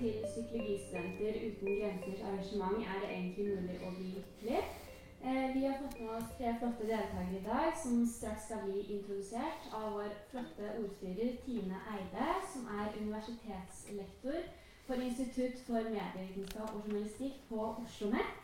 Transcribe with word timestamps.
Til 0.00 0.14
Psykologistudenter 0.24 1.32
uten 1.46 1.80
grensers 1.80 2.20
arrangement 2.28 2.78
Er 2.90 3.00
det 3.02 3.08
egentlig 3.16 3.44
mulig 3.48 3.74
å 3.84 3.90
bli 3.96 4.06
lykkelig? 4.14 4.60
Eh, 5.24 5.48
vi 5.54 5.64
har 5.66 5.76
fått 5.80 5.98
med 6.00 6.14
oss 6.14 6.30
tre 6.38 6.54
flotte 6.60 6.86
deltakere 6.88 7.36
i 7.40 7.42
dag 7.48 7.76
som 7.82 8.06
straks 8.08 8.46
skal 8.46 8.62
bli 8.64 8.86
introdusert 8.94 9.68
av 9.76 9.90
vår 9.98 10.16
flotte 10.30 10.72
ordstyrer 10.78 11.36
Tine 11.44 11.82
Eide, 11.92 12.30
som 12.52 12.72
er 12.78 12.96
universitetslektor 13.02 14.40
for 14.86 15.04
Institutt 15.08 15.60
for 15.68 15.92
medievitenskap 15.98 16.74
og 16.74 16.82
journalistikk 16.88 17.36
på 17.52 17.60
Oslo 17.66 17.84
OsloMet. 17.84 18.34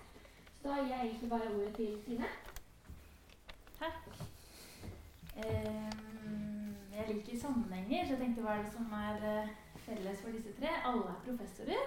Så 0.61 0.69
da 0.69 0.81
gir 0.83 0.93
jeg 0.93 1.07
egentlig 1.07 1.31
bare 1.31 1.53
ordet 1.55 1.75
til 1.81 1.99
Tine. 2.05 2.33
Takk. 3.81 4.01
Um, 5.37 6.75
jeg 6.97 7.15
liker 7.15 7.41
sammenhenger, 7.41 8.05
så 8.05 8.13
jeg 8.13 8.27
tenkte 8.27 8.45
hva 8.45 8.59
er 8.59 8.67
det 8.67 8.77
som 8.77 8.93
er 9.07 9.31
uh, 9.33 9.57
felles 9.87 10.21
for 10.23 10.35
disse 10.35 10.53
tre? 10.59 10.73
Alle 10.85 11.07
er 11.13 11.23
professorer. 11.25 11.87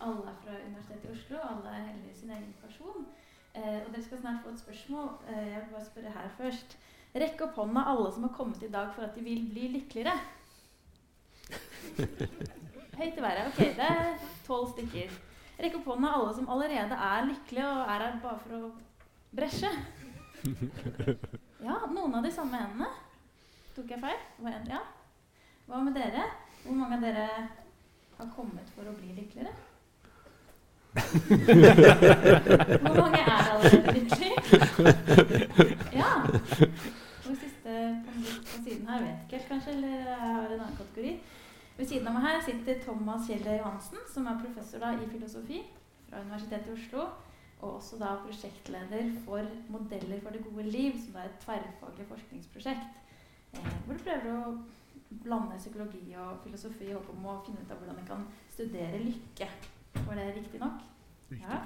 Alle 0.00 0.30
er 0.30 0.36
fra 0.42 0.56
Universitetet 0.66 1.08
i 1.08 1.14
Oslo. 1.16 1.40
Alle 1.50 1.74
er 1.74 1.86
heller 1.90 2.14
sin 2.14 2.30
egen 2.36 2.54
person. 2.62 3.06
Eh, 3.54 3.78
og 3.84 3.92
dere 3.92 4.04
skal 4.04 4.20
snart 4.22 4.42
få 4.44 4.52
et 4.54 4.60
spørsmål. 4.64 5.08
Eh, 5.28 5.46
jeg 5.52 5.62
vil 5.62 5.72
bare 5.72 5.84
spørre 5.84 6.16
her 6.16 6.28
først. 6.38 6.76
Rekk 7.18 7.40
opp 7.46 7.56
hånda 7.58 7.86
alle 7.90 8.10
som 8.14 8.26
har 8.28 8.34
kommet 8.36 8.62
i 8.62 8.70
dag 8.72 8.92
for 8.94 9.06
at 9.06 9.16
de 9.16 9.24
vil 9.24 9.46
bli 9.50 9.68
lykkeligere. 9.78 10.18
Høyt 12.98 13.16
i 13.18 13.24
været. 13.24 13.46
Ok, 13.46 13.58
det 13.80 13.88
er 13.88 14.12
tolv 14.46 14.68
stykker. 14.74 15.16
Rekk 15.58 15.80
opp 15.80 15.90
hånda 15.94 16.12
alle 16.14 16.34
som 16.36 16.50
allerede 16.52 17.00
er 17.08 17.26
lykkelige 17.32 17.66
og 17.66 17.82
er 17.94 18.04
her 18.04 18.20
bare 18.22 18.42
for 18.44 18.58
å 18.58 18.70
bresje. 19.34 19.72
Ja, 21.58 21.80
noen 21.90 22.14
av 22.14 22.22
de 22.22 22.30
samme 22.30 22.60
hendene. 22.60 22.92
Tok 23.74 23.90
jeg 23.90 24.02
feil? 24.02 24.20
Ja. 24.70 24.84
Hva 25.66 25.80
med 25.82 25.98
dere? 25.98 26.22
Hvor 26.68 26.76
mange 26.76 26.96
av 26.96 27.00
dere 27.00 27.28
har 28.18 28.26
kommet 28.36 28.68
for 28.76 28.84
å 28.84 28.92
bli 28.98 29.14
lykkeligere? 29.16 29.54
Hvor 32.82 32.98
mange 32.98 33.20
er 33.22 33.30
allerede 33.38 33.94
lykkelige? 33.96 34.36
Ja. 35.96 36.10
Og 37.24 37.36
siste 37.40 37.72
på, 38.04 38.12
på 38.20 38.58
siden 38.66 38.84
her 38.90 39.00
vet 39.06 39.22
ikke 39.24 39.38
helt, 39.38 39.48
kanskje, 39.48 39.70
eller 39.78 39.94
jeg 39.96 40.18
har 40.20 40.44
en 40.44 40.60
annen 40.60 40.76
kategori. 40.76 41.14
Ved 41.78 41.88
siden 41.88 42.10
av 42.10 42.18
meg 42.18 42.26
her 42.26 42.44
sitter 42.44 42.82
Thomas 42.84 43.24
Kjeller 43.30 43.62
Johansen, 43.62 44.04
som 44.12 44.28
er 44.28 44.42
professor 44.44 44.84
da, 44.84 44.92
i 44.92 45.08
filosofi 45.08 45.62
fra 46.10 46.20
Universitetet 46.26 46.68
i 46.68 46.76
Oslo 46.76 47.08
og 47.58 47.70
også 47.78 47.96
da 47.98 48.12
prosjektleder 48.22 49.08
for 49.24 49.46
Modeller 49.72 50.20
for 50.22 50.30
det 50.36 50.44
gode 50.44 50.68
liv, 50.68 50.92
som 51.04 51.16
er 51.16 51.26
et 51.26 51.40
tverrfaglig 51.42 52.06
forskningsprosjekt. 52.12 53.00
Eh, 53.56 53.72
hvor 53.86 53.96
du 53.96 54.04
prøver 54.04 54.28
å 54.36 54.52
blande 55.10 55.56
psykologi 55.58 56.14
og 56.20 56.42
filosofi 56.44 56.88
i 56.90 56.94
håp 56.94 57.08
om 57.14 57.26
å 57.26 57.40
finne 57.46 57.64
ut 57.64 57.72
av 57.72 57.80
hvordan 57.80 58.00
en 58.00 58.08
kan 58.08 58.24
studere 58.52 59.00
lykke. 59.02 59.48
Var 60.04 60.20
det 60.20 60.30
riktig 60.36 60.60
nok? 60.60 60.84
Ja. 61.40 61.62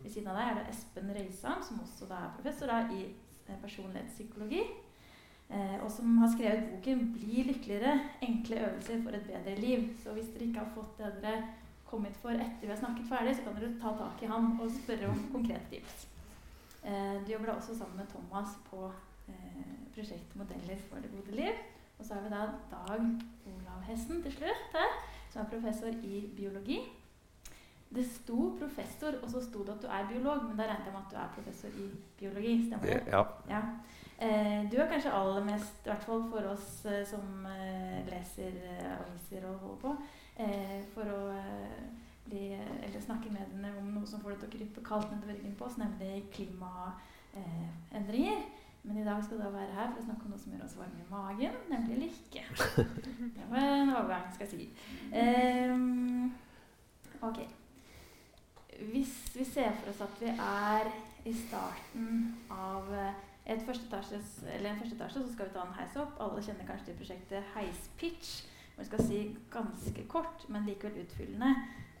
Ved 0.00 0.12
siden 0.12 0.30
av 0.32 0.38
deg 0.38 0.50
er 0.50 0.58
det 0.58 0.68
Espen 0.72 1.10
Røisam, 1.14 1.62
som 1.62 1.82
også 1.84 2.08
da 2.10 2.24
er 2.24 2.36
professor 2.36 2.70
da, 2.70 2.82
i 2.94 3.02
eh, 3.06 3.58
personlighetspsykologi. 3.62 4.62
Eh, 5.50 5.76
og 5.84 5.90
som 5.90 6.18
har 6.22 6.30
skrevet 6.30 6.68
boken 6.70 7.08
'Bli 7.12 7.42
lykkeligere 7.48 7.98
enkle 8.22 8.60
øvelser 8.66 9.02
for 9.02 9.16
et 9.16 9.26
bedre 9.26 9.56
liv'. 9.56 9.88
Så 10.02 10.12
hvis 10.12 10.30
dere 10.34 10.46
ikke 10.46 10.64
har 10.64 10.72
fått 10.74 10.98
det 10.98 11.14
dere 11.22 11.48
kommet 11.84 12.16
for 12.22 12.30
etter 12.30 12.62
vi 12.62 12.72
har 12.72 12.78
snakket 12.78 13.08
ferdig, 13.08 13.36
så 13.36 13.42
kan 13.42 13.58
dere 13.58 13.80
ta 13.82 13.90
tak 13.98 14.22
i 14.22 14.30
han 14.30 14.60
og 14.60 14.70
spørre 14.70 15.08
om 15.10 15.28
konkrete 15.32 15.66
tips. 15.70 16.06
Eh, 16.84 17.16
du 17.26 17.32
jobber 17.32 17.46
da 17.46 17.52
også 17.52 17.78
sammen 17.78 17.96
med 17.96 18.06
Thomas 18.06 18.56
på 18.70 18.92
eh, 19.28 19.74
prosjektet 19.94 20.36
'Modeller 20.36 20.78
for 20.88 20.96
det 20.96 21.10
gode 21.10 21.36
liv'. 21.36 21.60
Og 22.00 22.06
så 22.06 22.14
har 22.14 22.22
vi 22.24 22.30
da 22.32 22.36
Dag 22.70 23.00
Olav 23.46 23.82
Hessen 23.84 24.22
til 24.24 24.32
slutt 24.32 24.72
her, 24.72 24.88
som 25.30 25.42
er 25.42 25.50
professor 25.52 25.92
i 26.02 26.30
biologi. 26.36 26.78
Det 27.94 28.06
sto 28.06 28.56
professor, 28.58 29.12
og 29.22 29.30
så 29.30 29.40
sto 29.44 29.58
det 29.66 29.72
at 29.74 29.82
du 29.82 29.86
er 29.86 30.08
biolog, 30.08 30.44
men 30.48 30.56
da 30.56 30.62
regnet 30.62 30.86
jeg 30.86 30.94
med 30.94 31.02
at 31.02 31.10
du 31.12 31.16
er 31.16 31.28
professor 31.34 31.68
i 31.68 31.70
biologi. 32.18 32.66
Stemmer 32.66 32.86
det? 32.86 33.02
Ja. 33.12 33.22
ja. 33.50 33.60
Eh, 34.20 34.70
du 34.72 34.76
er 34.76 34.88
kanskje 34.88 35.12
aller 35.12 35.44
mest, 35.44 35.74
i 35.84 35.88
hvert 35.90 36.04
fall 36.04 36.30
for 36.30 36.40
oss 36.54 36.86
eh, 36.86 37.06
som 37.08 37.46
eh, 37.50 38.08
leser 38.08 38.52
aviser 38.94 39.44
og 39.48 39.58
holder 39.64 39.80
på, 39.84 39.90
for 40.94 41.04
å 41.12 41.20
bli, 42.24 42.44
eller 42.56 43.00
snakke 43.04 43.28
med 43.32 43.40
henne 43.42 43.70
om 43.76 43.86
noe 43.92 44.06
som 44.08 44.20
får 44.22 44.30
det 44.30 44.38
til 44.40 44.48
å 44.48 44.54
krype 44.54 44.80
kaldt 44.86 45.10
nedover 45.12 45.34
ryggen 45.36 45.58
på 45.58 45.64
oss, 45.66 45.76
nemlig 45.76 46.30
klimaendringer. 46.32 48.38
Men 48.82 48.98
i 48.98 49.04
dag 49.04 49.24
skal 49.24 49.38
du 49.38 49.44
være 49.44 49.74
her 49.76 49.90
for 49.92 50.00
å 50.00 50.04
snakke 50.06 50.26
om 50.26 50.34
noe 50.34 50.40
som 50.40 50.52
gjør 50.54 50.64
oss 50.64 50.76
varme 50.78 51.02
i 51.02 51.08
magen, 51.10 51.56
nemlig 51.68 51.98
lykke. 52.06 52.44
Det 53.36 53.48
var 53.50 53.66
en 53.66 53.94
overgang, 53.94 54.28
skal 54.34 54.46
jeg 54.46 54.52
si. 54.54 54.68
Um, 55.12 56.30
ok. 57.28 57.42
Hvis 58.92 59.16
vi 59.36 59.44
ser 59.44 59.74
for 59.80 59.92
oss 59.92 60.04
at 60.06 60.22
vi 60.22 60.32
er 60.32 60.88
i 61.28 61.34
starten 61.36 62.14
av 62.50 62.88
et 63.50 63.66
første 63.66 63.84
etasjes, 63.90 64.38
eller 64.54 64.70
en 64.70 64.80
første 64.80 64.96
etasje, 64.96 65.26
så 65.26 65.34
skal 65.34 65.50
vi 65.50 65.58
ta 65.58 65.66
en 65.66 65.76
heis 65.76 66.00
opp. 66.00 66.16
Alle 66.24 66.44
kjenner 66.46 66.68
kanskje 66.68 66.88
til 66.90 66.98
prosjektet 67.02 67.52
Heispitch 67.52 68.40
vi 68.80 68.86
skal 68.88 69.02
si 69.04 69.18
ganske 69.52 70.02
kort, 70.08 70.46
men 70.48 70.64
likevel 70.64 71.02
utfyllende, 71.02 71.50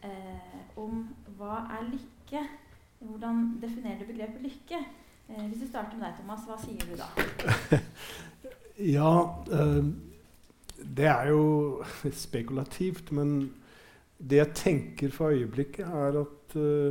eh, 0.02 0.78
om 0.80 1.02
hva 1.36 1.66
er 1.76 1.90
lykke? 1.90 2.40
Hvordan 3.00 3.58
definerer 3.60 3.98
du 3.98 4.06
begrepet 4.08 4.42
lykke? 4.42 4.78
Eh, 5.30 5.46
hvis 5.46 5.62
vi 5.62 5.68
starter 5.68 5.98
med 5.98 6.08
deg, 6.08 6.16
Thomas, 6.18 6.46
hva 6.48 6.56
sier 6.58 6.86
du 6.88 6.96
da? 6.98 7.78
ja, 8.96 9.12
eh, 9.54 9.84
det 10.98 11.06
er 11.06 11.30
jo 11.30 11.44
spekulativt, 12.24 13.12
men 13.14 13.36
det 14.18 14.40
jeg 14.40 14.56
tenker 14.58 15.14
for 15.14 15.36
øyeblikket, 15.36 15.86
er 15.86 16.18
at 16.24 16.56
uh, 16.58 16.90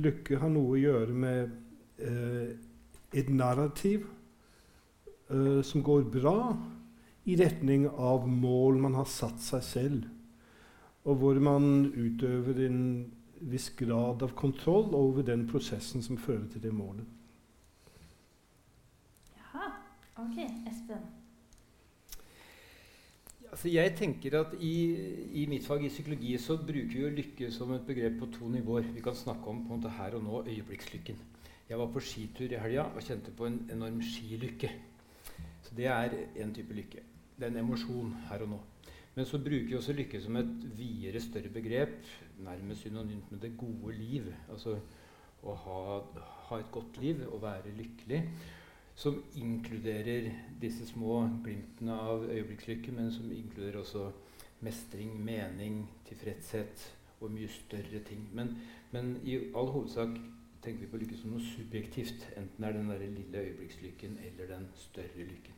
lykke 0.00 0.38
har 0.40 0.52
noe 0.52 0.76
å 0.76 0.80
gjøre 0.80 1.16
med 1.26 1.58
et 3.12 3.28
narrativ 3.28 4.06
som 5.28 5.82
går 5.84 6.06
bra, 6.08 6.54
i 7.28 7.36
retning 7.36 7.84
av 7.90 8.24
mål 8.24 8.80
man 8.80 8.96
har 8.96 9.10
satt 9.12 9.42
seg 9.44 9.66
selv, 9.66 10.06
og 11.04 11.20
hvor 11.20 11.42
man 11.44 11.90
utøver 11.92 12.62
en 12.64 12.80
viss 13.52 13.68
grad 13.76 14.24
av 14.24 14.32
kontroll 14.38 14.88
over 14.96 15.28
den 15.28 15.44
prosessen 15.50 16.00
som 16.00 16.16
fører 16.16 16.48
til 16.54 16.64
det 16.64 16.72
målet. 16.72 17.19
Ok. 20.20 20.38
Espen? 20.70 21.08
Altså 23.50 23.68
jeg 23.72 23.96
tenker 23.98 24.36
at 24.38 24.52
i, 24.62 24.74
i, 25.42 25.46
mitt 25.50 25.66
fag 25.66 25.82
i 25.82 25.90
psykologi 25.90 26.36
så 26.38 26.54
bruker 26.60 27.08
vi 27.08 27.14
lykke 27.16 27.50
som 27.50 27.72
et 27.74 27.86
begrep 27.86 28.20
på 28.20 28.30
to 28.38 28.48
nivåer. 28.52 28.92
Vi 28.94 29.02
kan 29.02 29.16
snakke 29.18 29.50
om 29.50 29.64
på 29.64 29.74
en 29.74 29.80
måte 29.80 29.94
her 29.96 30.14
og 30.18 30.26
nå 30.26 30.44
øyeblikkslykken. 30.46 31.18
Jeg 31.70 31.78
var 31.78 31.90
på 31.90 32.02
skitur 32.02 32.50
i 32.50 32.60
helga 32.62 32.88
og 32.94 33.02
kjente 33.02 33.34
på 33.34 33.50
en 33.50 33.62
enorm 33.72 34.02
skilykke. 34.02 34.70
Så 35.66 35.74
det 35.78 35.90
er 35.90 36.14
en 36.42 36.54
type 36.54 36.74
lykke 36.74 37.10
det 37.40 37.48
er 37.48 37.54
en 37.54 37.62
emosjon 37.62 38.12
her 38.28 38.42
og 38.44 38.52
nå. 38.52 38.58
Men 39.16 39.26
så 39.26 39.38
bruker 39.40 39.68
vi 39.70 39.76
også 39.78 39.94
lykke 39.96 40.20
som 40.20 40.36
et 40.36 40.50
videre, 40.76 41.20
større 41.24 41.48
begrep, 41.52 41.94
nærmest 42.44 42.84
synonymt 42.84 43.30
med 43.32 43.40
det 43.40 43.54
gode 43.58 43.94
liv. 43.96 44.28
Altså 44.52 44.76
å 45.40 45.54
ha, 45.64 45.78
ha 46.50 46.58
et 46.60 46.68
godt 46.72 47.00
liv, 47.00 47.22
å 47.24 47.40
være 47.40 47.72
lykkelig. 47.78 48.20
Som 48.94 49.22
inkluderer 49.36 50.30
disse 50.60 50.86
små 50.86 51.22
glimtene 51.44 51.94
av 51.96 52.26
øyeblikkslykke, 52.28 52.92
men 52.92 53.12
som 53.12 53.30
inkluderer 53.32 53.80
også 53.80 54.10
mestring, 54.60 55.14
mening, 55.24 55.86
tilfredshet 56.08 56.84
og 57.20 57.32
mye 57.32 57.48
større 57.48 58.02
ting. 58.04 58.26
Men, 58.36 58.56
men 58.92 59.14
i 59.24 59.38
all 59.56 59.72
hovedsak 59.72 60.18
tenker 60.64 60.84
vi 60.84 60.90
på 60.92 61.00
lykke 61.00 61.16
som 61.16 61.32
noe 61.32 61.44
subjektivt. 61.44 62.26
Enten 62.36 62.64
er 62.64 62.76
den 62.76 62.90
der 62.92 63.06
lille 63.06 63.46
øyeblikkslykken 63.46 64.18
eller 64.26 64.52
den 64.54 64.68
større 64.76 65.24
lykken. 65.24 65.56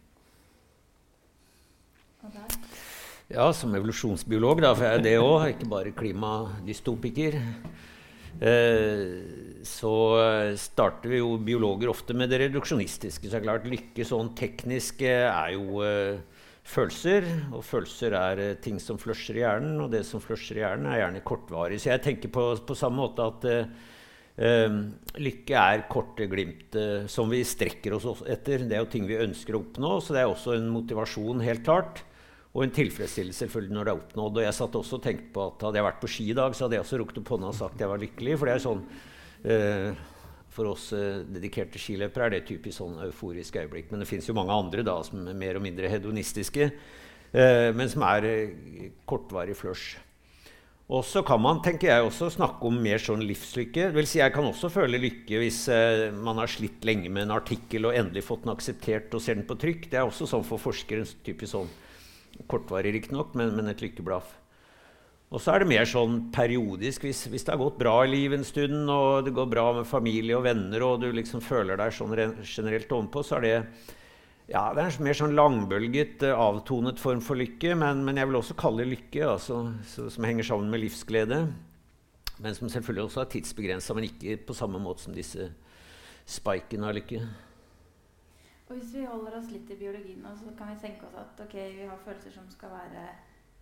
Ja, 3.30 3.48
som 3.52 3.74
evolusjonsbiolog, 3.74 4.62
da, 4.62 4.70
for 4.76 4.86
jeg 4.86 4.98
er 5.00 5.02
det 5.02 5.16
òg, 5.18 5.48
ikke 5.50 5.70
bare 5.70 5.94
klimadystopiker. 5.96 7.38
Eh, 8.40 9.62
så 9.66 9.94
starter 10.58 11.12
vi 11.12 11.20
jo 11.20 11.36
biologer 11.38 11.90
ofte 11.92 12.16
med 12.16 12.32
det 12.32 12.40
reduksjonistiske. 12.46 13.28
Så 13.28 13.34
det 13.36 13.42
er 13.42 13.48
klart 13.48 13.68
lykke 13.68 14.06
sånn 14.08 14.32
teknisk 14.38 15.04
er 15.06 15.52
jo 15.54 15.82
eh, 15.86 16.22
følelser. 16.62 17.26
Og 17.52 17.64
følelser 17.66 18.16
er 18.16 18.42
eh, 18.42 18.58
ting 18.62 18.78
som 18.82 19.00
flusher 19.00 19.38
i 19.38 19.44
hjernen, 19.44 19.80
og 19.82 19.90
det 19.94 20.04
som 20.08 20.22
flusher 20.22 20.60
i 20.60 20.64
hjernen, 20.64 20.90
er 20.90 21.02
gjerne 21.04 21.24
kortvarig. 21.26 21.80
Så 21.82 21.92
jeg 21.92 22.04
tenker 22.04 22.32
på, 22.32 22.46
på 22.66 22.78
samme 22.78 23.02
måte 23.02 23.26
at 23.26 23.48
uh, 24.42 24.78
lykke 25.20 25.58
er 25.58 25.84
korte 25.92 26.28
glimt 26.30 26.78
uh, 26.78 27.04
som 27.10 27.30
vi 27.32 27.42
strekker 27.46 27.98
oss 27.98 28.24
etter. 28.30 28.66
Det 28.68 28.78
er 28.78 28.84
jo 28.84 28.92
ting 28.94 29.08
vi 29.10 29.20
ønsker 29.20 29.56
å 29.56 29.62
oppnå, 29.64 29.98
så 30.00 30.16
det 30.16 30.22
er 30.22 30.30
også 30.30 30.56
en 30.56 30.70
motivasjon, 30.72 31.44
helt 31.44 31.66
klart. 31.66 32.04
Og 32.52 32.66
en 32.66 32.72
tilfredsstillelse 32.76 33.46
selvfølgelig 33.46 33.72
når 33.72 33.86
det 33.86 33.92
er 33.92 34.00
oppnådd. 34.00 34.38
Og 34.38 34.44
jeg 34.44 34.56
satt 34.58 34.74
også 34.76 34.98
og 34.98 35.04
tenkte 35.06 35.30
på 35.32 35.44
at 35.48 35.62
hadde 35.66 35.80
jeg 35.80 35.86
vært 35.88 36.02
på 36.02 36.10
ski 36.14 36.26
i 36.28 36.36
dag, 36.36 36.54
så 36.54 36.66
hadde 36.66 36.76
jeg 36.76 36.84
også 36.84 37.00
rukket 37.00 37.20
opp 37.22 37.32
hånda 37.32 37.48
og 37.48 37.56
sagt 37.56 37.78
at 37.78 37.84
jeg 37.84 37.92
var 37.92 38.02
lykkelig. 38.02 38.34
For 38.38 38.48
det 38.48 38.54
er 38.56 38.64
sånn 38.66 38.82
eh, 39.54 40.02
For 40.52 40.68
oss 40.74 40.90
eh, 40.96 41.22
dedikerte 41.32 41.80
skiløpere 41.80 42.28
er 42.28 42.34
det 42.36 42.44
typisk 42.50 42.82
sånn 42.82 42.98
euforisk 43.06 43.56
øyeblikk. 43.62 43.88
Men 43.92 44.04
det 44.04 44.10
fins 44.10 44.28
jo 44.28 44.36
mange 44.36 44.52
andre 44.52 44.84
da 44.84 44.98
som 45.06 45.24
er 45.24 45.38
mer 45.38 45.56
og 45.56 45.64
mindre 45.64 45.88
hedonistiske, 45.88 46.68
eh, 47.32 47.68
men 47.72 47.88
som 47.88 48.04
er 48.10 48.28
eh, 48.28 48.90
kortvarig 49.08 49.56
flush. 49.56 49.96
Og 50.92 51.06
så 51.08 51.22
kan 51.24 51.40
man 51.40 51.62
tenker 51.64 51.88
jeg, 51.88 52.04
også 52.04 52.28
snakke 52.34 52.68
om 52.68 52.76
mer 52.84 53.00
sånn 53.00 53.22
livslykke. 53.24 53.86
Det 53.88 53.96
vil 53.96 54.08
si, 54.10 54.18
jeg 54.20 54.34
kan 54.34 54.44
også 54.44 54.68
føle 54.74 55.00
lykke 55.00 55.40
hvis 55.40 55.62
eh, 55.72 56.10
man 56.12 56.36
har 56.42 56.52
slitt 56.52 56.84
lenge 56.84 57.08
med 57.08 57.24
en 57.24 57.38
artikkel 57.38 57.88
og 57.88 57.96
endelig 57.96 58.26
fått 58.26 58.44
den 58.44 58.52
akseptert 58.52 59.14
og 59.16 59.24
ser 59.24 59.38
den 59.38 59.48
på 59.48 59.56
trykk. 59.62 59.88
Det 59.88 60.02
er 60.02 60.04
også 60.04 60.28
sånn 60.28 60.44
for 60.44 60.60
forskere. 60.60 61.08
typisk 61.24 61.54
sånn 61.54 61.72
Kortvarig 62.50 62.94
riktignok, 62.96 63.36
men, 63.38 63.54
men 63.56 63.70
et 63.72 63.82
lykkeblaff. 63.84 64.38
Og 65.32 65.40
så 65.40 65.54
er 65.54 65.62
det 65.62 65.70
mer 65.70 65.88
sånn 65.88 66.18
periodisk. 66.34 67.06
Hvis, 67.08 67.24
hvis, 67.32 67.46
det 67.46 67.54
har 67.54 67.62
gått 67.62 67.80
bra 67.80 67.94
i 68.04 68.10
livet 68.12 68.40
en 68.40 68.44
stund, 68.44 68.84
og 68.92 69.24
det 69.24 69.32
går 69.36 69.48
bra 69.48 69.64
med 69.78 69.88
familie 69.88 70.36
og 70.36 70.44
venner, 70.44 70.84
og 70.84 71.00
du 71.00 71.08
liksom 71.08 71.40
føler 71.44 71.80
deg 71.80 71.94
sånn 71.96 72.12
generelt 72.44 72.92
ovenpå, 72.92 73.24
så 73.24 73.38
er 73.38 73.46
det 73.46 73.56
ja, 74.50 74.66
det 74.74 74.82
er 74.82 74.90
en 74.90 75.06
mer 75.06 75.16
sånn 75.16 75.36
langbølget, 75.38 76.24
eh, 76.26 76.36
avtonet 76.36 77.00
form 77.00 77.22
for 77.24 77.40
lykke. 77.40 77.76
Men, 77.78 78.02
men 78.04 78.18
jeg 78.20 78.28
vil 78.28 78.40
også 78.42 78.58
kalle 78.60 78.84
det 78.84 78.90
lykke, 78.90 79.22
altså, 79.30 79.62
som 79.88 80.26
henger 80.28 80.50
sammen 80.50 80.68
med 80.72 80.82
livsglede. 80.82 81.38
Men 82.42 82.58
som 82.58 82.68
selvfølgelig 82.68 83.06
også 83.06 83.22
er 83.22 83.30
tidsbegrensa, 83.32 83.96
men 83.96 84.10
ikke 84.10 84.36
på 84.48 84.56
samme 84.58 84.82
måte 84.82 85.06
som 85.06 85.16
disse 85.16 85.48
spikene 86.28 86.90
av 86.90 86.98
lykke. 86.98 87.22
Og 88.72 88.78
Hvis 88.78 88.94
vi 88.96 89.02
holder 89.04 89.34
oss 89.36 89.50
litt 89.52 89.68
i 89.68 89.76
biologien, 89.76 90.24
så 90.24 90.52
kan 90.56 90.70
vi 90.72 90.78
tenke 90.80 91.04
oss 91.04 91.16
at 91.20 91.40
okay, 91.44 91.74
vi 91.76 91.84
har 91.84 91.98
følelser 92.06 92.32
som 92.32 92.46
skal 92.48 92.70
være 92.72 93.02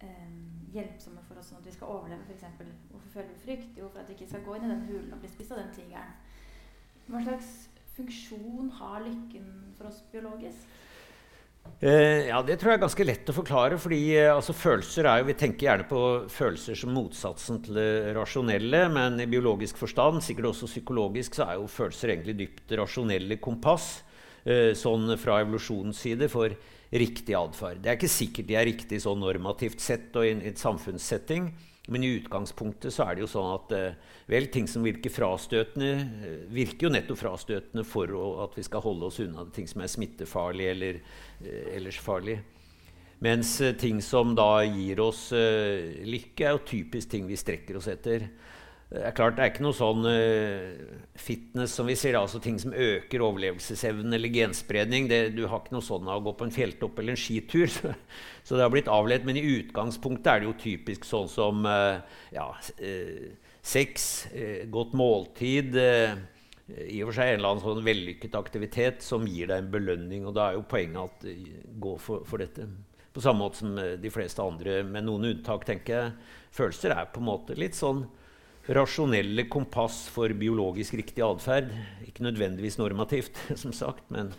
eh, 0.07 0.35
hjelpsomme 0.71 1.25
for 1.27 1.41
oss 1.41 1.49
sånn 1.51 1.59
at 1.59 1.67
vi 1.67 1.73
skal 1.75 1.91
overleve. 1.97 2.29
Eksempel. 2.31 2.69
Hvorfor 2.93 3.17
føler 3.17 3.33
vi 3.33 3.41
frykt? 3.43 3.73
Jo, 3.81 3.89
for 3.91 4.05
at 4.05 4.07
vi 4.07 4.15
ikke 4.15 4.29
skal 4.31 4.45
gå 4.47 4.55
inn 4.55 4.69
i 4.69 4.71
den 4.71 4.85
hulen 4.87 5.09
og 5.17 5.19
bli 5.25 5.31
spist 5.33 5.51
av 5.51 5.59
den 5.59 5.73
tigeren. 5.75 6.13
Hva 7.09 7.25
slags 7.25 7.49
funksjon 7.97 8.69
har 8.77 9.03
lykken 9.03 9.49
for 9.81 9.89
oss 9.91 9.99
biologisk? 10.13 10.69
Eh, 11.83 12.29
ja, 12.29 12.39
Det 12.47 12.61
tror 12.61 12.71
jeg 12.71 12.79
er 12.79 12.85
ganske 12.85 13.07
lett 13.09 13.33
å 13.33 13.35
forklare. 13.35 13.81
fordi 13.83 13.99
eh, 14.15 14.31
altså, 14.31 14.55
følelser 14.55 15.09
er 15.11 15.25
jo, 15.25 15.27
Vi 15.33 15.37
tenker 15.43 15.67
gjerne 15.67 15.89
på 15.91 16.05
følelser 16.31 16.79
som 16.79 16.95
motsatsen 16.95 17.59
til 17.67 17.81
det 17.83 18.15
rasjonelle. 18.15 18.85
Men 18.95 19.19
i 19.19 19.27
biologisk 19.27 19.83
forstand, 19.83 20.23
sikkert 20.23 20.53
også 20.53 20.71
psykologisk, 20.71 21.35
så 21.35 21.49
er 21.49 21.59
jo 21.59 21.67
følelser 21.67 22.15
egentlig 22.15 22.39
dypt 22.45 22.79
rasjonelle 22.79 23.41
kompass. 23.43 24.05
Eh, 24.45 24.73
sånn 24.79 25.11
fra 25.21 25.41
evolusjonens 25.43 25.99
side 26.01 26.31
for 26.33 26.55
riktig 26.91 27.35
atferd. 27.37 27.83
Det 27.85 27.91
er 27.91 27.99
ikke 27.99 28.11
sikkert 28.11 28.49
de 28.49 28.57
er 28.57 28.69
riktig 28.71 29.03
sånn 29.05 29.21
normativt 29.21 29.83
sett 29.85 30.17
og 30.17 30.25
i 30.27 30.33
en 30.33 30.57
samfunnssetting. 30.57 31.51
Men 31.91 32.05
i 32.07 32.13
utgangspunktet 32.21 32.95
så 32.95 33.07
er 33.09 33.17
det 33.17 33.25
jo 33.25 33.31
sånn 33.33 33.51
at 33.51 33.73
eh, 33.75 34.17
vel, 34.31 34.47
ting 34.53 34.69
som 34.71 34.85
virker 34.87 35.13
frastøtende, 35.13 35.91
eh, 36.23 36.39
virker 36.55 36.87
jo 36.87 36.93
nettopp 36.95 37.19
frastøtende 37.19 37.85
for 37.89 38.13
å, 38.15 38.25
at 38.45 38.55
vi 38.57 38.65
skal 38.67 38.85
holde 38.85 39.09
oss 39.09 39.19
unna 39.25 39.47
ting 39.55 39.67
som 39.69 39.83
er 39.83 39.91
smittefarlige 39.91 40.75
eller 40.77 41.01
eh, 41.01 41.75
ellers 41.77 41.99
farlig. 42.01 42.39
Mens 43.21 43.59
ting 43.77 43.99
som 44.01 44.33
da 44.39 44.63
gir 44.65 45.03
oss 45.05 45.27
eh, 45.37 46.01
lykke, 46.07 46.47
er 46.47 46.55
jo 46.55 46.65
typisk 46.69 47.11
ting 47.13 47.27
vi 47.29 47.37
strekker 47.37 47.81
oss 47.81 47.91
etter. 47.93 48.29
Det 48.91 49.05
er 49.07 49.13
klart, 49.15 49.37
det 49.39 49.45
er 49.45 49.53
ikke 49.53 49.63
noe 49.63 49.77
sånn 49.79 50.03
uh, 50.03 50.95
fitness 51.15 51.77
som 51.79 51.87
vi 51.87 51.95
sier, 51.95 52.17
altså 52.19 52.41
ting 52.43 52.57
som 52.59 52.73
øker 52.75 53.23
overlevelsesevnen 53.23 54.17
eller 54.17 54.33
genspredning. 54.35 55.07
Det, 55.07 55.21
du 55.37 55.45
har 55.47 55.63
ikke 55.63 55.77
noe 55.77 55.87
sånn 55.87 56.11
av 56.11 56.19
å 56.19 56.25
gå 56.25 56.33
på 56.41 56.49
en 56.49 56.57
fjelltopp 56.57 56.99
eller 56.99 57.15
en 57.15 57.21
skitur. 57.23 57.71
Så, 57.77 57.93
så 58.43 58.59
det 58.59 58.65
har 58.67 58.75
blitt 58.75 58.91
avledt. 58.91 59.29
Men 59.29 59.39
i 59.39 59.47
utgangspunktet 59.61 60.33
er 60.33 60.43
det 60.43 60.51
jo 60.51 60.57
typisk 60.59 61.07
sånn 61.07 61.31
som 61.31 61.63
uh, 61.71 62.03
ja, 62.35 62.49
uh, 62.83 63.55
sex, 63.63 64.11
godt 64.73 64.95
måltid 64.97 65.77
I 65.77 67.03
og 67.05 67.11
for 67.11 67.15
seg 67.15 67.29
en 67.29 67.35
eller 67.37 67.51
annen 67.51 67.63
sånn 67.63 67.83
vellykket 67.85 68.39
aktivitet 68.41 69.05
som 69.07 69.27
gir 69.29 69.53
deg 69.53 69.61
en 69.61 69.71
belønning. 69.71 70.27
Og 70.27 70.35
da 70.35 70.49
er 70.49 70.59
jo 70.59 70.67
poenget 70.67 71.05
at 71.05 71.29
gå 71.85 71.99
for, 72.03 72.27
for 72.27 72.43
dette. 72.43 72.67
På 73.15 73.23
samme 73.23 73.45
måte 73.45 73.63
som 73.63 73.77
de 73.79 74.11
fleste 74.11 74.43
andre, 74.43 74.81
med 74.83 75.07
noen 75.07 75.31
unntak, 75.31 75.69
tenker 75.69 75.95
jeg. 75.95 76.33
Følelser 76.57 76.97
er 76.97 77.13
på 77.13 77.23
en 77.23 77.31
måte 77.31 77.55
litt 77.59 77.79
sånn 77.79 78.09
rasjonelle 78.69 79.47
kompass 79.49 80.05
for 80.13 80.33
biologisk 80.37 80.95
riktig 81.01 81.25
atferd. 81.25 81.73
Ikke 82.07 82.25
nødvendigvis 82.27 82.79
normativt, 82.79 83.39
som 83.63 83.73
sagt, 83.73 84.05
men, 84.13 84.33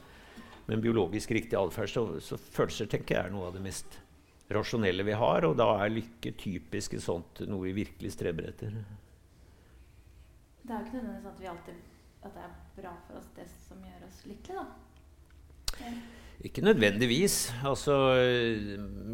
men 0.68 0.84
biologisk 0.84 1.32
riktig 1.32 1.60
atferd. 1.60 1.90
Så, 1.90 2.06
så, 2.24 2.40
følelser 2.54 2.90
tenker 2.92 3.18
jeg 3.18 3.30
er 3.30 3.36
noe 3.36 3.50
av 3.50 3.58
det 3.58 3.66
mest 3.66 4.00
rasjonelle 4.52 5.06
vi 5.08 5.16
har, 5.16 5.48
og 5.48 5.56
da 5.60 5.70
er 5.80 5.94
lykke 5.96 6.36
typisk 6.40 6.98
sånt 7.00 7.44
noe 7.48 7.70
vi 7.70 7.78
virkelig 7.86 8.14
streber 8.18 8.50
etter. 8.52 8.76
Det 10.62 10.76
er 10.76 10.82
jo 10.82 10.88
ikke 10.90 11.02
nødvendigvis 11.02 11.32
at, 11.32 11.40
vi 11.40 11.52
alltid, 11.52 11.84
at 12.22 12.34
det 12.36 12.44
er 12.46 12.56
bra 12.78 12.96
for 13.08 13.22
oss, 13.22 13.30
det 13.38 13.48
som 13.68 13.86
gjør 13.88 14.08
oss 14.08 14.26
lykkelige, 14.28 14.66
da. 14.66 15.92
Ikke 16.42 16.64
nødvendigvis. 16.66 17.36
Altså, 17.70 17.96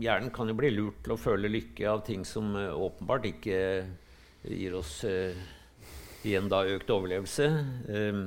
hjernen 0.02 0.32
kan 0.34 0.48
jo 0.48 0.56
bli 0.58 0.72
lurt 0.72 1.02
til 1.04 1.14
å 1.14 1.20
føle 1.20 1.52
lykke 1.52 1.88
av 1.92 2.04
ting 2.08 2.24
som 2.28 2.54
uh, 2.56 2.72
åpenbart 2.72 3.28
ikke 3.30 3.58
gir 4.50 4.76
oss 4.78 5.02
eh, 5.08 5.38
igjen 6.28 6.50
da 6.52 6.64
økt 6.68 6.92
overlevelse. 6.94 7.48
Um, 7.90 8.24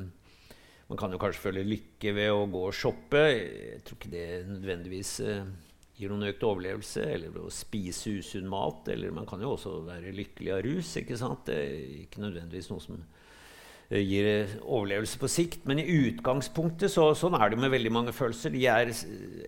man 0.91 0.99
kan 0.99 1.13
jo 1.15 1.21
kanskje 1.23 1.45
føle 1.45 1.65
lykke 1.67 2.15
ved 2.17 2.31
å 2.35 2.47
gå 2.51 2.63
og 2.69 2.77
shoppe. 2.77 3.25
Jeg 3.31 3.83
tror 3.87 3.99
ikke 3.99 4.13
det 4.13 4.27
nødvendigvis 4.49 5.13
uh, 5.23 5.45
gir 5.99 6.13
noen 6.13 6.31
økt 6.31 6.47
overlevelse. 6.47 7.07
Eller 7.15 7.37
å 7.39 7.53
spise 7.55 8.17
usunn 8.19 8.51
mat. 8.51 8.91
Eller 8.93 9.15
man 9.15 9.29
kan 9.31 9.43
jo 9.43 9.55
også 9.55 9.77
være 9.87 10.15
lykkelig 10.17 10.55
av 10.57 10.65
rus. 10.67 10.97
ikke 11.01 11.19
sant? 11.21 11.47
Det 11.49 11.59
er 11.61 12.05
ikke 12.05 12.25
nødvendigvis 12.25 12.73
noe 12.73 12.85
som 12.85 13.01
gir 13.91 14.53
overlevelse 14.63 15.19
på 15.19 15.29
sikt. 15.31 15.65
Men 15.67 15.81
i 15.83 15.87
utgangspunktet 16.07 16.93
så, 16.93 17.09
sånn 17.19 17.35
er 17.39 17.51
det 17.51 17.59
med 17.59 17.73
veldig 17.73 17.93
mange 17.95 18.15
følelser. 18.15 18.55
De 18.55 18.63
er 18.71 18.93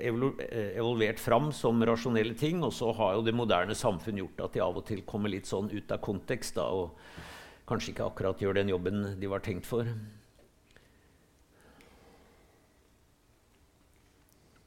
evolvert 0.02 1.22
fram 1.22 1.52
som 1.54 1.82
rasjonelle 1.86 2.34
ting, 2.38 2.64
og 2.66 2.74
så 2.74 2.90
har 2.98 3.18
jo 3.18 3.26
det 3.26 3.36
moderne 3.38 3.76
samfunn 3.78 4.18
gjort 4.24 4.42
at 4.48 4.56
de 4.56 4.64
av 4.64 4.80
og 4.82 4.88
til 4.88 5.04
kommer 5.06 5.30
litt 5.30 5.50
sånn 5.50 5.70
ut 5.70 5.94
av 5.94 6.02
kontekst 6.02 6.58
da, 6.58 6.66
og 6.66 6.98
kanskje 7.70 7.94
ikke 7.94 8.08
akkurat 8.10 8.42
gjør 8.42 8.58
den 8.58 8.74
jobben 8.74 9.06
de 9.20 9.30
var 9.30 9.46
tenkt 9.46 9.68
for. 9.68 9.86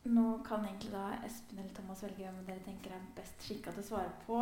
Nå 0.06 0.26
kan 0.46 0.62
egentlig 0.62 0.92
da 0.94 1.16
Espen 1.26 1.58
eller 1.58 1.72
Thomas 1.74 2.04
velge 2.06 2.22
hvem 2.22 2.44
dere 2.46 2.62
tenker 2.62 2.94
er 2.94 3.06
best 3.18 3.42
skikka 3.42 3.72
til 3.74 3.82
å 3.82 3.88
svare 3.88 4.12
på. 4.28 4.38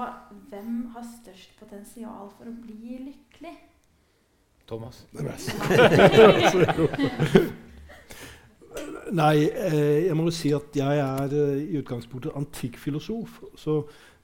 Hvem 0.52 0.90
har 0.92 1.06
størst 1.08 1.56
potensial 1.56 2.34
for 2.36 2.52
å 2.52 2.58
bli 2.66 2.98
lykkelig? 3.08 3.54
Thomas. 4.68 5.08
Nei, 9.14 9.46
eh, 9.46 10.08
jeg 10.08 10.16
må 10.18 10.24
jo 10.30 10.34
si 10.34 10.50
at 10.56 10.78
jeg 10.78 11.00
er 11.04 11.34
eh, 11.38 11.64
i 11.68 11.78
utgangspunktet 11.82 12.38
antikkfilosof. 12.40 13.42
Så 13.60 13.74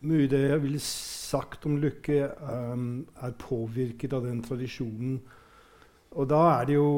mye 0.08 0.30
det 0.32 0.42
jeg 0.48 0.64
ville 0.64 0.80
sagt 0.82 1.66
om 1.68 1.76
lykke, 1.78 2.30
um, 2.40 3.06
er 3.22 3.36
påvirket 3.38 4.14
av 4.16 4.24
den 4.26 4.42
tradisjonen. 4.44 5.20
Og 6.18 6.30
da 6.32 6.40
er 6.56 6.64
det 6.66 6.76
jo 6.80 6.90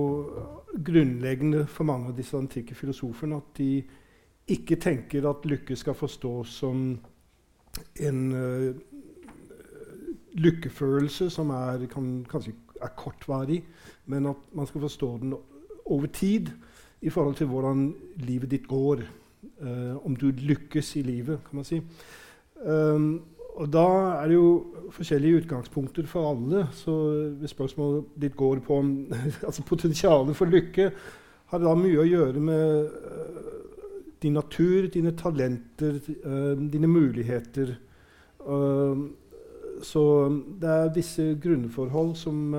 grunnleggende 0.71 1.65
for 1.67 1.83
mange 1.89 2.07
av 2.11 2.15
disse 2.15 2.37
antikke 2.37 2.75
filosofene 2.77 3.35
at 3.41 3.49
de 3.57 3.83
ikke 4.51 4.75
tenker 4.79 5.27
at 5.27 5.45
lykke 5.49 5.75
skal 5.75 5.95
forstås 5.97 6.49
som 6.61 6.77
en 7.99 8.31
uh, 8.31 8.71
lykkefølelse 10.39 11.29
som 11.33 11.51
er, 11.55 11.85
kan, 11.91 12.25
kanskje 12.29 12.53
er 12.83 12.95
kortvarig, 12.97 13.61
men 14.05 14.25
at 14.31 14.53
man 14.53 14.67
skal 14.67 14.81
forstå 14.81 15.17
den 15.21 15.35
over 15.85 16.07
tid 16.07 16.49
i 17.01 17.09
forhold 17.09 17.35
til 17.35 17.47
hvordan 17.47 17.93
livet 18.15 18.51
ditt 18.51 18.67
går. 18.67 19.03
Uh, 19.61 20.05
om 20.05 20.15
du 20.15 20.29
lykkes 20.31 20.95
i 20.95 21.01
livet, 21.05 21.39
kan 21.47 21.55
man 21.61 21.65
si. 21.65 21.81
Um, 22.65 23.21
og 23.59 23.67
da 23.73 23.85
er 24.21 24.29
det 24.29 24.37
jo 24.37 24.49
forskjellige 24.93 25.41
utgangspunkter 25.41 26.05
for 26.09 26.29
alle. 26.31 26.67
Så 26.71 26.93
hvis 27.39 27.53
spørsmålet 27.53 28.13
ditt 28.21 28.35
går 28.37 28.61
på 28.65 28.77
om 28.79 28.91
altså 29.47 29.63
potensialet 29.63 30.35
for 30.35 30.45
lykke, 30.45 30.91
har 31.51 31.59
da 31.59 31.73
mye 31.75 31.99
å 31.99 32.07
gjøre 32.07 32.39
med 32.39 32.85
uh, 32.87 33.41
din 34.23 34.37
natur, 34.37 34.87
dine 34.93 35.11
talenter, 35.17 35.97
uh, 36.25 36.53
dine 36.55 36.87
muligheter. 36.87 37.75
Uh, 38.39 39.09
så 39.85 40.03
det 40.61 40.69
er 40.69 40.93
visse 40.95 41.25
grunnforhold 41.41 42.15
som 42.19 42.53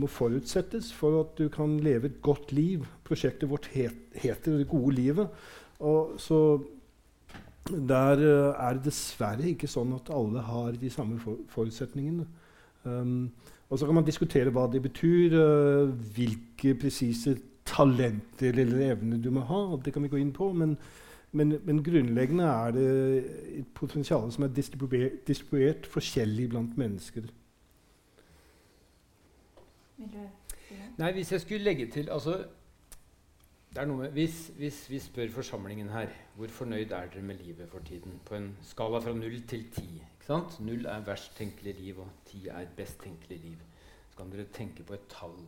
må 0.00 0.08
forutsettes 0.08 0.90
for 0.96 1.20
at 1.20 1.34
du 1.38 1.48
kan 1.52 1.76
leve 1.84 2.08
et 2.08 2.20
godt 2.24 2.52
liv. 2.52 2.86
Prosjektet 3.04 3.50
vårt 3.50 3.66
het, 3.74 3.98
heter 4.14 4.58
'Det 4.58 4.68
gode 4.68 4.94
livet'. 4.94 5.28
Og 5.80 6.14
så 6.18 6.60
der 7.70 8.18
uh, 8.18 8.54
er 8.58 8.74
det 8.74 8.88
dessverre 8.88 9.46
ikke 9.52 9.70
sånn 9.70 9.94
at 9.94 10.10
alle 10.14 10.42
har 10.42 10.74
de 10.78 10.90
samme 10.90 11.18
for 11.22 11.38
forutsetningene. 11.52 12.26
Um, 12.84 13.30
og 13.70 13.78
så 13.78 13.86
kan 13.86 13.94
man 13.94 14.06
diskutere 14.06 14.50
hva 14.52 14.66
det 14.70 14.82
betyr, 14.82 15.36
uh, 15.38 15.92
hvilke 16.16 16.74
presise 16.80 17.36
talenter 17.64 18.58
eller 18.58 18.90
evner 18.90 19.22
du 19.22 19.30
må 19.30 19.46
ha. 19.46 19.62
Det 19.78 19.94
kan 19.94 20.02
vi 20.02 20.10
gå 20.10 20.18
inn 20.20 20.34
på. 20.34 20.50
Men, 20.52 20.74
men, 21.32 21.58
men 21.64 21.84
grunnleggende 21.84 22.44
er 22.44 22.74
det 22.76 22.88
et 23.58 23.68
potensial 23.74 24.32
som 24.32 24.44
er 24.44 24.52
distribuert, 24.52 25.22
distribuert 25.28 25.86
forskjellig 25.88 26.48
blant 26.52 26.76
mennesker. 26.78 27.28
Nei, 30.98 31.12
hvis 31.12 31.32
jeg 31.32 31.40
skulle 31.40 31.64
legge 31.64 31.86
til 31.90 32.10
altså, 32.10 32.36
det 33.72 33.80
er 33.80 33.88
noe 33.88 34.02
med, 34.02 34.10
hvis, 34.12 34.50
hvis, 34.56 34.82
vi 34.90 34.98
spør 35.00 35.30
forsamlingen 35.32 35.88
her 35.88 36.10
hvor 36.36 36.52
fornøyd 36.52 36.90
er 36.92 37.08
dere 37.08 37.22
med 37.24 37.40
livet 37.40 37.68
for 37.72 37.80
tiden, 37.88 38.20
på 38.24 38.34
en 38.36 38.50
skala 38.62 39.00
fra 39.00 39.14
null 39.16 39.40
til 39.48 39.64
ti? 39.72 40.02
Null 40.60 40.84
er 40.86 41.00
verst 41.06 41.32
tenkelig 41.36 41.74
liv, 41.78 41.98
og 41.98 42.08
ti 42.28 42.46
er 42.48 42.68
best 42.76 43.00
tenkelig 43.02 43.38
liv. 43.40 43.56
Så 44.10 44.16
kan 44.16 44.30
dere 44.32 44.44
tenke 44.52 44.84
på 44.84 44.94
et 44.94 45.08
tall. 45.08 45.38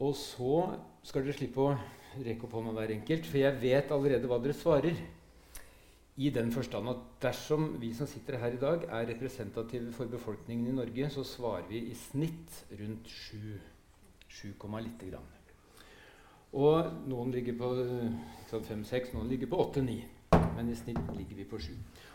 Og 0.00 0.16
så 0.16 0.78
skal 1.02 1.24
dere 1.24 1.36
slippe 1.36 1.60
å 1.60 1.76
rekke 2.22 2.46
opp 2.46 2.56
hånda 2.58 2.74
hver 2.76 2.94
enkelt, 2.94 3.28
for 3.28 3.40
jeg 3.40 3.60
vet 3.62 3.92
allerede 3.94 4.30
hva 4.30 4.38
dere 4.42 4.56
svarer. 4.56 4.98
I 6.14 6.30
den 6.30 6.52
forstand 6.54 6.88
at 6.92 7.06
dersom 7.24 7.72
vi 7.82 7.90
som 7.96 8.06
sitter 8.06 8.38
her 8.38 8.54
i 8.54 8.60
dag, 8.60 8.84
er 8.86 9.08
representative 9.10 9.90
for 9.96 10.06
befolkningen 10.06 10.68
i 10.70 10.76
Norge, 10.76 11.10
så 11.10 11.24
svarer 11.26 11.66
vi 11.68 11.80
i 11.90 11.96
snitt 11.98 12.60
rundt 12.78 13.08
7, 13.10 13.38
7, 14.28 14.52
lite 14.78 15.10
grann. 15.10 15.32
Og 16.54 17.08
noen 17.10 17.32
ligger 17.34 17.56
på 17.58 17.72
5-6, 18.52 19.10
noen 19.16 19.28
ligger 19.32 19.50
på 19.50 19.58
8-9. 19.64 19.96
Men 20.54 20.70
i 20.70 20.76
snitt 20.78 21.02
ligger 21.16 21.40
vi 21.40 21.46
på 21.50 21.58
7. 21.58 21.72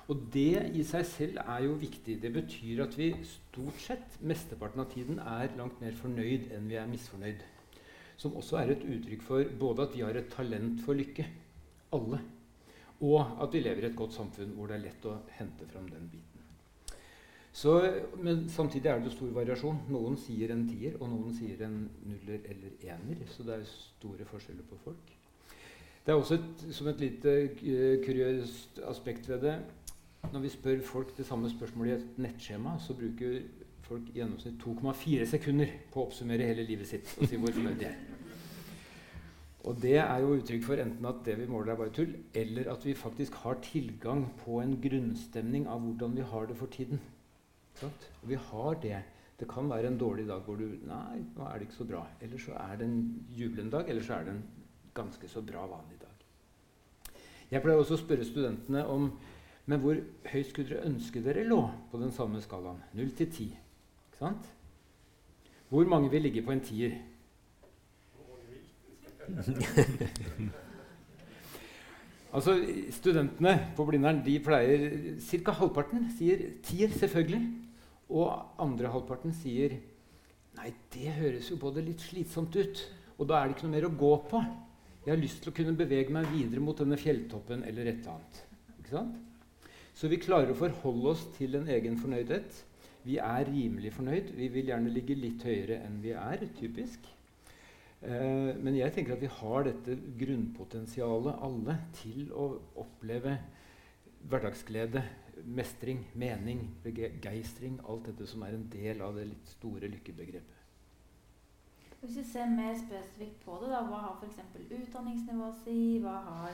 Og 0.09 0.21
det 0.33 0.71
i 0.79 0.83
seg 0.87 1.03
selv 1.05 1.41
er 1.43 1.65
jo 1.65 1.75
viktig. 1.79 2.21
Det 2.23 2.31
betyr 2.33 2.85
at 2.85 2.95
vi 2.97 3.11
stort 3.27 3.83
sett 3.83 4.15
mesteparten 4.23 4.79
av 4.79 4.87
tiden 4.93 5.19
er 5.19 5.51
langt 5.59 5.81
mer 5.83 5.95
fornøyd 5.99 6.53
enn 6.55 6.71
vi 6.71 6.79
er 6.79 6.87
misfornøyd. 6.87 7.43
Som 8.19 8.35
også 8.35 8.59
er 8.59 8.73
et 8.73 8.83
uttrykk 8.83 9.23
for 9.23 9.53
både 9.59 9.85
at 9.85 9.95
vi 9.95 10.03
har 10.03 10.17
et 10.19 10.31
talent 10.33 10.81
for 10.83 10.97
lykke, 10.99 11.25
alle, 11.95 12.19
og 12.99 13.39
at 13.43 13.53
vi 13.55 13.61
lever 13.63 13.85
i 13.85 13.89
et 13.89 13.95
godt 13.95 14.17
samfunn 14.17 14.51
hvor 14.57 14.67
det 14.67 14.75
er 14.75 14.89
lett 14.89 15.07
å 15.07 15.21
hente 15.37 15.67
fram 15.71 15.87
den 15.87 16.09
biten. 16.11 16.25
Så, 17.59 17.73
men 18.21 18.43
samtidig 18.51 18.91
er 18.91 18.99
det 19.03 19.13
stor 19.13 19.31
variasjon. 19.35 19.79
Noen 19.91 20.17
sier 20.21 20.51
en 20.53 20.67
tier, 20.69 20.99
og 20.99 21.09
noen 21.11 21.33
sier 21.35 21.63
en 21.65 21.79
nuller 22.07 22.43
eller 22.51 22.85
ener. 22.93 23.23
Så 23.31 23.43
det 23.47 23.55
er 23.55 23.65
store 23.71 24.27
forskjeller 24.29 24.67
på 24.69 24.77
folk. 24.83 25.15
Det 26.05 26.13
er 26.13 26.19
også 26.19 26.37
et, 26.39 26.61
som 26.75 26.87
et 26.91 27.01
lite 27.01 27.33
uh, 27.49 27.95
kuriøst 28.05 28.79
aspekt 28.87 29.27
ved 29.29 29.43
det 29.43 29.57
Når 30.31 30.39
vi 30.39 30.49
spør 30.49 30.79
folk 30.83 31.11
det 31.17 31.25
samme 31.25 31.49
spørsmålet 31.49 31.91
i 31.91 31.95
et 31.97 32.21
nettskjema, 32.23 32.77
så 32.79 32.93
bruker 32.93 33.41
folk 33.89 34.09
i 34.13 34.19
gjennomsnitt 34.21 34.61
2,4 34.61 35.25
sekunder 35.29 35.75
på 35.91 36.01
å 36.01 36.07
oppsummere 36.07 36.47
hele 36.49 36.65
livet 36.67 36.89
sitt 36.89 37.13
og 37.17 37.29
si 37.29 37.39
hvor 37.41 37.53
fornøyd 37.55 37.79
de 37.81 37.87
er. 37.89 37.99
Og 39.67 39.79
det 39.83 39.97
er 39.99 40.23
jo 40.23 40.35
uttrykk 40.37 40.63
for 40.65 40.81
enten 40.81 41.07
at 41.09 41.23
det 41.25 41.35
vi 41.41 41.47
måler, 41.49 41.73
er 41.73 41.79
bare 41.81 41.93
tull, 41.93 42.13
eller 42.37 42.69
at 42.71 42.85
vi 42.87 42.95
faktisk 42.95 43.41
har 43.43 43.59
tilgang 43.65 44.23
på 44.39 44.61
en 44.63 44.77
grunnstemning 44.81 45.67
av 45.69 45.81
hvordan 45.83 46.15
vi 46.15 46.27
har 46.31 46.47
det 46.47 46.57
for 46.57 46.71
tiden. 46.71 47.01
Vi 48.27 48.37
har 48.49 48.79
det. 48.83 49.01
Det 49.39 49.47
kan 49.51 49.69
være 49.71 49.91
en 49.91 49.99
dårlig 49.99 50.27
dag 50.27 50.43
hvor 50.43 50.57
du 50.59 50.65
Nei, 50.87 51.19
nå 51.35 51.45
er 51.47 51.59
det 51.59 51.67
ikke 51.67 51.79
så 51.79 51.89
bra. 51.91 52.05
Eller 52.21 52.41
så 52.41 52.55
er 52.59 52.79
det 52.79 52.87
en 52.87 53.03
jublende 53.35 53.75
dag, 53.75 53.91
eller 53.91 54.03
så 54.03 54.17
er 54.17 54.27
det 54.27 54.37
en 54.37 54.45
ganske 54.95 55.27
så 55.31 55.43
bra 55.43 55.65
vanlig 55.67 55.99
dag. 56.01 57.17
Jeg 57.49 57.63
pleier 57.63 57.81
også 57.81 57.97
å 57.97 58.01
spørre 58.03 58.27
studentene 58.27 58.85
om 58.87 59.11
men 59.69 59.81
hvor 59.83 59.99
høyt 60.31 60.47
skulle 60.49 60.71
dere 60.71 60.87
ønske 60.89 61.21
dere 61.21 61.45
lå 61.45 61.59
på 61.91 61.99
den 62.01 62.09
samme 62.13 62.39
skalaen? 62.41 62.79
0 62.97 63.11
til 63.17 63.27
10. 63.29 63.49
Sant? 64.19 64.49
Hvor 65.69 65.87
mange 65.87 66.09
vil 66.11 66.21
ligge 66.25 66.41
på 66.43 66.51
en 66.51 66.61
tier? 66.65 66.91
altså, 72.33 72.55
Studentene 72.91 73.53
på 73.77 73.85
Blindern 73.85 74.23
de 74.25 74.39
pleier 74.43 74.89
Ca. 75.21 75.51
halvparten 75.61 76.09
sier 76.17 76.37
tier, 76.65 76.89
selvfølgelig. 76.91 77.43
Og 78.09 78.27
andre 78.59 78.91
halvparten 78.91 79.33
sier 79.37 79.77
Nei, 80.59 80.73
det 80.91 81.13
høres 81.15 81.47
jo 81.51 81.55
både 81.61 81.85
litt 81.85 82.01
slitsomt 82.03 82.55
ut, 82.57 82.81
og 83.21 83.27
da 83.29 83.37
er 83.37 83.47
det 83.47 83.53
ikke 83.55 83.67
noe 83.67 83.75
mer 83.77 83.85
å 83.87 83.95
gå 83.95 84.13
på. 84.27 84.39
Jeg 85.05 85.13
har 85.13 85.21
lyst 85.21 85.39
til 85.43 85.53
å 85.53 85.55
kunne 85.55 85.77
bevege 85.77 86.11
meg 86.11 86.27
videre 86.33 86.59
mot 86.63 86.75
denne 86.75 86.97
fjelltoppen 86.99 87.63
eller 87.69 87.87
et 87.87 88.01
eller 88.01 88.17
annet. 88.17 88.41
Ikke 88.81 88.95
sant? 88.97 89.15
Så 89.95 90.09
vi 90.11 90.19
klarer 90.19 90.51
å 90.51 90.57
forholde 90.59 91.13
oss 91.13 91.23
til 91.37 91.55
en 91.55 91.69
egen 91.71 91.95
fornøydhet. 92.01 92.59
Vi 93.09 93.17
er 93.17 93.47
rimelig 93.47 93.93
fornøyd. 93.95 94.35
Vi 94.37 94.47
vil 94.53 94.69
gjerne 94.69 94.91
ligge 94.93 95.15
litt 95.17 95.41
høyere 95.47 95.79
enn 95.81 95.95
vi 96.03 96.11
er, 96.13 96.43
typisk. 96.59 97.07
Eh, 98.05 98.51
men 98.61 98.77
jeg 98.77 98.93
tenker 98.93 99.15
at 99.15 99.23
vi 99.23 99.31
har 99.39 99.65
dette 99.65 99.95
grunnpotensialet, 100.19 101.39
alle, 101.47 101.79
til 101.97 102.29
å 102.29 102.51
oppleve 102.83 103.33
hverdagsglede, 104.29 105.01
mestring, 105.57 106.03
mening, 106.13 106.67
begeistring. 106.83 107.79
Alt 107.89 108.11
dette 108.11 108.29
som 108.29 108.45
er 108.45 108.59
en 108.59 108.69
del 108.69 109.01
av 109.01 109.17
det 109.17 109.25
litt 109.31 109.53
store 109.57 109.89
lykkebegrepet. 109.89 110.55
Hvis 111.99 112.15
vi 112.21 112.23
ser 112.29 112.53
mer 112.53 112.77
spesifikt 112.79 113.41
på 113.43 113.57
det, 113.63 113.73
da, 113.73 113.81
hva 113.89 114.05
har 114.05 114.21
f.eks. 114.21 114.37
utdanningsnivå 114.69 115.49
å 115.49 115.57
si? 115.65 115.79
Hva 116.03 116.19
har 116.29 116.53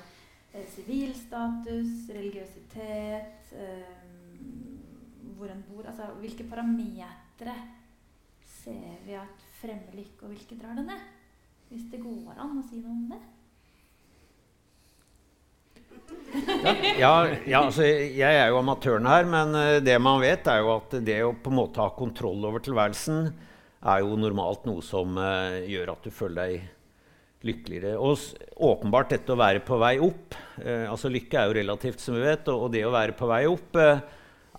sivilstatus, 0.71 2.07
eh, 2.07 2.15
religiøsitet, 2.15 3.53
eh, 3.59 4.05
hvor 5.37 5.51
en 5.51 5.63
bor 5.67 5.87
altså, 5.89 6.09
Hvilke 6.21 6.47
parametere 6.49 7.55
ser 8.61 8.99
vi 9.05 9.15
at 9.19 9.47
fremmer 9.59 9.95
lykke, 9.95 10.25
og 10.25 10.33
hvilke 10.33 10.57
drar 10.59 10.75
det 10.77 10.85
ned? 10.87 11.07
Hvis 11.69 11.87
det 11.91 12.01
går 12.03 12.37
an 12.37 12.59
å 12.59 12.67
si 12.67 12.81
noe 12.81 12.93
om 12.93 13.07
det? 13.13 13.23
ja, 16.99 17.13
ja 17.47 17.61
altså, 17.63 17.85
jeg 17.85 18.21
er 18.21 18.51
jo 18.51 18.59
amatøren 18.59 19.07
her, 19.09 19.27
men 19.29 19.55
uh, 19.57 19.79
det 19.83 19.95
man 20.01 20.21
vet, 20.23 20.47
er 20.51 20.61
jo 20.63 20.75
at 20.75 20.97
det 21.05 21.19
å 21.25 21.33
på 21.33 21.51
en 21.51 21.59
måte 21.59 21.81
ha 21.83 21.91
kontroll 21.97 22.45
over 22.47 22.63
tilværelsen 22.63 23.29
er 23.85 24.01
jo 24.01 24.17
normalt 24.19 24.65
noe 24.67 24.83
som 24.85 25.17
uh, 25.19 25.61
gjør 25.65 25.93
at 25.95 26.05
du 26.05 26.13
føler 26.13 26.41
deg 26.41 27.45
lykkeligere. 27.45 27.95
Og 28.01 28.17
åpenbart 28.65 29.13
dette 29.13 29.33
å 29.33 29.39
være 29.39 29.61
på 29.65 29.79
vei 29.81 29.95
opp 30.03 30.37
uh, 30.61 30.85
altså 30.91 31.11
Lykke 31.13 31.41
er 31.41 31.49
jo 31.49 31.57
relativt, 31.59 32.03
som 32.03 32.17
vi 32.17 32.25
vet, 32.25 32.47
og, 32.51 32.67
og 32.67 32.75
det 32.75 32.85
å 32.87 32.93
være 32.93 33.17
på 33.17 33.29
vei 33.29 33.43
opp 33.49 33.81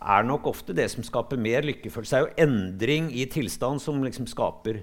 er 0.00 0.26
nok 0.26 0.46
ofte 0.50 0.74
det 0.76 0.88
som 0.92 1.04
skaper 1.06 1.40
mer 1.40 1.66
lykkefølelse. 1.66 2.12
Det 2.12 2.18
er 2.18 2.26
jo 2.26 2.46
endring 2.46 3.08
i 3.14 3.26
tilstand 3.30 3.82
som 3.82 4.02
liksom 4.04 4.28
skaper 4.30 4.82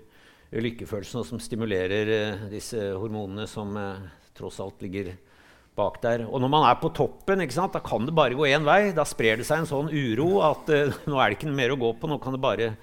lykkefølelsen, 0.61 1.21
og 1.21 1.27
som 1.27 1.41
stimulerer 1.41 2.11
uh, 2.13 2.47
disse 2.51 2.91
hormonene 2.99 3.47
som 3.49 3.73
uh, 3.77 4.03
tross 4.37 4.59
alt 4.63 4.83
ligger 4.85 5.13
bak 5.77 5.97
der. 6.03 6.25
Og 6.27 6.41
når 6.41 6.51
man 6.53 6.67
er 6.69 6.77
på 6.81 6.91
toppen, 6.93 7.41
da 7.41 7.81
kan 7.81 8.05
det 8.05 8.15
bare 8.15 8.37
gå 8.37 8.45
én 8.51 8.65
vei. 8.65 8.93
Da 8.93 9.05
sprer 9.09 9.41
det 9.41 9.47
seg 9.49 9.63
en 9.63 9.69
sånn 9.69 9.89
uro 9.89 10.43
at 10.45 10.69
uh, 10.69 10.93
nå 11.09 11.17
er 11.17 11.31
det 11.31 11.39
ikke 11.39 11.53
mer 11.53 11.73
å 11.73 11.81
gå 11.81 11.93
på. 11.97 12.09
Nå 12.09 12.19
kan 12.21 12.37
det 12.37 12.43
bare 12.43 12.73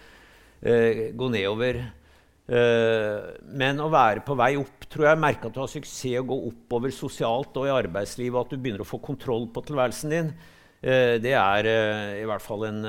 gå 0.61 1.27
nedover. 1.33 1.79
men 3.57 3.79
å 3.81 3.87
være 3.89 4.21
på 4.27 4.35
vei 4.37 4.51
opp 4.61 4.85
tror 4.93 5.07
jeg 5.07 5.21
merker 5.23 5.49
at 5.49 5.55
du 5.55 5.61
har 5.63 5.71
suksess 5.73 6.19
å 6.21 6.27
gå 6.29 6.37
oppover 6.51 6.93
sosialt 6.93 7.57
og 7.57 7.65
i 7.65 7.73
arbeidslivet, 7.73 8.37
at 8.37 8.53
du 8.53 8.59
begynner 8.61 8.85
å 8.85 8.91
få 8.91 8.99
kontroll 9.01 9.47
på 9.55 9.63
tilværelsen 9.65 10.13
din. 10.13 10.29
Det 10.81 11.35
er 11.37 11.67
i 12.23 12.25
hvert 12.25 12.45
fall 12.45 12.65
en 12.71 12.85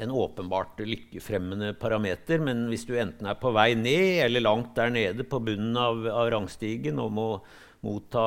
en 0.00 0.10
åpenbart 0.10 0.80
lykkefremmende 0.80 1.74
parameter. 1.74 2.40
Men 2.40 2.66
hvis 2.70 2.86
du 2.88 2.94
enten 2.98 3.28
er 3.28 3.38
på 3.40 3.52
vei 3.54 3.72
ned 3.78 4.22
eller 4.26 4.44
langt 4.44 4.74
der 4.76 4.92
nede 4.92 5.26
på 5.28 5.42
bunnen 5.44 5.76
av, 5.78 6.06
av 6.08 6.30
rangstigen 6.32 7.00
og 7.02 7.12
må 7.12 7.28
motta 7.82 8.24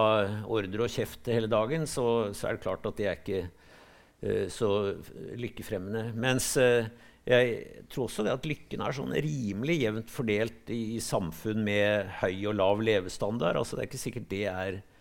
ordre 0.52 0.86
og 0.86 0.92
kjeft 0.92 1.32
hele 1.32 1.50
dagen, 1.52 1.88
så, 1.90 2.32
så, 2.36 2.50
er 2.50 2.58
det 2.58 2.66
klart 2.66 2.86
at 2.86 3.00
det 3.00 3.10
er 3.10 3.20
ikke 3.20 3.44
uh, 3.48 4.46
så 4.52 4.72
lykkefremmende. 5.40 6.10
Mens 6.20 6.52
uh, 6.60 6.86
jeg 7.26 7.86
tror 7.90 8.06
også 8.06 8.26
det 8.28 8.36
at 8.36 8.46
lykken 8.46 8.84
er 8.86 8.94
sånn 8.94 9.16
rimelig 9.26 9.80
jevnt 9.82 10.12
fordelt 10.14 10.70
i, 10.70 11.00
i, 11.00 11.02
samfunn 11.02 11.64
med 11.66 12.12
høy 12.20 12.52
og 12.52 12.60
lav 12.60 12.84
levestandard. 12.86 13.58
Altså, 13.58 13.80
det 13.80 13.86
er 13.86 13.90
ikke 13.90 14.06
sikkert 14.06 14.30
det 14.30 14.44
er 14.52 14.84
Eh, 14.84 14.95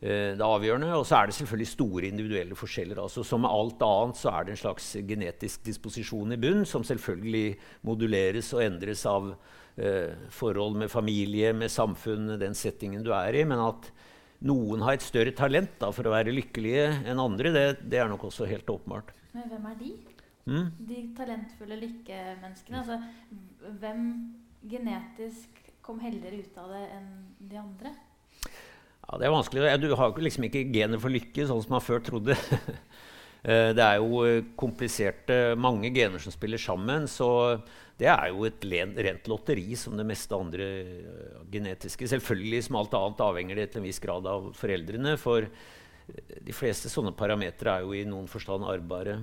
det 0.00 0.44
avgjørende. 0.44 0.90
Og 0.98 1.06
så 1.08 1.18
er 1.18 1.28
det 1.28 1.36
selvfølgelig 1.38 1.68
store 1.70 2.08
individuelle 2.10 2.56
forskjeller. 2.58 3.00
Altså, 3.00 3.24
som 3.24 3.44
med 3.44 3.52
alt 3.52 3.84
annet 3.86 4.20
så 4.20 4.32
er 4.32 4.44
det 4.44 4.56
en 4.56 4.60
slags 4.60 4.90
genetisk 5.08 5.64
disposisjon 5.64 6.34
i 6.36 6.40
bunn, 6.40 6.66
som 6.68 6.84
selvfølgelig 6.84 7.56
moduleres 7.88 8.52
og 8.56 8.64
endres 8.66 9.06
av 9.08 9.30
eh, 9.32 10.12
forhold 10.32 10.76
med 10.82 10.92
familie, 10.92 11.52
med 11.56 11.72
samfunn, 11.72 12.36
den 12.40 12.56
settingen 12.56 13.04
du 13.06 13.12
er 13.16 13.40
i. 13.40 13.44
Men 13.48 13.62
at 13.64 13.90
noen 14.46 14.84
har 14.84 14.96
et 14.96 15.04
større 15.04 15.32
talent 15.36 15.78
da, 15.80 15.90
for 15.94 16.08
å 16.08 16.14
være 16.14 16.34
lykkelige 16.34 16.88
enn 17.08 17.22
andre, 17.22 17.52
det, 17.54 17.66
det, 17.86 18.00
er 18.00 18.10
nok 18.12 18.28
også 18.28 18.48
helt 18.50 18.68
åpenbart. 18.68 19.14
Men 19.36 19.48
hvem 19.52 19.70
er 19.70 19.78
de? 19.80 19.94
Mm? 20.46 20.66
De 20.88 20.98
talentfulle 21.16 21.78
lykkemenneskene. 21.80 22.82
Altså, 22.82 23.00
hvem 23.80 24.02
genetisk 24.66 25.62
kom 25.86 25.98
heldigere 26.02 26.42
ut 26.42 26.60
av 26.60 26.74
det 26.74 26.84
enn 26.98 27.08
de 27.38 27.58
andre? 27.60 27.94
Ja, 29.06 29.18
Det 29.18 29.26
er 29.26 29.34
vanskelig. 29.34 29.80
Du 29.80 29.94
har 29.94 30.16
liksom 30.18 30.46
ikke 30.48 30.66
gener 30.74 30.98
for 30.98 31.14
lykke, 31.14 31.46
sånn 31.46 31.62
som 31.62 31.76
man 31.76 31.84
før 31.84 32.02
trodde. 32.04 32.38
Eh, 33.46 33.68
det 33.78 33.82
er 33.84 34.00
jo 34.00 34.24
eh, 34.26 34.46
kompliserte, 34.58 35.34
mange 35.54 35.92
gener 35.94 36.18
som 36.18 36.32
spiller 36.34 36.58
sammen. 36.58 37.04
Så 37.06 37.28
det 37.94 38.08
er 38.10 38.32
jo 38.32 38.42
et 38.48 38.64
rent 39.06 39.28
lotteri 39.30 39.76
som 39.78 39.94
det 39.94 40.06
meste 40.08 40.34
andre 40.34 40.66
eh, 40.80 41.36
genetiske. 41.52 42.08
Selvfølgelig 42.10 42.64
som 42.66 42.80
alt 42.80 42.96
annet 42.98 43.22
avhenger 43.22 43.60
det 43.60 43.68
til 43.70 43.84
en 43.84 43.86
viss 43.86 44.02
grad 44.02 44.26
av 44.26 44.48
foreldrene. 44.56 45.14
For 45.22 45.46
de 45.46 46.56
fleste 46.56 46.90
sånne 46.90 47.14
parametere 47.14 47.76
er 47.76 47.86
jo 47.86 47.94
i 47.94 48.02
noen 48.08 48.26
forstand 48.26 48.66
arvbare. 48.66 49.14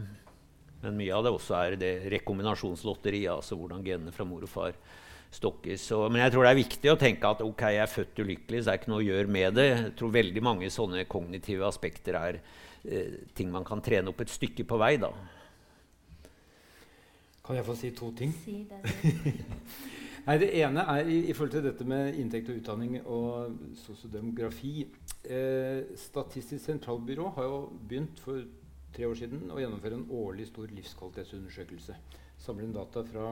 Men 0.86 1.02
mye 1.02 1.20
av 1.20 1.28
det 1.28 1.36
også 1.36 1.60
er 1.60 1.76
det 1.84 1.94
rekombinasjonslotteriet, 2.16 3.34
altså 3.34 3.60
hvordan 3.60 3.84
genene 3.84 4.16
fra 4.16 4.30
mor 4.30 4.48
og 4.48 4.54
far 4.56 4.80
Stokkis. 5.34 5.88
Så, 5.90 6.00
men 6.10 6.22
jeg 6.22 6.34
tror 6.34 6.46
det 6.46 6.52
er 6.54 6.60
viktig 6.62 6.92
å 6.92 7.00
tenke 7.00 7.30
at 7.30 7.42
ok, 7.46 7.64
jeg 7.74 7.84
er 7.84 7.92
født 7.92 8.22
ulykkelig, 8.24 8.62
så 8.62 8.70
det 8.70 8.74
er 8.74 8.82
ikke 8.82 8.94
noe 8.94 9.02
å 9.02 9.08
gjøre 9.08 9.34
med 9.38 9.58
det. 9.58 9.66
Jeg 9.72 9.96
tror 10.00 10.14
veldig 10.14 10.44
mange 10.46 10.70
sånne 10.74 11.06
kognitive 11.10 11.66
aspekter 11.68 12.20
er 12.20 12.40
eh, 12.40 13.18
ting 13.38 13.50
man 13.54 13.66
kan 13.68 13.82
trene 13.84 14.14
opp 14.14 14.22
et 14.22 14.34
stykke 14.34 14.68
på 14.70 14.80
vei. 14.82 14.96
da. 15.02 15.10
Kan 17.44 17.60
jeg 17.60 17.68
få 17.68 17.76
si 17.76 17.92
to 17.98 18.14
ting? 18.16 18.32
Si 18.44 18.62
det 18.70 18.80
Nei, 20.24 20.38
Det 20.40 20.54
ene 20.56 20.86
er 20.88 21.10
i, 21.12 21.18
i 21.28 21.34
forhold 21.36 21.52
til 21.52 21.66
dette 21.66 21.84
med 21.84 22.16
inntekt 22.16 22.48
og 22.48 22.62
utdanning 22.62 23.02
og 23.02 23.58
sosiodemografi. 23.76 24.86
Eh, 25.28 25.82
Statistisk 26.00 26.64
sentralbyrå 26.64 27.34
har 27.36 27.50
jo 27.50 27.58
begynt 27.90 28.22
for 28.24 28.46
tre 28.96 29.10
år 29.10 29.18
siden 29.20 29.50
å 29.52 29.60
gjennomføre 29.60 29.98
en 29.98 30.06
årlig 30.14 30.48
stor 30.48 30.72
livskvalitetsundersøkelse 30.78 31.98
samler 32.44 32.68
inn 32.68 32.76
data 32.76 33.04
fra 33.08 33.30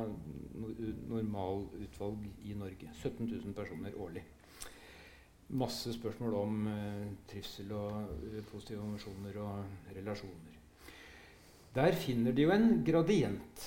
normalutvalg 1.11 2.29
i 2.47 2.55
Norge. 2.55 2.93
17 2.95 3.27
000 3.27 3.55
personer 3.57 3.97
årlig. 3.99 4.23
Masse 5.51 5.91
spørsmål 5.93 6.35
om 6.39 6.67
eh, 6.71 7.07
trivsel 7.27 7.73
og 7.75 8.11
uh, 8.23 8.37
positive 8.47 8.79
emosjoner 8.85 9.35
og 9.43 9.89
relasjoner. 9.97 10.59
Der 11.75 11.95
finner 11.99 12.31
de 12.31 12.45
jo 12.45 12.53
en 12.55 12.85
gradient 12.87 13.65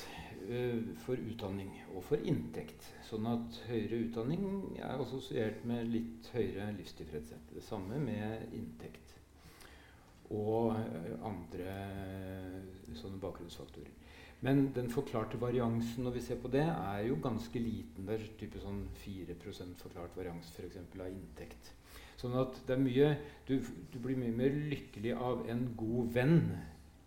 uh, 0.49 0.81
for 1.05 1.21
utdanning 1.21 1.75
og 1.93 2.01
for 2.09 2.25
inntekt. 2.25 2.89
Sånn 3.05 3.29
at 3.29 3.61
høyere 3.69 4.01
utdanning 4.07 4.47
er 4.79 4.97
assosiert 4.97 5.61
med 5.69 5.93
litt 5.93 6.31
høyere 6.33 6.71
livstilfredshet. 6.79 7.53
Det 7.53 7.67
samme 7.69 8.01
med 8.01 8.49
inntekt. 8.57 9.13
Og 10.33 10.73
uh, 10.73 11.29
andre 11.29 11.77
sånne 12.97 13.21
bakgrunnsfaktorer. 13.21 13.93
Men 14.41 14.67
den 14.77 14.91
forklarte 14.93 15.41
variansen 15.41 16.05
når 16.05 16.19
vi 16.19 16.23
ser 16.25 16.41
på 16.43 16.51
det, 16.53 16.65
er 16.67 17.07
jo 17.09 17.17
ganske 17.23 17.61
liten. 17.61 18.07
Det 18.07 18.19
er 18.19 18.27
type 18.41 18.61
sånn 18.61 18.83
4% 19.05 19.81
forklart 19.87 20.17
varians 20.19 20.51
for 20.53 20.67
eksempel, 20.67 21.05
av 21.07 21.13
inntekt. 21.13 21.73
Sånn 22.21 22.37
at 22.39 22.59
det 22.67 22.77
er 22.77 22.83
mye, 22.83 23.09
du, 23.49 23.57
du, 23.93 23.99
blir 24.03 24.19
mye 24.21 24.35
mer 24.35 24.55
lykkelig 24.73 25.15
av 25.17 25.47
en 25.51 25.67
god 25.79 26.13
venn 26.15 26.39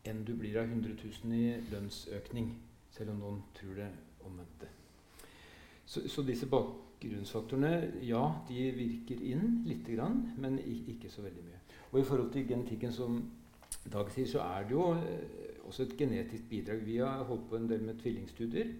enn 0.08 0.24
du 0.26 0.34
blir 0.40 0.58
av 0.60 0.70
100 0.70 0.98
000 0.98 1.38
i 1.38 1.72
lønnsøkning. 1.72 2.52
Selv 2.96 3.14
om 3.14 3.22
noen 3.22 3.42
tror 3.58 3.76
det 3.78 3.92
omvendte. 4.26 4.70
Så, 5.88 6.04
så 6.12 6.24
disse 6.26 6.50
bakgrunnsfaktorene, 6.52 8.02
ja, 8.08 8.24
de 8.50 8.70
virker 8.76 9.22
inn 9.24 9.62
lite 9.68 9.96
grann, 9.96 10.24
men 10.42 10.58
ikke 10.60 11.12
så 11.12 11.24
veldig 11.26 11.46
mye. 11.46 11.62
Og 11.92 12.02
i 12.02 12.08
forhold 12.08 12.32
til 12.34 12.48
genetikken, 12.50 12.94
som 12.94 13.22
Dag 13.88 14.10
sier, 14.12 14.28
så 14.28 14.44
er 14.44 14.66
det 14.68 14.76
jo 14.76 14.84
eh, 14.96 15.57
også 15.68 15.84
et 15.86 15.98
genetisk 16.00 16.48
bidrag. 16.50 16.86
Vi 16.86 16.98
har 17.02 17.26
holdt 17.28 17.50
på 17.50 17.60
en 17.60 17.68
del 17.70 17.84
med 17.84 18.00
tvillingstudier. 18.02 18.72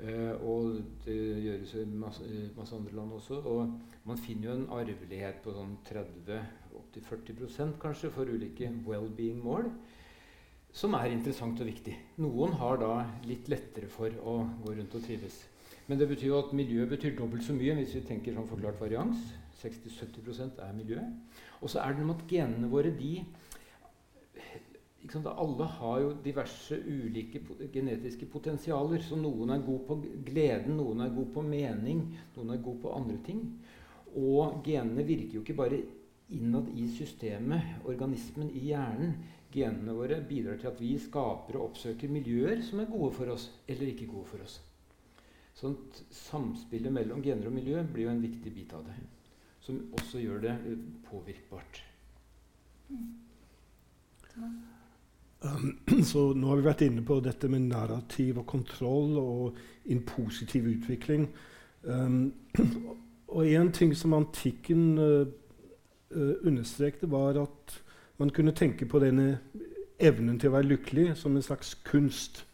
Uh, 0.00 0.32
og 0.48 0.78
det 1.04 1.16
gjøres 1.44 1.74
i 1.76 1.84
masse, 1.84 2.24
masse, 2.56 2.76
andre 2.76 2.94
land 2.96 3.12
også. 3.18 3.40
Og 3.44 3.80
man 4.08 4.18
finner 4.18 4.48
jo 4.48 4.56
en 4.56 4.68
arvelighet 4.78 5.42
på 5.44 5.54
sånn 5.54 5.76
30-40% 5.88 7.76
kanskje 7.82 8.12
for 8.14 8.30
ulike 8.30 8.70
well-being-mål. 8.86 9.68
Som 10.72 10.94
er 10.94 11.10
interessant 11.10 11.60
og 11.60 11.66
viktig. 11.66 11.96
Noen 12.22 12.54
har 12.60 12.78
da 12.80 12.92
litt 13.26 13.50
lettere 13.50 13.90
for 13.90 14.14
å 14.22 14.36
gå 14.64 14.76
rundt 14.76 14.94
og 14.96 15.04
trives. 15.04 15.42
Men 15.90 15.98
det 15.98 16.06
betyr 16.06 16.28
jo 16.30 16.38
at 16.38 16.52
miljøet 16.54 16.92
betyr 16.92 17.16
dobbelt 17.18 17.42
så 17.42 17.56
mye 17.56 17.74
hvis 17.80 17.96
vi 17.98 18.04
tenker 18.06 18.36
sånn 18.36 18.48
forklart 18.48 18.78
varians. 18.80 19.18
60-70% 19.60 20.60
er 20.62 20.76
miljø. 20.76 21.02
Og 21.60 21.72
så 21.72 21.82
er 21.82 21.92
det 21.92 22.00
noe 22.00 22.12
med 22.12 22.22
at 22.22 22.30
genene 22.30 22.70
våre 22.70 22.92
de 22.94 23.24
alle 25.18 25.64
har 25.64 26.00
jo 26.00 26.10
diverse 26.22 26.76
ulike 26.86 27.40
genetiske 27.72 28.26
potensialer. 28.30 29.02
Så 29.02 29.18
noen 29.18 29.50
er 29.50 29.64
god 29.66 29.86
på 29.88 29.96
gleden, 30.26 30.76
noen 30.78 31.02
er 31.04 31.14
god 31.14 31.32
på 31.34 31.42
mening, 31.42 32.04
noen 32.36 32.54
er 32.54 32.62
god 32.62 32.78
på 32.84 32.94
andre 32.94 33.18
ting. 33.26 33.42
Og 34.20 34.62
genene 34.66 35.06
virker 35.06 35.38
jo 35.38 35.44
ikke 35.44 35.58
bare 35.58 35.82
innad 36.30 36.70
i 36.78 36.86
systemet, 36.94 37.82
organismen 37.90 38.50
i 38.54 38.68
hjernen. 38.70 39.14
Genene 39.50 39.94
våre 39.98 40.20
bidrar 40.22 40.60
til 40.60 40.70
at 40.70 40.78
vi 40.78 40.92
skaper 41.02 41.58
og 41.58 41.72
oppsøker 41.72 42.10
miljøer 42.12 42.60
som 42.62 42.82
er 42.82 42.90
gode 42.90 43.10
for 43.16 43.32
oss 43.32 43.48
eller 43.66 43.90
ikke 43.90 44.06
gode 44.12 44.28
for 44.30 44.44
oss. 44.44 44.60
Sånt 45.58 46.04
samspillet 46.14 46.94
mellom 46.94 47.22
gener 47.24 47.50
og 47.50 47.56
miljø 47.56 47.82
blir 47.82 48.06
jo 48.06 48.12
en 48.14 48.22
viktig 48.22 48.52
bit 48.54 48.74
av 48.78 48.86
det. 48.86 48.94
Som 49.60 49.82
også 49.98 50.22
gjør 50.22 50.44
det 50.46 50.54
eh, 50.70 50.84
påvirkbart. 51.10 51.82
Mm. 52.94 53.08
Um, 55.40 55.78
så 56.04 56.30
nå 56.36 56.50
har 56.50 56.60
vi 56.60 56.66
vært 56.68 56.84
inne 56.84 57.04
på 57.06 57.20
dette 57.24 57.48
med 57.48 57.70
narrativ 57.70 58.42
og 58.42 58.48
kontroll 58.50 59.16
og 59.20 59.60
en 59.90 60.02
positiv 60.06 60.68
utvikling. 60.68 61.28
Um, 61.82 62.32
og 63.34 63.46
en 63.46 63.72
ting 63.72 63.94
som 63.96 64.16
antikken 64.18 64.98
uh, 64.98 65.26
understrekte, 66.44 67.10
var 67.10 67.38
at 67.40 67.80
man 68.20 68.32
kunne 68.34 68.52
tenke 68.52 68.84
på 68.84 69.00
denne 69.00 69.38
evnen 70.00 70.38
til 70.40 70.50
å 70.50 70.58
være 70.58 70.72
lykkelig 70.74 71.14
som 71.20 71.36
en 71.36 71.44
slags 71.44 71.74
kunst. 71.86 72.44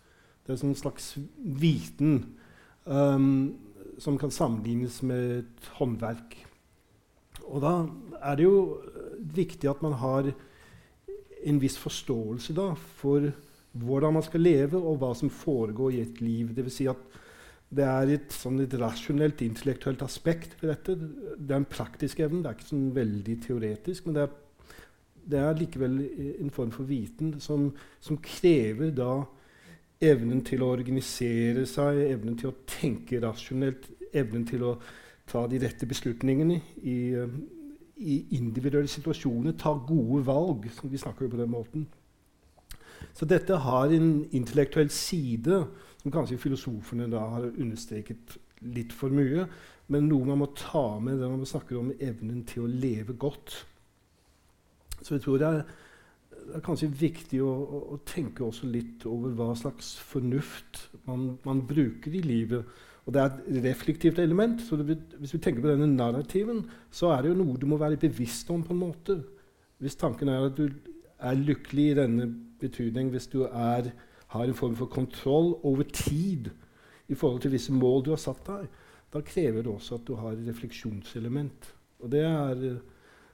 Det 0.46 0.55
er 0.55 0.66
en 0.66 0.79
slags 0.79 1.16
viten 1.37 2.20
um, 2.85 3.57
som 3.99 4.18
kan 4.20 4.31
sammenlignes 4.31 5.01
med 5.03 5.38
et 5.40 5.70
håndverk. 5.79 6.37
Og 7.46 7.62
da 7.62 7.72
er 8.20 8.38
det 8.38 8.46
jo 8.46 8.59
viktig 9.37 9.70
at 9.70 9.83
man 9.83 9.96
har 9.99 10.31
en 11.46 11.61
viss 11.62 11.76
forståelse 11.78 12.54
da, 12.56 12.72
for 13.00 13.30
hvordan 13.76 14.16
man 14.16 14.24
skal 14.24 14.42
leve, 14.42 14.78
og 14.78 14.98
hva 15.00 15.12
som 15.16 15.30
foregår 15.32 15.96
i 15.96 16.02
et 16.02 16.20
liv. 16.24 16.52
Det 16.56 16.64
vil 16.66 16.74
si 16.74 16.88
at 16.90 17.22
det 17.76 17.87
er 17.87 18.12
et, 18.14 18.32
sånn 18.32 18.61
et 18.62 18.74
rasjonelt, 18.78 19.42
intellektuelt 19.42 20.02
aspekt 20.06 20.54
ved 20.61 20.70
dette. 20.72 20.96
Det 21.37 21.52
er 21.52 21.61
en 21.61 21.68
praktisk 21.68 22.22
evne. 22.24 22.42
Det 22.42 22.50
er 22.50 22.59
ikke 22.59 22.70
sånn 22.70 22.90
veldig 22.96 23.38
teoretisk, 23.46 24.06
men 24.06 24.18
det 24.18 24.26
er, 24.26 24.37
det 25.26 25.40
er 25.42 25.59
likevel 25.59 25.96
en 26.37 26.54
form 26.54 26.70
for 26.74 26.88
viten 26.88 27.35
som, 27.42 27.68
som, 28.00 28.20
krever 28.22 28.92
da 28.94 29.24
evnen 30.06 30.44
til 30.46 30.62
å 30.62 30.70
organisere 30.76 31.66
seg, 31.68 32.04
evnen 32.06 32.37
til 32.38 32.52
å 32.52 32.59
tenke 32.68 33.18
rasjonelt, 33.24 33.88
evnen 34.14 34.46
til 34.46 34.62
å 34.68 34.76
ta 35.26 35.42
de 35.50 35.59
rette 35.59 35.88
beslutningene 35.90 36.61
i, 36.87 36.98
i 37.96 38.16
individuelle 38.37 38.90
situasjoner 38.90 39.56
tar 39.56 39.85
gode 39.88 40.24
valg. 40.26 40.68
som 40.72 40.90
Vi 40.90 40.98
snakker 41.00 41.26
jo 41.26 41.30
på 41.30 41.40
den 41.40 41.50
måten. 41.50 41.87
Så 43.16 43.24
dette 43.24 43.56
har 43.56 43.92
en 43.92 44.26
intellektuell 44.32 44.90
side 44.90 45.64
som 46.02 46.12
kanskje 46.12 46.38
filosofene 46.38 47.09
da 47.11 47.22
har 47.37 47.48
understreket 47.48 48.37
litt 48.61 48.92
for 48.92 49.12
mye, 49.12 49.46
men 49.92 50.09
noe 50.09 50.26
man 50.28 50.40
må 50.42 50.50
ta 50.56 50.98
med 51.00 51.20
når 51.20 51.35
man 51.35 51.48
snakker 51.48 51.78
om 51.80 51.92
evnen 52.00 52.44
til 52.48 52.64
å 52.64 52.70
leve 52.70 53.16
godt. 53.18 53.64
Så 55.00 55.16
jeg 55.16 55.24
tror 55.24 55.40
det 55.40 55.48
er, 55.48 55.62
det 56.30 56.59
er 56.59 56.64
kanskje 56.64 56.90
viktig 56.92 57.40
å, 57.44 57.52
å, 57.52 57.80
å, 57.94 57.98
tenke 58.09 58.44
også 58.46 58.68
litt 58.70 59.04
over 59.09 59.35
hva 59.37 59.50
slags 59.59 59.94
fornuft 59.98 60.87
man, 61.09 61.37
man 61.46 61.64
bruker 61.68 62.14
i 62.14 62.24
livet 62.24 62.64
og 63.06 63.14
det 63.14 63.22
er 63.22 63.30
et 63.30 63.64
reflektivt 63.64 64.18
element. 64.18 64.60
så 64.62 64.76
det, 64.76 64.98
Hvis 65.18 65.34
vi 65.34 65.38
tenker 65.38 65.62
på 65.62 65.70
denne 65.70 65.86
narrativen, 65.86 66.64
så 66.90 67.12
er 67.14 67.22
det 67.22 67.30
jo 67.30 67.38
noe 67.44 67.56
du 67.56 67.66
må 67.66 67.78
være 67.78 67.96
bevisst 67.96 68.50
om. 68.50 68.62
på 68.62 68.72
en 68.74 68.82
måte. 68.82 69.22
Hvis 69.78 69.96
tanken 69.96 70.28
er 70.28 70.46
at 70.46 70.56
du 70.56 70.68
er 71.18 71.34
lykkelig 71.34 71.90
i 71.90 71.94
denne 71.94 72.26
betydning, 72.60 73.10
hvis 73.10 73.26
du 73.26 73.42
er, 73.44 73.92
har 74.28 74.44
en 74.44 74.54
form 74.54 74.76
for 74.76 74.86
kontroll 74.86 75.54
over 75.62 75.82
tid 75.82 76.50
i 77.08 77.14
forhold 77.14 77.40
til 77.40 77.52
visse 77.52 77.72
mål 77.72 78.04
du 78.04 78.10
har 78.10 78.20
satt 78.20 78.42
deg, 78.46 78.66
da 79.12 79.20
krever 79.20 79.62
det 79.62 79.72
også 79.72 79.94
at 79.94 80.06
du 80.06 80.14
har 80.14 80.34
refleksjonselement. 80.48 81.74
Og 82.02 82.10
det 82.10 82.24
er 82.26 82.64
uh, 82.72 82.80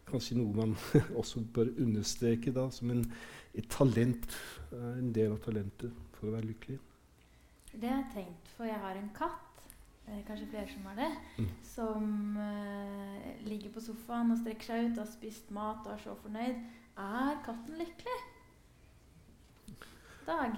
kanskje 0.06 0.36
noe 0.36 0.52
man 0.54 0.76
også 1.20 1.40
bør 1.54 1.72
understreke 1.80 2.52
da, 2.52 2.68
som 2.70 2.90
en, 2.90 3.06
et 3.54 3.68
talent, 3.70 4.36
uh, 4.72 4.98
en 4.98 5.12
del 5.12 5.32
av 5.32 5.40
talentet 5.46 5.94
for 6.18 6.28
å 6.28 6.36
være 6.36 6.50
lykkelig. 6.50 6.78
Det 7.72 7.88
har 7.88 8.02
jeg 8.02 8.12
tenkt, 8.14 8.52
for 8.52 8.68
jeg 8.68 8.76
har 8.76 8.98
en 9.00 9.08
katt 9.16 9.40
eh, 9.40 9.51
kanskje 10.26 10.48
flere 10.50 10.68
som 10.70 10.86
har 10.90 10.98
det, 10.98 11.10
mm. 11.38 11.48
som 11.62 12.36
eh, 12.42 13.32
ligger 13.48 13.72
på 13.74 13.82
sofaen 13.84 14.32
og 14.34 14.40
strekker 14.42 14.68
seg 14.68 14.86
ut, 14.86 15.00
har 15.02 15.10
spist 15.10 15.50
mat 15.54 15.86
og 15.86 15.94
er 15.94 16.04
så 16.04 16.14
fornøyd. 16.22 16.62
Er 17.00 17.40
katten 17.46 17.80
lykkelig? 17.80 18.18
Dag? 20.26 20.52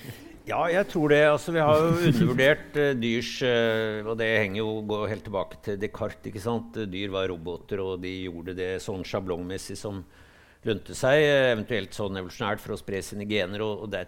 ja, 0.50 0.60
jeg 0.72 0.86
tror 0.88 1.12
det. 1.12 1.20
Altså, 1.28 1.52
vi 1.52 1.60
har 1.60 1.76
jo 1.76 1.90
undervurdert 2.08 2.78
uh, 2.80 2.86
dyrs 2.96 3.34
uh, 3.44 4.06
Og 4.08 4.14
det 4.16 4.28
henger 4.30 4.62
jo 4.62 4.70
går 4.88 5.10
helt 5.10 5.26
tilbake 5.26 5.58
til 5.66 5.76
Descartes. 5.82 6.30
ikke 6.30 6.40
sant? 6.40 6.78
Dyr 6.88 7.12
var 7.12 7.28
roboter, 7.28 7.82
og 7.84 8.00
de 8.00 8.14
gjorde 8.22 8.56
det 8.56 8.70
sånn 8.80 9.04
sjablongmessig 9.04 9.76
som 9.76 10.00
lønte 10.64 10.96
seg, 10.96 11.20
eventuelt 11.50 11.96
sånn 11.96 12.16
evolusjonært 12.20 12.60
for 12.60 12.76
å 12.76 12.80
spre 12.80 13.00
sine 13.04 13.24
gener, 13.28 13.62
og, 13.64 13.84
og 13.84 13.92
det, 13.92 14.06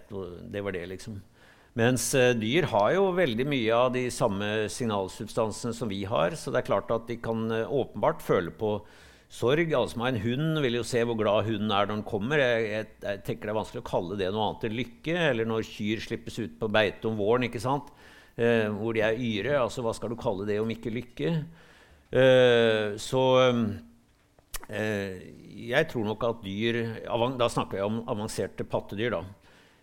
det 0.52 0.64
var 0.64 0.76
det, 0.76 0.84
liksom. 0.90 1.20
Mens 1.78 2.10
uh, 2.18 2.34
dyr 2.36 2.68
har 2.68 2.90
jo 2.96 3.06
veldig 3.16 3.46
mye 3.48 3.76
av 3.76 3.94
de 3.94 4.04
samme 4.12 4.68
signalsubstansene 4.72 5.72
som 5.76 5.88
vi 5.88 6.02
har. 6.08 6.36
Så 6.36 6.52
det 6.52 6.62
er 6.62 6.68
klart 6.68 6.92
at 6.92 7.08
de 7.08 7.16
kan 7.22 7.46
uh, 7.48 7.64
åpenbart 7.64 8.24
føle 8.24 8.52
på 8.52 8.76
sorg. 9.32 9.72
Alle 9.72 9.88
som 9.88 10.04
har 10.04 10.12
en 10.12 10.22
hund, 10.24 10.60
vil 10.64 10.80
jo 10.80 10.86
se 10.86 11.00
hvor 11.08 11.16
glad 11.18 11.48
hunden 11.48 11.72
er 11.72 11.88
når 11.88 11.94
den 11.94 12.06
kommer. 12.08 12.42
Jeg, 12.44 12.70
jeg, 12.70 12.90
jeg, 13.06 13.24
tenker 13.28 13.48
det 13.48 13.54
er 13.54 13.60
vanskelig 13.62 13.84
å 13.84 13.90
kalle 13.92 14.20
det 14.20 14.32
noe 14.32 14.50
annet 14.50 14.68
enn 14.68 14.80
lykke. 14.82 15.18
Eller 15.32 15.48
når 15.48 15.68
kyr 15.70 16.04
slippes 16.04 16.40
ut 16.42 16.58
på 16.60 16.72
beite 16.72 17.08
om 17.08 17.20
våren. 17.20 17.48
ikke 17.48 17.62
sant? 17.62 17.92
eh, 18.36 18.68
hvor 18.72 18.96
de 18.96 19.04
er 19.04 19.18
yre. 19.18 19.56
Altså, 19.60 19.84
hva 19.84 19.94
skal 19.96 20.12
du 20.12 20.18
kalle 20.20 20.46
det 20.48 20.60
om 20.62 20.70
ikke 20.72 20.92
lykke? 20.92 21.32
Eh, 22.12 22.88
så 23.00 23.22
eh, 24.68 25.14
jeg 25.72 25.88
tror 25.88 26.04
nok 26.04 26.26
at 26.28 26.42
dyr 26.44 26.76
Da 27.40 27.46
snakker 27.48 27.78
jeg 27.78 27.86
om 27.86 28.02
avanserte 28.12 28.66
pattedyr, 28.68 29.16
da. 29.16 29.22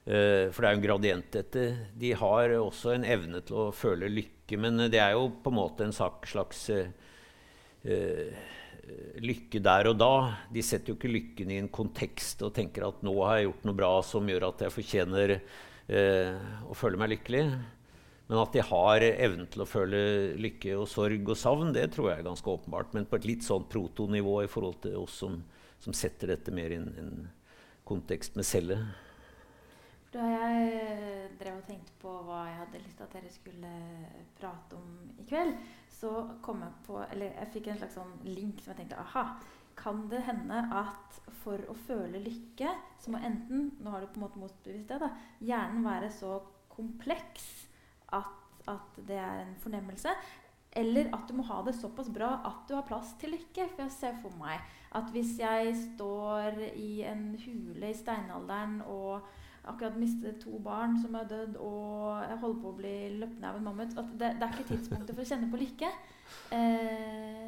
Eh, 0.10 0.50
for 0.50 0.64
det 0.64 0.70
er 0.70 0.74
jo 0.74 0.80
en 0.80 0.88
gradient 0.88 1.28
dette. 1.36 1.64
De 2.02 2.14
har 2.18 2.54
også 2.58 2.96
en 2.96 3.06
evne 3.06 3.44
til 3.46 3.60
å 3.62 3.72
føle 3.76 4.10
lykke, 4.10 4.58
men 4.58 4.88
det 4.90 5.02
er 5.04 5.14
jo 5.14 5.28
på 5.44 5.52
en 5.52 5.60
måte 5.60 5.86
en 5.86 5.94
slags 5.94 6.64
uh, 6.74 8.40
lykke 9.22 9.60
der 9.62 9.92
og 9.92 10.00
da. 10.02 10.14
De 10.50 10.64
setter 10.66 10.90
jo 10.90 10.98
ikke 10.98 11.12
lykken 11.14 11.52
i 11.54 11.60
en 11.62 11.70
kontekst 11.70 12.42
og 12.42 12.56
tenker 12.56 12.88
at 12.88 13.04
nå 13.06 13.14
har 13.22 13.38
jeg 13.38 13.52
gjort 13.52 13.68
noe 13.70 13.78
bra 13.78 13.92
som 14.02 14.32
gjør 14.32 14.48
at 14.48 14.64
jeg 14.66 14.74
fortjener 14.74 15.36
uh, 15.38 16.40
å 16.66 16.78
føle 16.78 16.98
meg 16.98 17.14
lykkelig. 17.14 17.44
Men 18.30 18.42
at 18.42 18.58
de 18.58 18.64
har 18.66 19.06
evnen 19.10 19.46
til 19.54 19.62
å 19.62 19.70
føle 19.70 20.00
lykke 20.42 20.74
og 20.78 20.90
sorg 20.90 21.30
og 21.30 21.38
savn, 21.38 21.70
det 21.74 21.86
tror 21.94 22.10
jeg 22.10 22.24
er 22.24 22.26
ganske 22.32 22.50
åpenbart. 22.50 22.98
Men 22.98 23.06
på 23.10 23.18
et 23.22 23.30
litt 23.30 23.46
sånn 23.46 23.70
protonivå 23.70 24.40
i 24.42 24.50
forhold 24.50 24.82
til 24.88 24.98
oss 25.04 25.22
som, 25.22 25.38
som 25.86 25.94
setter 25.98 26.34
dette 26.34 26.54
mer 26.54 26.74
i 26.74 26.82
en 26.82 27.14
kontekst 27.90 28.38
med 28.38 28.50
cellet. 28.50 29.06
Da 30.10 30.26
jeg 30.26 30.70
eh, 30.74 31.26
drev 31.38 31.60
og 31.60 31.68
tenkte 31.68 31.94
på 32.02 32.12
hva 32.26 32.40
jeg 32.48 32.58
hadde 32.64 32.82
lyst 32.82 32.98
til 32.98 33.06
at 33.06 33.14
dere 33.14 33.32
skulle 33.34 33.74
prate 34.40 34.78
om 34.80 34.94
i 35.22 35.26
kveld, 35.30 35.54
så 36.00 36.14
kom 36.42 36.64
jeg 36.66 36.84
på 36.88 36.98
Eller 37.04 37.36
jeg 37.36 37.52
fikk 37.54 37.70
en 37.70 37.82
slags 37.82 37.98
sånn 38.00 38.16
link 38.26 38.64
som 38.64 38.74
jeg 38.74 38.82
tenkte 38.82 39.02
aha. 39.04 39.26
Kan 39.78 40.08
det 40.12 40.24
hende 40.26 40.64
at 40.76 41.20
for 41.44 41.62
å 41.70 41.76
føle 41.86 42.22
lykke, 42.24 42.72
så 43.00 43.14
må 43.14 43.22
enten 43.22 43.70
Nå 43.80 43.94
har 43.94 44.02
du 44.02 44.10
på 44.10 44.20
en 44.20 44.26
måte 44.26 44.42
motbevist 44.42 44.90
det. 44.90 44.98
da, 45.04 45.12
Hjernen 45.46 45.86
være 45.86 46.10
så 46.12 46.40
kompleks 46.74 47.46
at, 48.16 48.34
at 48.66 49.02
det 49.06 49.20
er 49.22 49.44
en 49.44 49.56
fornemmelse. 49.62 50.16
Eller 50.80 51.12
at 51.14 51.30
du 51.30 51.36
må 51.38 51.46
ha 51.50 51.62
det 51.66 51.76
såpass 51.78 52.10
bra 52.14 52.32
at 52.46 52.66
du 52.70 52.74
har 52.76 52.88
plass 52.90 53.14
til 53.22 53.36
lykke. 53.38 53.70
For 53.76 53.86
jeg 53.86 53.94
ser 53.94 54.18
for 54.24 54.34
meg 54.42 54.66
at 54.98 55.14
hvis 55.14 55.38
jeg 55.38 55.76
står 55.78 56.58
i 56.74 57.04
en 57.06 57.36
hule 57.46 57.94
i 57.94 57.98
steinalderen 57.98 58.82
og 58.90 59.22
akkurat 59.70 59.98
mistet 60.00 60.42
to 60.44 60.60
barn 60.64 60.98
som 61.02 61.16
er 61.16 61.28
dødd, 61.30 61.56
og 61.62 62.24
jeg 62.26 62.40
holder 62.42 62.62
på 62.64 62.72
å 62.72 62.78
bli 62.78 62.96
løpt 63.22 63.40
ned 63.40 63.50
av 63.52 63.60
en 63.60 63.68
mammut. 63.70 63.96
At 63.98 64.12
det, 64.14 64.34
det, 64.40 64.48
er 64.48 64.58
ikke 64.58 64.74
tidspunktet 64.74 65.16
for 65.16 65.24
å 65.24 65.30
kjenne 65.32 65.50
på 65.52 65.62
lykke. 65.62 65.94
Eh, 66.58 67.48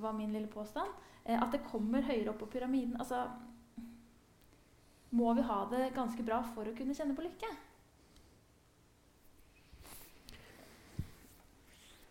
var 0.00 0.16
min 0.16 0.32
lille 0.34 0.50
påstand. 0.50 0.92
Eh, 1.24 1.36
at 1.36 1.52
det 1.52 1.64
kommer 1.68 2.06
høyere 2.06 2.32
opp 2.32 2.42
på 2.42 2.52
pyramiden. 2.56 2.96
Altså 2.98 3.26
Må 5.10 5.34
vi 5.34 5.42
ha 5.42 5.64
det 5.72 5.90
ganske 5.94 6.22
bra 6.22 6.38
for 6.54 6.70
å 6.70 6.76
kunne 6.76 6.94
kjenne 6.94 7.16
på 7.18 7.26
lykke? 7.26 7.50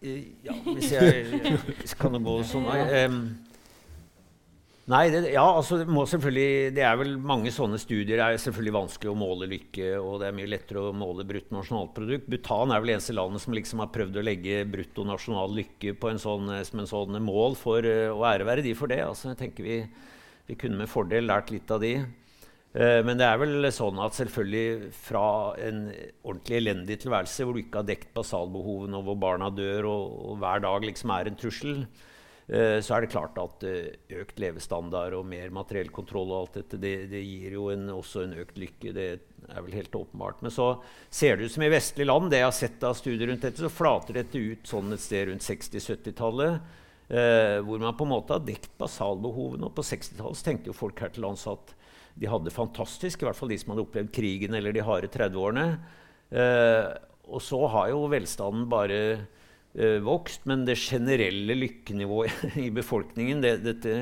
Eh, 0.02 0.32
ja, 0.46 0.56
hvis 0.64 0.94
jeg 0.94 1.40
kan 2.00 2.16
det 2.16 2.24
gå 2.24 2.36
sånn 2.48 2.68
um, 2.68 3.22
Nei, 4.90 5.04
det, 5.14 5.20
ja, 5.36 5.44
altså, 5.46 5.84
det, 5.84 6.46
det, 6.74 6.82
er 6.82 6.96
vel 6.98 7.12
mange 7.22 7.52
sånne 7.54 7.78
studier. 7.78 8.18
Det 8.18 8.24
er 8.26 8.40
selvfølgelig 8.42 8.74
vanskelig 8.74 9.12
å 9.12 9.20
måle 9.20 9.50
lykke, 9.52 9.92
og 10.02 10.16
det 10.18 10.30
er 10.30 10.38
mye 10.40 10.50
lettere 10.50 10.82
å 10.82 10.96
måle 10.98 11.26
bruttonasjonalprodukt. 11.30 12.26
Bhutan 12.32 12.74
er 12.74 12.82
vel 12.82 12.96
eneste 12.96 13.14
landet 13.14 13.44
som 13.44 13.54
liksom 13.54 13.84
har 13.84 13.92
prøvd 13.94 14.18
å 14.18 14.24
legge 14.26 14.64
bruttonasjonal 14.74 15.54
lykke 15.60 15.94
en 16.10 16.24
sånn, 16.24 16.50
som 16.66 16.82
en 16.82 16.90
sånn 16.90 17.22
mål 17.22 17.60
for 17.60 17.86
uh, 17.86 18.16
å 18.16 18.26
ære 18.32 18.50
være 18.50 18.66
de 18.66 18.74
for 18.80 18.90
det. 18.90 19.04
Altså, 19.06 19.30
jeg 19.30 19.42
tenker 19.44 19.70
vi, 19.70 19.80
vi, 20.50 20.58
kunne 20.58 20.82
med 20.82 20.90
fordel 20.90 21.30
lært 21.30 21.54
litt 21.54 21.70
av 21.70 21.86
de. 21.86 21.94
Uh, 22.74 23.06
men 23.06 23.22
det 23.22 23.30
er 23.30 23.38
vel 23.46 23.70
sånn 23.76 24.02
at 24.02 24.18
selvfølgelig 24.18 24.94
fra 25.06 25.26
en 25.70 25.86
ordentlig 26.26 26.64
elendig 26.64 27.04
tilværelse 27.06 27.46
hvor 27.46 27.54
du 27.54 27.62
ikke 27.62 27.84
har 27.84 27.92
dekt 27.94 28.10
basalbehovene, 28.18 28.98
og 28.98 29.06
hvor 29.06 29.22
barna 29.22 29.54
dør, 29.54 29.94
og, 29.94 30.22
og 30.32 30.42
hver 30.42 30.66
dag 30.66 30.90
liksom 30.90 31.14
er 31.14 31.30
en 31.30 31.44
trussel, 31.46 31.84
Eh, 31.84 32.08
så 32.82 32.96
er 32.96 33.04
det 33.06 33.12
klart 33.14 33.38
at 33.38 33.64
eh, 33.68 33.92
økt 34.22 34.40
levestandard 34.42 35.14
og 35.14 35.28
mer 35.30 35.52
materiell 35.54 35.92
kontroll 35.94 36.32
og 36.32 36.38
alt 36.40 36.60
dette, 36.62 36.80
det, 36.82 36.94
det 37.12 37.22
gir 37.22 37.54
jo 37.60 37.68
en, 37.70 37.86
også 37.94 38.24
en 38.26 38.34
økt 38.42 38.58
lykke. 38.58 38.94
Det 38.96 39.08
er 39.14 39.66
vel 39.66 39.78
helt 39.78 39.96
åpenbart. 39.96 40.42
Men 40.42 40.54
så 40.54 40.72
ser 41.14 41.38
det 41.38 41.50
ut 41.50 41.54
som 41.54 41.66
i 41.66 41.72
vestlige 41.72 42.10
land, 42.10 42.32
det 42.32 42.42
jeg 42.42 42.50
har 42.50 42.58
sett 42.58 42.86
av 42.90 42.98
studier 42.98 43.30
rundt 43.30 43.46
dette, 43.46 43.62
så 43.62 43.70
flater 43.70 44.18
dette 44.18 44.42
ut 44.42 44.70
sånn 44.70 44.96
et 44.96 45.04
sted 45.04 45.30
rundt 45.30 45.46
60-70-tallet. 45.46 46.78
Eh, 47.10 47.58
hvor 47.66 47.82
man 47.82 47.96
på 47.98 48.06
en 48.06 48.14
måte 48.14 48.36
har 48.36 48.46
dekt 48.46 48.74
basalbehovene. 48.82 49.70
Og 49.70 49.78
på 49.78 49.86
60-tallet 49.86 50.46
tenkte 50.46 50.70
jo 50.70 50.78
folk 50.78 51.00
her 51.02 51.14
til 51.14 51.26
lands 51.26 51.46
at 51.50 51.74
de 52.20 52.30
hadde 52.30 52.54
fantastisk, 52.54 53.22
i 53.22 53.28
hvert 53.30 53.38
fall 53.38 53.50
de 53.54 53.58
som 53.62 53.72
hadde 53.74 53.86
opplevd 53.86 54.12
krigen 54.14 54.58
eller 54.58 54.76
de 54.76 54.84
harde 54.86 55.10
30-årene. 55.14 55.68
Eh, 56.30 56.88
og 57.30 57.42
så 57.46 57.62
har 57.74 57.92
jo 57.94 58.08
velstanden 58.10 58.66
bare 58.70 59.00
vokst. 60.04 60.46
Men 60.50 60.66
det 60.68 60.80
generelle 60.82 61.56
lykkenivået 61.58 62.56
i 62.66 62.70
befolkningen 62.74 63.44
det, 63.44 63.60
Dette 63.64 63.96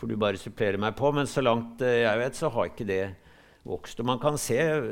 får 0.00 0.10
du 0.10 0.16
bare 0.20 0.40
supplere 0.40 0.80
meg 0.80 0.96
på. 0.98 1.12
Men 1.16 1.28
så 1.30 1.44
langt 1.44 1.82
uh, 1.84 1.90
jeg 2.04 2.20
vet, 2.20 2.38
så 2.38 2.50
har 2.52 2.70
ikke 2.70 2.88
det 2.88 3.02
vokst. 3.64 4.00
Og 4.02 4.08
man 4.10 4.20
kan 4.22 4.36
se 4.40 4.58
uh, 4.60 4.90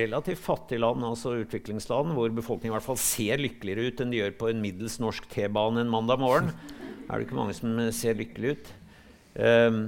relativt 0.00 0.42
fattige 0.42 0.82
land, 0.82 1.04
altså 1.06 1.36
utviklingsland, 1.44 2.14
hvor 2.16 2.32
befolkningen 2.34 2.74
i 2.74 2.78
hvert 2.78 2.88
fall 2.88 3.00
ser 3.00 3.42
lykkeligere 3.42 3.90
ut 3.90 4.02
enn 4.02 4.14
de 4.14 4.22
gjør 4.22 4.36
på 4.40 4.50
en 4.50 4.62
middels 4.64 4.98
norsk 5.02 5.28
T-bane 5.32 5.84
en 5.84 5.92
mandag 5.92 6.22
morgen. 6.22 6.54
Er 7.06 7.18
det 7.18 7.28
ikke 7.28 7.38
mange 7.38 7.56
som 7.58 7.78
ser 7.94 8.18
lykkelige 8.18 8.56
ut? 8.56 8.72
Um, 9.40 9.82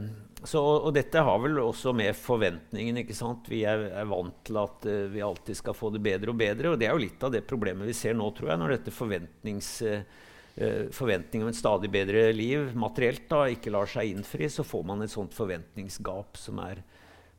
så, 0.44 0.60
og, 0.60 0.90
dette 0.96 1.22
har 1.22 1.38
vel 1.42 1.60
også 1.62 1.92
med 1.94 2.16
forventningen. 2.18 3.02
ikke 3.02 3.14
sant? 3.16 3.46
Vi 3.50 3.62
er, 3.68 3.86
er 3.94 4.08
vant 4.10 4.40
til 4.46 4.58
at 4.58 4.88
uh, 4.88 5.06
vi 5.12 5.22
alltid 5.22 5.58
skal 5.58 5.76
få 5.76 5.92
det 5.94 6.02
bedre 6.02 6.32
og 6.32 6.40
bedre. 6.40 6.72
Og 6.72 6.80
det 6.80 6.88
er 6.88 6.96
jo 6.96 7.04
litt 7.04 7.22
av 7.22 7.32
det 7.34 7.44
problemet 7.48 7.86
vi 7.88 7.96
ser 7.96 8.16
nå, 8.18 8.26
tror 8.34 8.52
jeg, 8.52 8.60
når 8.62 8.74
dette 8.76 8.94
forventnings, 8.94 9.70
uh, 9.86 10.88
forventning 10.92 11.44
om 11.44 11.50
et 11.52 11.58
stadig 11.58 11.88
bedre 11.92 12.26
liv 12.36 12.74
materielt 12.76 13.24
da, 13.30 13.44
ikke 13.48 13.72
lar 13.72 13.88
seg 13.88 14.10
innfri, 14.10 14.50
så 14.52 14.66
får 14.66 14.82
man 14.90 15.04
et 15.04 15.12
sånt 15.14 15.36
forventningsgap 15.36 16.36
som 16.40 16.60
er 16.64 16.82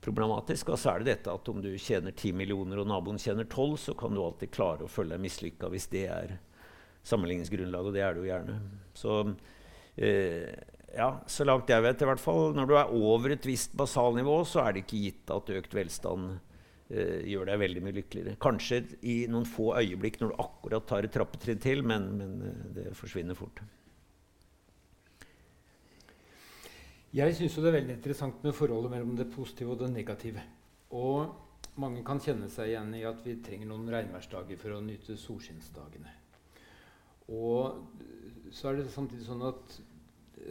problematisk. 0.03 0.73
Og 0.73 0.79
så 0.79 0.93
er 0.93 1.03
det 1.03 1.11
dette 1.11 1.33
at 1.33 1.51
om 1.51 1.61
du 1.63 1.71
tjener 1.77 2.15
10 2.15 2.35
millioner 2.39 2.81
og 2.81 2.89
naboen 2.89 3.21
tjener 3.21 3.47
12, 3.49 3.77
så 3.87 3.97
kan 3.99 4.15
du 4.15 4.23
alltid 4.23 4.53
klare 4.55 4.87
å 4.87 4.91
føle 4.91 5.15
deg 5.15 5.23
mislykka 5.27 5.71
hvis 5.73 5.89
det 5.91 6.07
er 6.11 6.37
sammenligningsgrunnlaget, 7.03 7.89
og 7.89 7.95
det 7.95 8.03
er 8.03 8.15
det 8.15 8.23
jo 8.23 8.29
gjerne. 8.31 8.57
Så 8.95 9.17
uh, 9.27 10.72
ja, 10.93 11.09
så 11.25 11.45
langt 11.47 11.69
jeg 11.71 11.83
vet 11.83 12.01
i 12.01 12.07
hvert 12.07 12.21
fall, 12.21 12.51
Når 12.53 12.69
du 12.69 12.73
er 12.77 12.91
over 12.93 13.33
et 13.33 13.45
visst 13.47 13.73
basalnivå, 13.77 14.43
så 14.45 14.63
er 14.63 14.73
det 14.73 14.83
ikke 14.85 15.03
gitt 15.07 15.31
at 15.33 15.53
økt 15.57 15.73
velstand 15.73 16.33
eh, 16.89 17.23
gjør 17.33 17.49
deg 17.49 17.61
veldig 17.63 17.85
mye 17.85 17.97
lykkeligere. 17.97 18.39
Kanskje 18.41 18.83
i 19.09 19.23
noen 19.31 19.47
få 19.49 19.73
øyeblikk 19.79 20.19
når 20.21 20.33
du 20.33 20.43
akkurat 20.43 20.85
tar 20.89 21.07
et 21.07 21.13
trappetrinn 21.13 21.61
til, 21.63 21.81
men, 21.85 22.11
men 22.19 22.35
eh, 22.49 22.67
det 22.77 22.91
forsvinner 22.97 23.37
fort. 23.37 23.63
Jeg 27.13 27.33
syns 27.37 27.55
det 27.61 27.69
er 27.69 27.75
veldig 27.77 27.95
interessant 27.99 28.45
med 28.45 28.55
forholdet 28.57 28.89
mellom 28.93 29.17
det 29.17 29.29
positive 29.33 29.75
og 29.75 29.81
det 29.83 29.91
negative. 29.93 30.41
Og 30.97 31.77
mange 31.81 32.01
kan 32.05 32.21
kjenne 32.21 32.49
seg 32.49 32.71
igjen 32.71 32.93
i 32.97 33.03
at 33.05 33.21
vi 33.25 33.35
trenger 33.41 33.69
noen 33.69 33.89
regnværsdager 33.93 34.57
for 34.61 34.75
å 34.75 34.81
nyte 34.81 35.17
solskinnsdagene. 35.17 36.13
Og 37.33 37.81
så 38.53 38.69
er 38.69 38.79
det 38.79 38.93
samtidig 38.93 39.25
sånn 39.25 39.45
at 39.45 39.77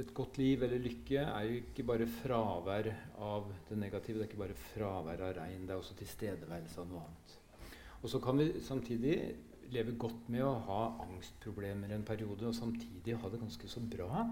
et 0.01 0.13
godt 0.15 0.39
liv 0.41 0.63
eller 0.65 0.83
lykke 0.83 1.23
er 1.23 1.47
jo 1.49 1.61
ikke 1.61 1.85
bare 1.87 2.09
fravær 2.09 2.89
av 3.23 3.49
det 3.69 3.79
negative. 3.79 4.19
Det 4.19 4.27
er 4.27 4.31
ikke 4.31 4.43
bare 4.43 4.59
fravær 4.73 5.25
av 5.29 5.33
regn, 5.39 5.65
det 5.67 5.75
er 5.75 5.81
også 5.81 5.97
tilstedeværelse 5.99 6.81
av 6.83 6.91
noe 6.91 7.03
annet. 7.07 7.35
Og 8.03 8.11
så 8.11 8.21
kan 8.23 8.41
vi 8.41 8.49
samtidig 8.65 9.17
leve 9.73 9.95
godt 9.97 10.29
med 10.33 10.45
å 10.45 10.55
ha 10.67 10.81
angstproblemer 11.07 11.95
en 11.95 12.05
periode, 12.05 12.45
og 12.49 12.57
samtidig 12.57 13.17
ha 13.19 13.31
det 13.33 13.41
ganske 13.41 13.71
så 13.71 13.83
bra. 13.95 14.25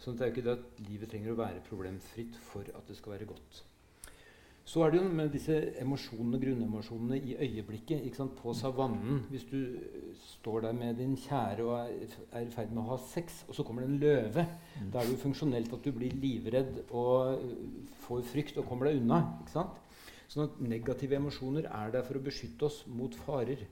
Så 0.00 0.12
det 0.12 0.24
er 0.24 0.30
jo 0.30 0.36
ikke 0.36 0.46
det 0.46 0.56
at 0.56 0.84
livet 0.88 1.12
trenger 1.12 1.34
å 1.34 1.40
være 1.40 1.64
problemfritt 1.66 2.38
for 2.48 2.68
at 2.76 2.88
det 2.88 2.96
skal 2.98 3.16
være 3.16 3.28
godt. 3.32 3.65
Så 4.66 4.82
er 4.82 4.90
det 4.90 4.98
jo 4.98 5.06
med 5.14 5.28
disse 5.30 5.54
emosjonene, 5.78 6.40
grunnemosjonene 6.42 7.20
i 7.22 7.36
øyeblikket. 7.38 8.02
ikke 8.04 8.16
sant, 8.16 8.34
På 8.36 8.52
savannen. 8.52 9.20
Hvis 9.30 9.44
du 9.44 9.76
står 10.18 10.60
der 10.60 10.72
med 10.72 10.96
din 10.98 11.16
kjære 11.16 11.62
og 11.64 11.78
er, 12.32 12.40
i 12.40 12.50
ferd 12.50 12.72
med 12.72 12.82
å 12.82 12.88
ha 12.88 12.96
sex, 12.98 13.44
og 13.48 13.54
så 13.54 13.62
kommer 13.62 13.82
det 13.82 13.90
en 13.90 14.00
løve, 14.02 14.42
mm. 14.42 14.90
da 14.90 14.98
er 14.98 15.06
det 15.06 15.14
jo 15.14 15.22
funksjonelt 15.22 15.72
at 15.72 15.84
du 15.84 15.92
blir 15.94 16.16
livredd 16.18 16.80
og 16.90 17.44
øh, 17.44 17.52
får 18.08 18.22
frykt 18.32 18.58
og 18.58 18.66
kommer 18.66 18.90
deg 18.90 18.98
unna. 19.04 19.20
ikke 19.44 19.54
sant? 19.54 19.78
Sånn 20.26 20.48
at 20.48 20.58
negative 20.58 21.14
emosjoner 21.14 21.70
er 21.70 21.94
der 21.94 22.02
for 22.02 22.18
å 22.18 22.24
beskytte 22.26 22.66
oss 22.66 22.82
mot 22.90 23.14
farer. 23.22 23.62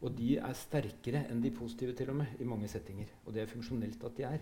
Og 0.00 0.16
de 0.16 0.38
er 0.40 0.56
sterkere 0.56 1.26
enn 1.28 1.44
de 1.44 1.52
positive 1.52 1.92
til 1.92 2.14
og 2.14 2.22
med, 2.22 2.40
i 2.40 2.48
mange 2.48 2.68
settinger. 2.72 3.12
Og 3.26 3.36
det 3.36 3.44
er 3.44 3.52
funksjonelt 3.52 4.08
at 4.08 4.16
de 4.16 4.24
er. 4.30 4.40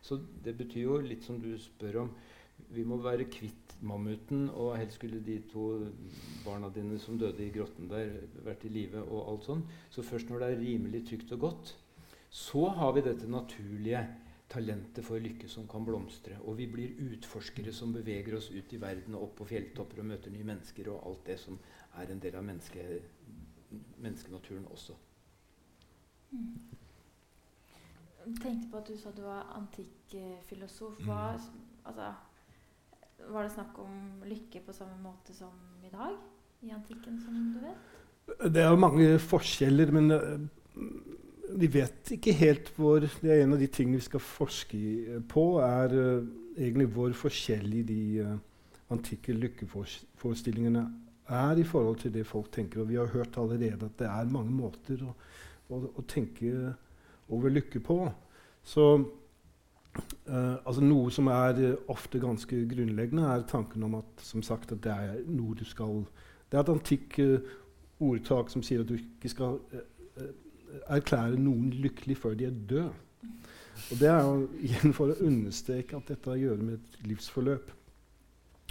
Så 0.00 0.16
det 0.16 0.56
betyr 0.56 0.86
jo 0.86 0.96
litt 1.04 1.28
som 1.28 1.36
du 1.42 1.52
spør 1.60 2.06
om 2.06 2.10
vi 2.72 2.84
må 2.88 2.96
være 3.04 3.28
kvitt 3.28 3.65
mammuten, 3.80 4.48
og 4.50 4.76
helst 4.78 5.00
skulle 5.00 5.20
de 5.24 5.40
to 5.50 5.66
barna 6.44 6.70
dine 6.74 6.98
som 6.98 7.18
døde 7.18 7.44
i 7.44 7.50
grotten 7.54 7.90
der, 7.90 8.12
vært 8.44 8.64
i 8.64 8.72
live 8.72 9.02
og 9.04 9.32
alt 9.32 9.48
sånn. 9.48 9.64
Så 9.90 10.04
først 10.06 10.30
når 10.30 10.42
det 10.42 10.52
er 10.52 10.62
rimelig 10.62 11.02
trygt 11.08 11.34
og 11.36 11.42
godt, 11.48 11.74
så 12.30 12.68
har 12.78 12.94
vi 12.96 13.04
dette 13.06 13.28
naturlige 13.30 14.02
talentet 14.48 15.04
for 15.04 15.18
lykke 15.22 15.48
som 15.50 15.66
kan 15.68 15.84
blomstre. 15.84 16.38
Og 16.44 16.58
vi 16.58 16.68
blir 16.70 17.00
utforskere 17.08 17.72
som 17.74 17.94
beveger 17.94 18.36
oss 18.38 18.50
ut 18.50 18.72
i 18.72 18.80
verden 18.80 19.16
og 19.16 19.28
opp 19.28 19.36
på 19.40 19.48
fjelltopper 19.50 20.02
og 20.02 20.10
møter 20.12 20.34
nye 20.34 20.46
mennesker 20.46 20.90
og 20.92 21.02
alt 21.10 21.26
det 21.26 21.38
som 21.42 21.58
er 21.96 22.12
en 22.12 22.22
del 22.22 22.36
av 22.38 22.46
menneske, 22.46 22.86
menneskenaturen 23.98 24.66
også. 24.70 24.96
Mm. 26.30 26.76
Jeg 28.26 28.38
tenkte 28.42 28.70
på 28.70 28.78
at 28.80 28.88
du 28.88 28.96
sa 28.98 29.10
du 29.14 29.22
var 29.22 29.52
antikkfilosof. 29.54 30.98
Hva, 31.06 31.36
altså, 31.86 32.08
var 33.32 33.46
det 33.46 33.54
snakk 33.54 33.78
om 33.82 34.24
lykke 34.28 34.62
på 34.66 34.74
samme 34.76 34.96
måte 35.02 35.34
som 35.34 35.54
i 35.84 35.90
dag 35.92 36.16
i 36.66 36.72
antikken, 36.74 37.18
som 37.22 37.36
du 37.54 37.60
vet? 37.64 37.94
Det 38.52 38.62
er 38.62 38.76
mange 38.78 39.18
forskjeller, 39.22 39.92
men 39.94 40.10
uh, 40.10 40.38
vi 41.56 41.68
vet 41.70 42.10
ikke 42.16 42.34
helt 42.34 42.72
hvor 42.74 43.04
Det 43.06 43.30
er 43.30 43.44
en 43.44 43.54
av 43.54 43.62
de 43.62 43.68
tingene 43.70 44.00
vi 44.00 44.08
skal 44.08 44.22
forske 44.22 45.20
på, 45.30 45.46
er 45.62 45.94
uh, 45.94 46.26
egentlig 46.56 46.88
hvor 46.94 47.12
forskjellige 47.14 47.88
de 47.90 48.38
antikke 48.90 49.34
lykkeforestillingene 49.34 50.86
er 51.28 51.58
i 51.58 51.66
forhold 51.66 52.00
til 52.00 52.14
det 52.14 52.26
folk 52.26 52.50
tenker. 52.54 52.80
Og 52.82 52.88
vi 52.88 52.98
har 52.98 53.10
hørt 53.12 53.38
allerede 53.38 53.86
at 53.86 53.98
det 53.98 54.08
er 54.08 54.32
mange 54.32 54.54
måter 54.54 55.02
å, 55.02 55.14
å, 55.70 55.80
å 55.98 56.04
tenke 56.08 56.74
over 57.28 57.50
lykke 57.50 57.82
på. 57.82 57.98
Så 58.66 58.86
uh, 60.28 60.56
altså 60.66 60.82
noe 60.84 61.10
som 61.14 61.30
er 61.32 61.60
uh, 61.62 61.92
ofte 61.92 62.20
ganske 62.22 62.62
grunnleggende, 62.70 63.24
er 63.24 63.46
tanken 63.48 63.86
om 63.86 63.98
at, 64.00 64.24
sagt, 64.24 64.72
at 64.72 64.82
det 64.84 64.92
er 64.92 65.22
noe 65.28 65.56
du 65.56 65.64
skal 65.64 66.04
Det 66.50 66.58
er 66.58 66.62
et 66.64 66.74
antikk 66.74 67.18
uh, 67.22 67.54
ordtak 68.00 68.50
som 68.52 68.62
sier 68.62 68.82
at 68.82 68.90
du 68.90 68.98
ikke 68.98 69.30
skal 69.32 69.60
erklære 70.92 71.38
noen 71.40 71.70
lykkelig 71.72 72.16
før 72.20 72.34
de 72.36 72.44
er 72.44 72.58
døde. 72.68 72.90
Og 73.90 73.98
det 74.00 74.08
er 74.08 74.20
jo 74.24 74.48
igjen 74.66 74.94
for 74.96 75.12
å 75.12 75.18
understreke 75.24 75.96
at 75.96 76.12
dette 76.12 76.30
har 76.30 76.36
å 76.36 76.42
gjøre 76.42 76.64
med 76.64 76.78
et 76.78 77.08
livsforløp. 77.08 77.72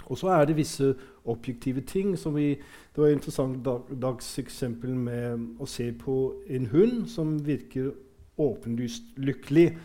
Og 0.06 0.18
så 0.20 0.30
er 0.34 0.44
det 0.46 0.56
visse 0.56 0.92
objektive 1.24 1.80
ting. 1.80 2.18
som 2.18 2.34
vi, 2.34 2.54
Det 2.94 3.02
var 3.02 3.06
et 3.06 3.12
interessant 3.12 3.64
dag, 3.64 3.82
dagseksempel 4.02 4.94
med 4.94 5.60
å 5.60 5.66
se 5.66 5.92
på 5.92 6.34
en 6.48 6.66
hund 6.66 7.08
som 7.08 7.46
virker 7.46 7.92
åpenlyst 8.38 9.02
lykkelig. 9.16 9.76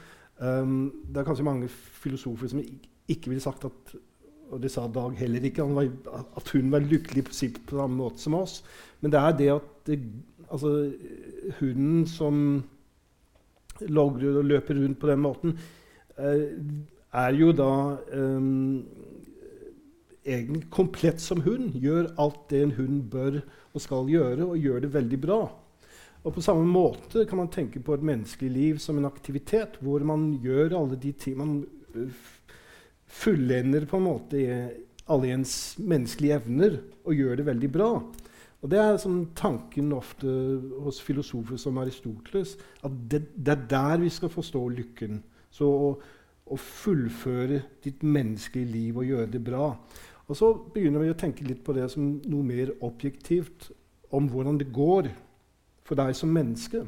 Um, 0.42 0.90
det 1.06 1.22
er 1.22 1.28
kanskje 1.28 1.46
mange 1.46 1.68
filosofer 1.70 2.50
som 2.50 2.62
ikke 2.62 3.30
ville 3.30 3.44
sagt 3.44 3.68
at 3.68 3.94
og 4.52 4.60
det 4.60 4.72
sa 4.74 4.84
Dag 4.92 5.16
heller 5.16 5.46
ikke, 5.48 5.64
var, 5.64 5.88
at 6.36 6.50
hun 6.52 6.72
var 6.74 6.84
lykkelig 6.84 7.24
på, 7.24 7.36
på 7.70 7.78
samme 7.78 7.96
måte 7.96 8.20
som 8.20 8.36
oss. 8.36 8.58
Men 9.00 9.14
det 9.14 9.20
er 9.22 9.38
det 9.38 9.50
at 9.54 9.70
det, 9.88 10.00
altså, 10.52 10.92
hunden 11.62 12.02
som 12.10 12.64
logrer 13.88 14.42
og 14.42 14.50
løper 14.50 14.76
rundt 14.76 15.00
på 15.00 15.08
den 15.08 15.24
måten, 15.24 15.56
uh, 16.20 16.52
er 17.12 17.38
jo 17.40 17.52
da 17.56 17.72
um, 18.12 18.84
egentlig 20.26 20.68
komplett 20.70 21.24
som 21.24 21.42
hund. 21.48 21.72
Gjør 21.80 22.12
alt 22.20 22.44
det 22.52 22.64
en 22.66 22.76
hund 22.76 23.02
bør 23.12 23.40
og 23.72 23.82
skal 23.82 24.12
gjøre, 24.12 24.46
og 24.46 24.60
gjør 24.60 24.84
det 24.84 24.94
veldig 24.94 25.22
bra. 25.22 25.42
Og 26.22 26.36
På 26.36 26.42
samme 26.42 26.66
måte 26.70 27.26
kan 27.26 27.40
man 27.40 27.50
tenke 27.50 27.82
på 27.82 27.96
et 27.96 28.06
menneskelig 28.06 28.52
liv 28.54 28.80
som 28.82 29.00
en 29.00 29.10
aktivitet, 29.10 29.80
hvor 29.82 30.04
man 30.06 30.36
gjør 30.44 30.78
alle 30.78 31.00
de 31.02 31.12
ting 31.18 31.38
Man 31.38 31.66
fullender 33.12 33.86
på 33.90 33.98
en 33.98 34.06
måte 34.06 34.44
alle 35.12 35.32
ens 35.34 35.78
menneskelige 35.82 36.38
evner 36.38 36.78
og 37.04 37.18
gjør 37.18 37.42
det 37.42 37.46
veldig 37.46 37.72
bra. 37.74 37.90
Og 38.62 38.70
Det 38.70 38.78
er 38.78 39.00
sånn 39.02 39.32
tanken 39.36 39.90
ofte 39.98 40.30
hos 40.86 41.02
filosofer 41.02 41.58
som 41.58 41.80
Aristoteles, 41.82 42.54
at 42.86 42.94
det, 43.10 43.24
det, 43.36 43.56
er 43.56 43.66
der 43.68 44.04
vi 44.04 44.12
skal 44.14 44.30
forstå 44.30 44.62
lykken. 44.78 45.24
Så 45.52 45.66
å, 45.66 45.90
å 46.46 46.58
fullføre 46.62 47.64
ditt 47.84 48.06
menneskelige 48.06 48.70
liv 48.70 49.02
og 49.02 49.10
gjøre 49.10 49.32
det 49.34 49.42
bra. 49.44 49.74
Og 50.30 50.38
så 50.38 50.54
begynner 50.76 51.02
vi 51.02 51.12
å 51.12 51.18
tenke 51.18 51.48
litt 51.48 51.66
på 51.66 51.74
det 51.76 51.90
som 51.92 52.14
noe 52.22 52.46
mer 52.46 52.72
objektivt 52.86 53.72
om 54.14 54.30
hvordan 54.30 54.62
det 54.62 54.70
går 54.72 55.10
for 55.92 56.00
deg 56.00 56.16
som 56.16 56.32
menneske. 56.32 56.86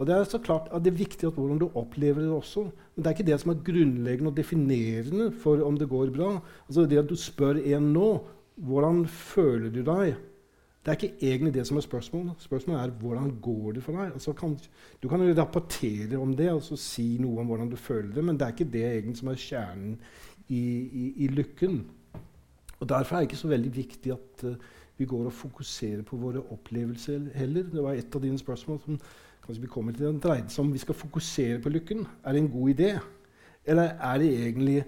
Og 0.00 0.08
Det 0.08 0.14
er 0.16 0.24
så 0.26 0.40
klart 0.42 0.70
at 0.72 0.82
det 0.82 0.90
er 0.90 1.02
viktig 1.04 1.28
at 1.28 1.36
hvordan 1.36 1.60
du 1.60 1.68
opplever 1.78 2.24
det 2.24 2.32
også. 2.32 2.64
Men 2.64 3.04
det 3.04 3.06
er 3.06 3.16
ikke 3.16 3.28
det 3.28 3.40
som 3.40 3.52
er 3.52 3.64
grunnleggende 3.64 4.30
og 4.32 4.36
definerende 4.36 5.30
for 5.44 5.62
om 5.62 5.76
det 5.78 5.88
går 5.88 6.10
bra. 6.16 6.40
Altså 6.66 6.86
Det 6.88 6.98
at 6.98 7.10
du 7.10 7.16
spør 7.16 7.60
en 7.60 7.92
nå 7.92 8.08
hvordan 8.56 9.06
føler 9.06 9.70
du 9.72 9.80
deg, 9.84 10.16
det 10.82 10.90
er 10.90 10.98
ikke 10.98 11.28
egentlig 11.28 11.54
det 11.54 11.66
som 11.66 11.76
er 11.78 11.84
spørsmålet. 11.86 12.42
Spørsmålet 12.42 12.82
er 12.82 12.96
hvordan 13.00 13.30
går 13.42 13.72
det 13.72 13.82
for 13.82 13.92
deg. 13.92 14.12
Altså 14.12 14.32
kan, 14.32 14.58
du 15.02 15.08
kan 15.08 15.38
rapportere 15.38 16.18
om 16.18 16.34
det 16.36 16.50
og 16.50 16.62
si 16.62 17.16
noe 17.20 17.40
om 17.40 17.46
hvordan 17.46 17.70
du 17.70 17.76
føler 17.76 18.10
det, 18.14 18.24
men 18.24 18.36
det 18.36 18.46
er 18.46 18.56
ikke 18.56 18.72
det 18.72 18.84
egentlig 18.88 19.16
som 19.20 19.30
er 19.30 19.38
kjernen 19.38 19.98
i, 20.48 20.62
i, 20.92 21.12
i 21.24 21.28
lykken. 21.28 21.84
Og 22.80 22.88
Derfor 22.88 23.16
er 23.16 23.20
det 23.20 23.30
ikke 23.30 23.44
så 23.44 23.48
veldig 23.48 23.76
viktig 23.76 24.12
at 24.12 24.44
uh, 24.44 24.56
vi 25.02 25.08
går 25.10 25.28
og 25.28 25.34
fokuserer 25.34 26.02
på 26.06 26.18
våre 26.20 26.42
opplevelser 26.54 27.32
heller. 27.34 27.66
Det 27.70 27.82
var 27.82 27.98
et 27.98 28.14
av 28.14 28.22
dine 28.22 28.38
spørsmål 28.38 28.80
som 28.84 29.00
kanskje 29.42 29.64
vi 29.64 29.70
kommer 29.72 29.96
til. 29.96 30.06
Den 30.06 30.22
dreide 30.22 30.52
seg 30.52 30.64
om 30.64 30.72
vi 30.72 30.82
skal 30.82 30.98
fokusere 30.98 31.58
på 31.62 31.72
lykken. 31.74 32.06
Er 32.22 32.32
det 32.32 32.44
en 32.44 32.52
god 32.52 32.70
idé? 32.74 32.92
Eller 33.66 33.96
er 33.98 34.22
det 34.22 34.30
egentlig 34.46 34.78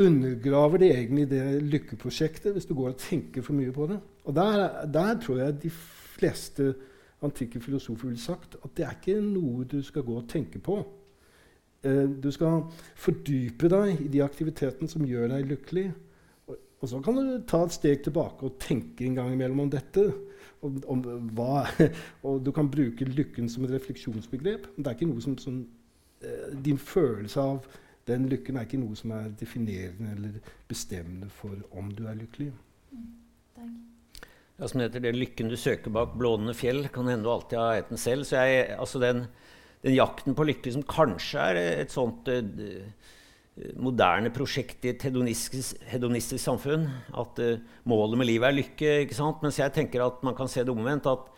undergraver 0.00 0.80
det 0.80 0.92
egentlig 0.94 1.26
det 1.30 1.62
lykkeprosjektet 1.62 2.54
hvis 2.56 2.68
du 2.68 2.74
går 2.74 2.94
og 2.94 3.00
tenker 3.00 3.44
for 3.44 3.56
mye 3.56 3.72
på 3.72 3.88
det? 3.90 3.98
Og 4.24 4.36
der, 4.36 4.86
der 4.86 5.18
tror 5.20 5.42
jeg 5.42 5.62
de 5.62 5.70
fleste 5.70 6.74
antikke 7.22 7.60
filosofer 7.60 8.08
ville 8.08 8.20
sagt 8.20 8.56
at 8.64 8.76
det 8.76 8.86
er 8.86 8.96
ikke 8.96 9.20
noe 9.24 9.64
du 9.68 9.82
skal 9.84 10.04
gå 10.04 10.16
og 10.20 10.28
tenke 10.28 10.58
på. 10.58 10.78
Eh, 11.84 12.06
du 12.22 12.30
skal 12.32 12.62
fordype 12.96 13.68
deg 13.72 14.04
i 14.04 14.08
de 14.12 14.22
aktivitetene 14.24 14.88
som 14.88 15.04
gjør 15.04 15.32
deg 15.34 15.48
lykkelig. 15.52 15.90
Og 16.80 16.88
så 16.88 17.00
kan 17.04 17.18
du 17.18 17.42
ta 17.48 17.60
et 17.66 17.76
steg 17.76 18.04
tilbake 18.06 18.46
og 18.46 18.56
tenke 18.62 19.04
en 19.04 19.18
gang 19.18 19.34
imellom 19.34 19.66
om 19.66 19.72
dette. 19.72 20.06
Om, 20.64 20.80
om 20.92 21.04
hva, 21.36 21.66
og 22.26 22.40
du 22.44 22.50
kan 22.56 22.68
bruke 22.72 23.08
lykken 23.08 23.48
som 23.52 23.64
et 23.64 23.74
refleksjonsbegrep. 23.76 24.72
Men 24.74 24.84
det 24.84 24.90
er 24.90 24.98
ikke 24.98 25.12
noe 25.12 25.24
som, 25.24 25.36
som 25.40 25.62
eh, 26.24 26.50
Din 26.64 26.80
følelse 26.80 27.44
av 27.44 27.68
den 28.08 28.26
lykken 28.30 28.56
er 28.56 28.66
ikke 28.66 28.80
noe 28.80 28.96
som 28.98 29.12
er 29.14 29.30
definerende 29.38 30.14
eller 30.16 30.56
bestemmende 30.68 31.28
for 31.32 31.60
om 31.76 31.90
du 31.94 32.06
er 32.08 32.18
lykkelig. 32.18 32.50
Mm, 32.90 33.76
ja, 34.56 34.68
som 34.68 34.82
heter 34.82 35.04
Den 35.04 35.18
lykken 35.20 35.52
du 35.52 35.56
søker 35.60 35.92
bak 35.94 36.16
blånende 36.18 36.56
fjell, 36.56 36.86
kan 36.92 37.08
hende 37.08 37.28
du 37.28 37.32
alltid 37.32 37.58
har 37.60 37.76
hatt 37.76 37.92
den 37.92 38.00
selv. 38.00 38.26
Så 38.28 38.40
jeg, 38.40 38.66
altså 38.76 39.02
den, 39.02 39.24
den, 39.84 39.96
jakten 39.96 40.36
på 40.36 40.48
lykke 40.48 40.72
som 40.74 40.86
kanskje 40.88 41.46
er 41.52 41.60
et 41.84 41.94
sånt 41.94 42.28
uh, 42.28 43.16
moderne 43.80 44.32
prosjekt 44.34 44.84
i 44.86 44.92
et 44.94 45.04
hedonistisk, 45.08 45.80
hedonistisk 45.90 46.42
samfunn. 46.42 46.86
At 47.18 47.40
uh, 47.42 47.60
målet 47.88 48.20
med 48.20 48.30
livet 48.30 48.48
er 48.48 48.56
lykke. 48.56 48.94
ikke 49.04 49.18
sant? 49.18 49.42
Mens 49.44 49.60
jeg 49.60 49.74
tenker 49.76 50.04
at 50.06 50.22
man 50.26 50.36
kan 50.38 50.50
se 50.50 50.64
det 50.64 50.72
omvendt. 50.72 51.08
at 51.10 51.28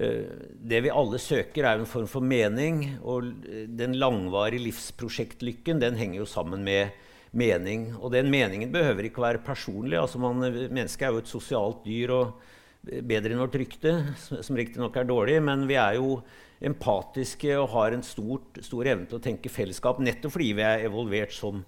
uh, 0.00 0.36
Det 0.72 0.82
vi 0.84 0.92
alle 0.92 1.20
søker, 1.22 1.64
er 1.64 1.80
en 1.80 1.90
form 1.90 2.08
for 2.10 2.24
mening. 2.24 2.84
Og 3.02 3.32
den 3.68 3.98
langvarige 3.98 4.64
livsprosjektlykken 4.68 5.82
den 5.82 5.98
henger 6.00 6.22
jo 6.22 6.30
sammen 6.30 6.64
med 6.66 6.94
mening. 7.36 7.90
Og 8.00 8.12
den 8.14 8.30
meningen 8.32 8.72
behøver 8.72 9.08
ikke 9.08 9.24
være 9.24 9.44
personlig. 9.44 9.98
altså 9.98 10.18
man, 10.18 10.40
Mennesket 10.70 11.08
er 11.08 11.14
jo 11.14 11.24
et 11.24 11.34
sosialt 11.34 11.84
dyr 11.84 12.14
og 12.14 12.54
bedre 12.86 13.34
enn 13.34 13.42
vårt 13.42 13.56
rykte, 13.58 13.92
som 14.18 14.58
riktignok 14.58 14.96
er 14.96 15.08
dårlig. 15.08 15.40
Men 15.44 15.66
vi 15.68 15.78
er 15.80 15.98
jo 15.98 16.20
empatiske 16.64 17.52
og 17.58 17.70
har 17.74 17.96
en 17.96 18.04
stort, 18.06 18.60
stor 18.64 18.88
evne 18.88 19.08
til 19.10 19.18
å 19.18 19.24
tenke 19.24 19.52
fellesskap 19.52 19.98
nettopp 20.00 20.36
fordi 20.36 20.54
vi 20.56 20.64
er 20.64 20.86
evolvert 20.86 21.34
som 21.36 21.64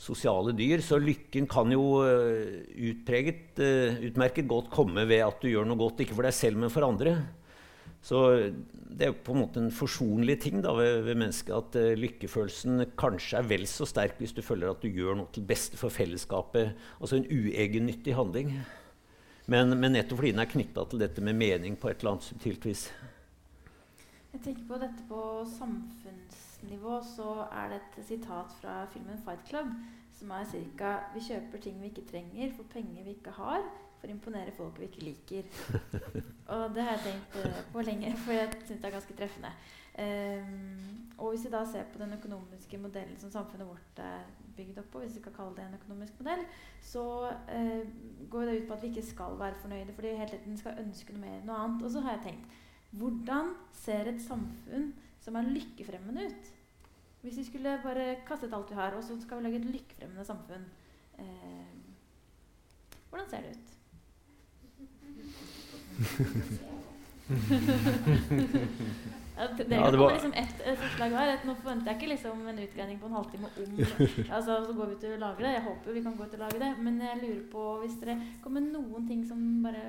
sosiale 0.00 0.54
dyr. 0.56 0.80
Så 0.84 1.00
lykken 1.00 1.48
kan 1.50 1.72
jo 1.74 2.00
uh, 2.00 2.56
utpreget, 2.90 3.60
uh, 3.60 4.00
utmerket 4.08 4.48
godt 4.48 4.70
komme 4.72 5.04
ved 5.08 5.26
at 5.26 5.42
du 5.42 5.50
gjør 5.50 5.68
noe 5.68 5.80
godt, 5.80 6.04
ikke 6.04 6.16
for 6.16 6.28
deg 6.28 6.36
selv, 6.36 6.62
men 6.62 6.72
for 6.72 6.88
andre. 6.88 7.18
Så 8.00 8.16
det 8.72 9.10
er 9.10 9.12
på 9.12 9.34
en 9.34 9.42
måte 9.42 9.60
en 9.60 9.72
forsonlig 9.74 10.38
ting 10.40 10.62
da, 10.64 10.72
ved, 10.72 11.02
ved, 11.04 11.18
mennesket 11.20 11.52
at 11.52 11.76
uh, 11.76 11.92
lykkefølelsen 12.00 12.86
kanskje 13.00 13.42
er 13.42 13.50
vel 13.50 13.68
så 13.68 13.88
sterk 13.88 14.16
hvis 14.22 14.32
du 14.36 14.40
føler 14.44 14.72
at 14.72 14.80
du 14.80 14.88
gjør 14.88 15.20
noe 15.20 15.32
til 15.34 15.44
beste 15.46 15.76
for 15.80 15.92
fellesskapet. 15.92 16.72
Altså 16.96 17.20
en 17.20 17.28
uegennyttig 17.28 18.16
handling. 18.16 18.56
Men, 19.50 19.72
men 19.80 19.96
nettopp 19.96 20.20
fordi 20.20 20.30
den 20.30 20.44
er 20.44 20.50
knytta 20.50 20.84
til 20.86 21.00
dette 21.02 21.22
med 21.26 21.34
mening 21.34 21.74
på 21.80 21.90
et 21.90 21.98
eller 21.98 22.14
annet 22.14 22.28
subtilt 22.28 22.66
vis. 22.68 22.84
Jeg 24.30 24.44
tenker 24.44 24.66
på 24.68 24.78
dette 24.78 25.06
på 25.08 25.22
samfunnsnivå, 25.56 27.00
så 27.02 27.32
er 27.48 27.72
det 27.72 27.80
et 27.80 27.96
sitat 28.12 28.54
fra 28.60 28.84
filmen 28.92 29.18
'Fight 29.24 29.48
Club' 29.48 29.72
som 30.14 30.30
er 30.30 30.44
ca.: 30.52 30.92
Vi 31.14 31.20
kjøper 31.26 31.58
ting 31.64 31.80
vi 31.82 31.90
ikke 31.90 32.06
trenger 32.12 32.52
for 32.56 32.68
penger 32.70 33.04
vi 33.04 33.16
ikke 33.16 33.34
har, 33.40 33.66
for 33.98 34.06
å 34.06 34.14
imponere 34.14 34.54
folk 34.54 34.78
vi 34.78 34.86
ikke 34.86 35.04
liker. 35.08 35.42
og 36.54 36.74
det 36.76 36.84
har 36.86 36.98
jeg 36.98 37.06
tenkt 37.08 37.38
uh, 37.42 37.62
på 37.72 37.82
lenge, 37.90 38.12
for 38.22 38.36
jeg 38.36 38.52
syns 38.54 38.78
det 38.78 38.88
er 38.88 38.96
ganske 38.98 39.16
treffende. 39.18 39.50
Um, 39.98 41.10
og 41.18 41.32
hvis 41.32 41.48
vi 41.48 41.52
da 41.56 41.64
ser 41.66 41.90
på 41.90 41.98
den 41.98 42.14
økonomiske 42.20 42.78
modellen 42.78 43.18
som 43.18 43.32
samfunnet 43.34 43.66
vårt 43.66 44.04
er 44.04 44.22
bygd 44.60 44.78
opp 44.82 44.90
på, 44.92 45.02
hvis 45.02 45.16
vi 45.16 45.22
skal 45.24 45.34
kalle 45.36 45.56
det 45.56 45.66
en 45.66 45.78
økonomisk 45.80 46.20
modell, 46.20 46.42
så 46.84 47.04
eh, 47.50 47.82
går 48.30 48.46
det 48.46 48.56
ut 48.58 48.68
på 48.68 48.76
at 48.76 48.84
vi 48.84 48.92
ikke 48.92 49.10
skal 49.10 49.38
være 49.40 49.60
fornøyde, 49.64 49.96
fordi 49.96 50.14
hele 50.20 50.36
tiden 50.36 50.60
skal 50.60 50.80
ønske 50.84 51.16
noe 51.16 51.24
mer 51.24 51.44
noe 51.48 51.58
annet. 51.64 51.84
Og 51.86 51.90
så 51.94 52.04
har 52.04 52.18
jeg 52.18 52.26
tenkt 52.28 52.46
hvordan 53.00 53.52
ser 53.76 54.08
et 54.10 54.22
samfunn 54.22 54.88
som 55.22 55.36
er 55.38 55.50
lykkefremmende 55.50 56.26
ut? 56.30 56.44
Hvis 57.22 57.36
vi 57.36 57.44
skulle 57.44 57.80
bare 57.84 58.16
kastet 58.26 58.54
alt 58.56 58.70
vi 58.70 58.78
har, 58.78 58.96
og 58.96 59.04
så 59.04 59.20
skal 59.20 59.38
vi 59.38 59.42
lage 59.46 59.60
et 59.60 59.70
lykkefremmende 59.74 60.24
samfunn. 60.24 60.64
Eh, 61.18 61.74
hvordan 63.10 63.30
ser 63.30 63.40
det 63.40 63.50
ut? 63.56 63.68
Ja, 69.40 69.46
det, 69.56 69.64
det 69.70 69.76
Ja, 69.80 69.90
det 69.90 69.98
var- 70.02 70.12
liksom 70.12 70.34
ett 70.36 70.60
et 70.60 70.78
forslag 70.84 71.14
hver. 71.16 71.30
Nå 71.48 71.54
forventer 71.62 71.88
jeg 71.94 71.96
ikke 72.00 72.12
liksom 72.12 72.46
en 72.52 72.58
utgreining 72.66 72.98
på 73.00 73.08
en 73.08 73.16
halvtime 73.16 73.48
om 73.48 73.78
altså, 74.36 74.58
Så 74.66 74.74
går 74.76 74.90
vi 74.90 74.98
ut 74.98 75.06
og 75.14 75.20
lager 75.26 75.46
det. 75.46 75.52
Jeg 75.56 75.62
håper 75.68 75.96
vi 75.96 76.02
kan 76.04 76.16
gå 76.18 76.26
ut 76.28 76.34
og 76.36 76.42
lage 76.44 76.58
det. 76.60 76.72
Men 76.78 77.00
jeg 77.00 77.22
lurer 77.22 77.46
på 77.54 77.68
hvis 77.84 77.96
dere 78.02 78.18
kommer 78.44 78.60
med 78.60 78.74
noen 78.76 79.08
ting 79.08 79.24
som 79.24 79.40
bare 79.64 79.86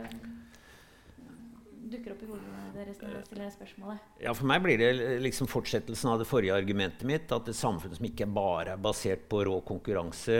dukker 1.91 2.13
opp 2.13 2.21
i 2.23 2.27
hodet 2.29 2.75
deres 2.75 2.99
når 3.01 3.09
dere 3.11 3.25
stiller 3.25 3.49
spørsmålet. 3.51 4.03
Ja, 4.23 4.31
For 4.37 4.47
meg 4.47 4.61
blir 4.63 4.79
det 4.79 4.91
liksom 5.25 5.49
fortsettelsen 5.51 6.11
av 6.13 6.21
det 6.21 6.27
forrige 6.29 6.55
argumentet 6.55 7.03
mitt. 7.09 7.31
At 7.35 7.49
et 7.51 7.57
samfunn 7.57 7.95
som 7.97 8.07
ikke 8.07 8.27
bare 8.31 8.75
er 8.77 8.81
basert 8.81 9.25
på 9.31 9.41
rå 9.47 9.57
konkurranse, 9.67 10.37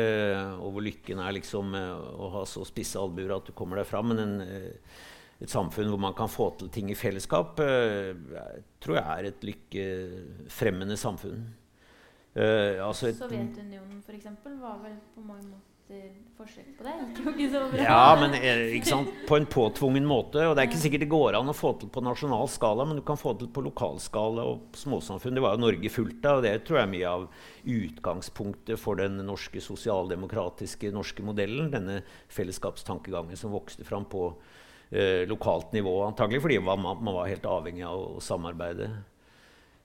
og 0.62 0.72
hvor 0.78 0.86
lykken 0.86 1.20
er 1.20 1.36
liksom 1.36 1.76
eh, 1.76 1.96
å 2.24 2.30
ha 2.38 2.46
så 2.48 2.64
spisse 2.68 3.02
albuer 3.02 3.36
at 3.36 3.50
du 3.50 3.56
kommer 3.58 3.82
deg 3.82 3.90
fram, 3.90 4.14
men 4.14 4.24
en, 4.24 4.36
eh, 4.46 5.02
et 5.42 5.50
samfunn 5.50 5.90
hvor 5.90 6.02
man 6.02 6.14
kan 6.18 6.30
få 6.30 6.52
til 6.60 6.70
ting 6.74 6.92
i 6.94 6.98
fellesskap, 6.98 7.60
eh, 7.64 8.14
tror 8.82 9.00
jeg 9.00 9.06
er 9.08 9.32
et 9.32 9.48
lykkefremmende 9.48 10.98
samfunn. 11.00 11.50
Uh, 12.32 12.80
altså 12.86 13.10
et, 13.10 13.18
Sovjetunionen 13.20 13.98
f.eks. 14.06 14.30
var 14.62 14.78
vel 14.80 14.94
på 15.12 15.20
mange 15.26 15.50
måter 15.50 16.14
forsøk 16.38 16.70
på 16.78 16.86
det. 16.86 16.94
Gikk 17.02 17.18
jo 17.26 17.32
ikke 17.34 17.48
så 17.52 17.64
bra. 17.74 17.82
Ja, 17.84 18.14
men 18.22 18.36
eh, 18.38 18.62
ikke 18.78 18.88
sant? 18.88 19.10
på 19.28 19.36
en 19.36 19.48
påtvungen 19.52 20.08
måte. 20.08 20.46
Og 20.48 20.56
det 20.56 20.64
er 20.64 20.70
ikke 20.70 20.80
sikkert 20.80 21.04
det 21.04 21.10
går 21.12 21.36
an 21.36 21.52
å 21.52 21.58
få 21.58 21.74
til 21.82 21.92
på 21.92 22.04
nasjonal 22.06 22.48
skala, 22.54 22.86
men 22.88 23.02
du 23.02 23.04
kan 23.04 23.20
få 23.20 23.34
til 23.42 23.50
på 23.52 23.66
lokal 23.66 24.00
skala 24.00 24.46
og 24.54 24.80
småsamfunn. 24.80 25.36
Det 25.36 25.44
var 25.44 25.58
jo 25.58 25.64
Norge 25.66 25.92
fullt 25.92 26.30
av, 26.30 26.40
og 26.40 26.48
det 26.48 26.56
tror 26.64 26.80
jeg 26.80 26.88
er 26.88 26.94
mye 26.94 27.12
av 27.12 27.28
utgangspunktet 27.76 28.80
for 28.80 29.02
den 29.02 29.20
norske 29.28 29.66
sosialdemokratiske 29.68 30.94
norske 30.96 31.28
modellen. 31.28 31.68
Denne 31.76 32.00
fellesskapstankegangen 32.32 33.40
som 33.40 33.52
vokste 33.52 33.84
fram 33.88 34.08
på 34.08 34.30
eh, 34.92 35.24
lokalt 35.30 35.72
nivå, 35.76 35.96
antagelig 36.06 36.44
fordi 36.44 36.60
man, 36.64 36.84
man 36.84 37.16
var 37.16 37.32
helt 37.32 37.48
avhengig 37.48 37.88
av 37.88 38.04
å, 38.04 38.22
samarbeide. 38.24 38.92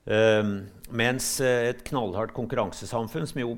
Eh, 0.05 0.53
mens 0.91 1.31
et 1.43 1.81
knallhardt 1.87 2.35
konkurransesamfunn, 2.37 3.27
som 3.31 3.43
jo 3.43 3.57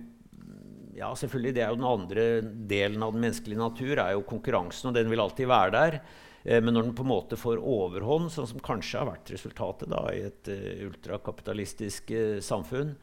ja, 0.99 1.13
selvfølgelig, 1.15 1.53
det 1.55 1.61
er 1.63 1.69
jo 1.71 1.79
den 1.79 1.87
andre 1.87 2.23
delen 2.67 3.03
av 3.05 3.13
den 3.13 3.23
menneskelige 3.23 3.61
natur, 3.61 4.01
er 4.01 4.15
jo 4.17 4.25
konkurransen, 4.27 4.89
og 4.89 4.97
den 4.97 5.11
vil 5.11 5.23
alltid 5.23 5.47
være 5.49 5.75
der. 5.75 6.01
Eh, 6.43 6.59
men 6.63 6.75
når 6.75 6.89
den 6.89 6.97
på 6.97 7.05
en 7.05 7.11
måte 7.13 7.39
får 7.39 7.61
overhånd, 7.61 8.31
sånn 8.33 8.49
som 8.51 8.63
kanskje 8.63 9.01
har 9.01 9.09
vært 9.11 9.31
resultatet 9.33 9.91
da, 9.91 10.03
i 10.15 10.25
et 10.27 10.51
uh, 10.51 10.85
ultrakapitalistisk 10.89 12.13
uh, 12.15 12.37
samfunn, 12.43 12.93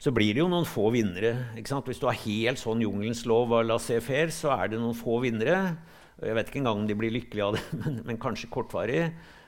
så 0.00 0.12
blir 0.16 0.32
det 0.32 0.40
jo 0.40 0.48
noen 0.48 0.68
få 0.68 0.88
vinnere. 0.94 1.34
Hvis 1.56 2.00
du 2.00 2.06
har 2.08 2.20
helt 2.22 2.60
sånn 2.60 2.80
jungelens 2.80 3.26
lov 3.28 3.52
av 3.52 3.66
laissez-faire, 3.68 4.32
så 4.32 4.54
er 4.54 4.72
det 4.72 4.80
noen 4.80 4.96
få 4.96 5.18
vinnere. 5.24 5.74
Jeg 6.20 6.36
vet 6.36 6.50
ikke 6.50 6.60
engang 6.60 6.82
om 6.82 6.88
de 6.88 6.96
blir 6.98 7.14
lykkelige 7.14 7.46
av 7.46 7.56
det, 7.56 7.64
men, 7.82 8.00
men 8.08 8.20
kanskje 8.20 8.50
kortvarig. 8.52 9.02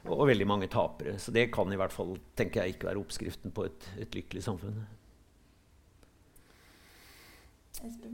Og, 0.06 0.16
og 0.16 0.26
veldig 0.32 0.48
mange 0.50 0.70
tapere. 0.72 1.14
Så 1.22 1.34
det 1.34 1.50
kan 1.54 1.70
i 1.72 1.78
hvert 1.78 1.94
fall 1.94 2.16
tenker 2.38 2.62
jeg, 2.62 2.74
ikke 2.76 2.88
være 2.90 3.02
oppskriften 3.02 3.54
på 3.54 3.68
et, 3.68 3.88
et 4.02 4.18
lykkelig 4.18 4.42
samfunn. 4.48 4.82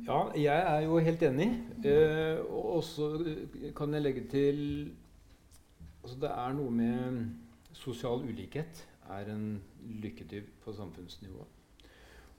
Ja, 0.06 0.20
jeg 0.36 0.60
er 0.64 0.84
jo 0.86 0.98
helt 1.04 1.22
enig. 1.22 1.48
Eh, 1.84 2.38
og 2.48 2.80
så 2.86 3.10
eh, 3.20 3.70
kan 3.76 3.92
jeg 3.94 4.04
legge 4.04 4.24
til 4.30 4.60
altså 6.02 6.16
Det 6.22 6.30
er 6.30 6.54
noe 6.56 6.72
med 6.72 7.18
sosial 7.76 8.22
ulikhet 8.24 8.84
er 9.12 9.28
en 9.32 9.60
lykketyv 10.02 10.46
på 10.64 10.72
samfunnsnivå. 10.72 11.44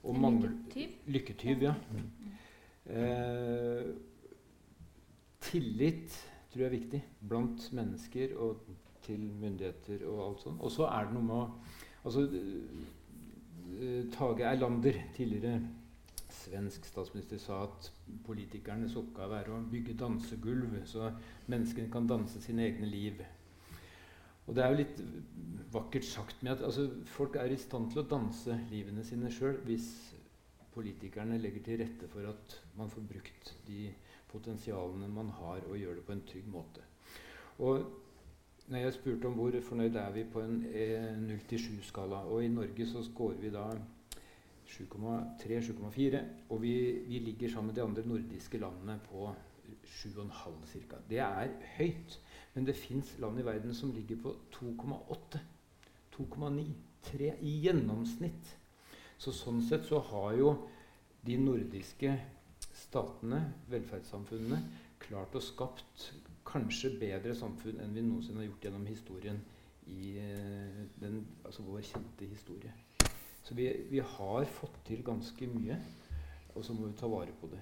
Og 0.03 0.15
mangel- 0.15 0.49
lykketyv? 0.49 0.95
Lykketyv, 1.13 1.63
ja. 1.67 1.73
Eh, 2.89 3.84
tillit 5.43 6.15
tror 6.49 6.63
jeg 6.63 6.69
er 6.69 6.78
viktig 6.78 7.02
blant 7.30 7.67
mennesker 7.78 8.36
og 8.41 8.63
til 9.06 9.21
myndigheter 9.41 10.06
og 10.10 10.23
alt 10.28 10.41
sånt. 10.43 10.62
Og 10.62 10.73
så 10.73 10.88
er 10.89 11.08
det 11.08 11.17
noe 11.17 11.28
med 11.30 11.38
å 11.39 11.45
Altså 11.99 12.21
eh, 12.32 14.06
Tage 14.13 14.45
Erlander, 14.47 14.95
tidligere 15.15 15.60
svensk 16.32 16.86
statsminister, 16.88 17.38
sa 17.41 17.63
at 17.65 17.89
politikernes 18.25 18.95
oppgave 18.99 19.41
er 19.41 19.49
å 19.52 19.60
bygge 19.71 19.97
dansegulv, 19.99 20.78
så 20.88 21.10
menneskene 21.52 21.91
kan 21.91 22.08
danse 22.08 22.41
sine 22.41 22.69
egne 22.69 22.88
liv. 22.88 23.19
Og 24.47 24.56
det 24.56 24.63
er 24.63 24.71
jo 24.71 24.80
litt 24.80 25.02
vakkert 25.73 26.08
sagt 26.08 26.39
med 26.41 26.56
at 26.56 26.63
altså, 26.65 26.88
folk 27.06 27.36
er 27.38 27.52
i 27.54 27.60
stand 27.60 27.91
til 27.91 28.02
å 28.02 28.08
danse 28.10 28.56
livene 28.71 29.04
sine 29.06 29.30
sjøl 29.34 29.60
hvis 29.67 29.89
politikerne 30.73 31.38
legger 31.41 31.65
til 31.65 31.82
rette 31.84 32.08
for 32.10 32.25
at 32.30 32.56
man 32.80 32.89
får 32.89 33.06
brukt 33.12 33.54
de 33.67 33.89
potensialene 34.32 35.10
man 35.12 35.30
har, 35.39 35.63
og 35.68 35.78
gjøre 35.78 36.00
det 36.00 36.06
på 36.06 36.15
en 36.15 36.26
trygg 36.28 36.48
måte. 36.52 36.86
Og 37.60 37.84
når 38.70 38.84
jeg 38.84 38.94
spurte 38.94 39.26
om 39.26 39.38
hvor 39.39 39.56
fornøyd 39.65 39.96
er 39.98 40.12
vi 40.13 40.24
på 40.30 40.42
en 40.46 40.60
eh, 40.70 41.15
0-7-skala, 41.18 42.24
og 42.30 42.44
i 42.46 42.52
Norge 42.54 42.86
så 42.88 43.04
scorer 43.04 43.39
vi 43.42 43.50
da 43.54 43.65
7,3-7,4, 44.70 46.20
og 46.50 46.62
vi, 46.62 46.74
vi 47.08 47.20
ligger 47.26 47.50
sammen 47.50 47.74
med 47.74 47.76
de 47.76 47.82
andre 47.88 48.06
nordiske 48.08 48.62
landene 48.62 49.00
på 49.10 49.32
7,5 49.86 50.86
ca. 50.89 51.02
Det 51.10 51.20
er 51.20 51.50
høyt, 51.78 52.20
men 52.54 52.68
det 52.68 52.78
fins 52.78 53.15
land 53.20 53.39
i 53.39 53.46
verden 53.46 53.74
som 53.74 53.92
ligger 53.92 54.22
på 54.22 54.36
2,8, 54.54 55.42
2,9, 56.15 56.65
3 57.04 57.34
i 57.42 57.56
gjennomsnitt. 57.65 58.56
Så 59.18 59.34
sånn 59.36 59.62
sett 59.65 59.88
så 59.89 60.00
har 60.12 60.38
jo 60.38 60.54
de 61.26 61.38
nordiske 61.42 62.13
statene, 62.80 63.42
velferdssamfunnene, 63.72 64.60
klart 65.04 65.36
å 65.36 65.44
skapt 65.44 66.10
kanskje 66.50 66.96
bedre 67.00 67.36
samfunn 67.38 67.80
enn 67.84 67.96
vi 67.96 68.04
noensinne 68.04 68.42
har 68.42 68.50
gjort 68.50 68.68
gjennom 68.68 68.86
historien 68.89 69.42
i 69.89 70.13
eh, 70.22 70.86
den, 71.02 71.22
altså 71.46 71.65
vår 71.68 71.84
kjente 71.86 72.30
historie. 72.30 72.74
Så 73.44 73.56
vi, 73.58 73.68
vi 73.89 74.02
har 74.04 74.48
fått 74.60 74.82
til 74.88 75.04
ganske 75.06 75.50
mye, 75.50 75.78
og 76.56 76.65
så 76.65 76.76
må 76.76 76.89
vi 76.89 76.98
ta 77.00 77.10
vare 77.10 77.34
på 77.42 77.50
det. 77.52 77.62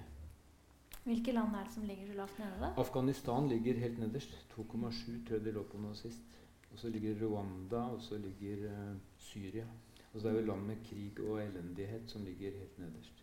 Hvilke 1.08 1.32
land 1.32 1.54
er 1.56 1.64
det 1.64 1.72
som 1.72 1.86
ligger 1.88 2.10
så 2.10 2.16
lavt 2.18 2.40
nede, 2.40 2.56
da? 2.60 2.72
Afghanistan 2.82 3.46
ligger 3.48 3.78
helt 3.80 4.00
nederst. 4.02 4.34
2,7 4.52 5.22
tror 5.24 5.38
jeg 5.38 5.44
det 5.46 5.54
lå 5.56 5.62
på 5.64 5.80
nå 5.80 5.94
sist. 5.96 6.34
Og 6.68 6.80
så 6.82 6.90
ligger 6.92 7.16
Rwanda, 7.22 7.86
og 7.94 8.02
så 8.04 8.18
ligger 8.20 8.66
uh, 8.68 8.98
Syria. 9.16 9.64
Og 10.12 10.20
så 10.20 10.28
er 10.28 10.36
det 10.36 10.44
land 10.50 10.66
med 10.68 10.82
krig 10.84 11.20
og 11.24 11.40
elendighet 11.40 12.12
som 12.12 12.26
ligger 12.28 12.52
helt 12.58 12.78
nederst. 12.82 13.17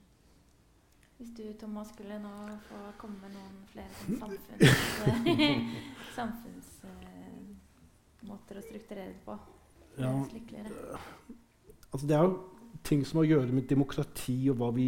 Hvis 1.18 1.30
du, 1.38 1.44
Thomas, 1.60 1.88
skulle 1.94 2.20
nå 2.20 2.30
få 2.68 2.76
komme 3.00 3.16
med 3.24 3.32
noen 3.38 3.58
flere 3.72 3.92
sånn 4.02 4.18
samfunns... 4.20 4.80
samfunnsmåter 6.18 8.56
å 8.60 8.62
strukturere 8.66 9.12
det 9.14 9.22
på. 9.24 9.34
Ja. 9.96 10.12
Lykkeligere. 10.34 10.70
Altså 11.92 12.08
det 12.10 12.16
er 12.18 12.24
jo 12.28 12.34
ting 12.86 13.02
som 13.08 13.18
har 13.22 13.26
å 13.26 13.32
gjøre 13.32 13.56
med 13.56 13.70
demokrati 13.70 14.50
og 14.52 14.58
hva 14.60 14.70
vi 14.76 14.86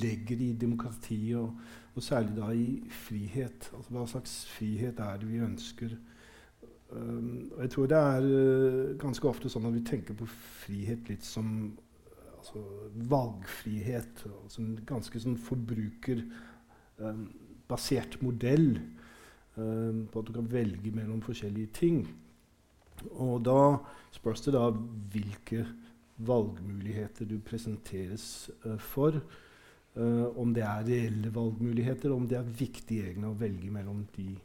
legger 0.00 0.38
i 0.42 0.58
demokrati, 0.58 1.34
og, 1.38 1.48
og 1.92 2.02
særlig 2.02 2.32
da 2.38 2.46
i 2.56 2.82
frihet. 3.06 3.70
Altså 3.76 3.90
hva 3.94 4.06
slags 4.10 4.32
frihet 4.56 4.96
er 5.04 5.14
det 5.20 5.26
vi 5.28 5.44
ønsker? 5.44 5.90
Um, 6.86 7.50
og 7.52 7.60
jeg 7.64 7.70
tror 7.74 7.86
det 7.90 7.98
er 7.98 8.22
uh, 8.30 8.98
ganske 9.02 9.28
ofte 9.28 9.48
sånn 9.50 9.66
at 9.68 9.74
vi 9.74 9.82
tenker 9.86 10.14
på 10.16 10.26
frihet 10.30 11.08
litt 11.10 11.24
som 11.26 11.46
altså, 12.46 12.62
valgfrihet. 13.10 14.22
Altså 14.44 14.62
en 14.62 14.76
ganske 14.86 15.20
sånn 15.20 15.36
forbrukerbasert 15.40 18.16
um, 18.20 18.26
modell 18.28 18.80
um, 19.56 20.08
på 20.10 20.18
at 20.20 20.26
du 20.28 20.32
kan 20.36 20.52
velge 20.52 20.90
mellom 20.94 21.22
forskjellige 21.24 21.66
ting. 21.74 22.08
Og 23.18 23.44
da 23.44 23.78
spørs 24.14 24.40
det 24.46 24.52
da 24.56 24.70
hvilke 25.12 25.66
valgmuligheter 26.16 27.24
du 27.28 27.38
presenteres 27.44 28.50
uh, 28.66 28.78
for. 28.78 29.12
Om 29.96 30.52
det 30.52 30.60
er 30.60 30.84
reelle 30.84 31.30
valgmuligheter, 31.32 32.12
om 32.12 32.28
det 32.28 32.36
er 32.36 32.56
viktig 32.58 33.00
egne 33.00 33.30
å 33.30 33.38
velge 33.40 33.70
mellom 33.72 34.04
de, 34.12 34.36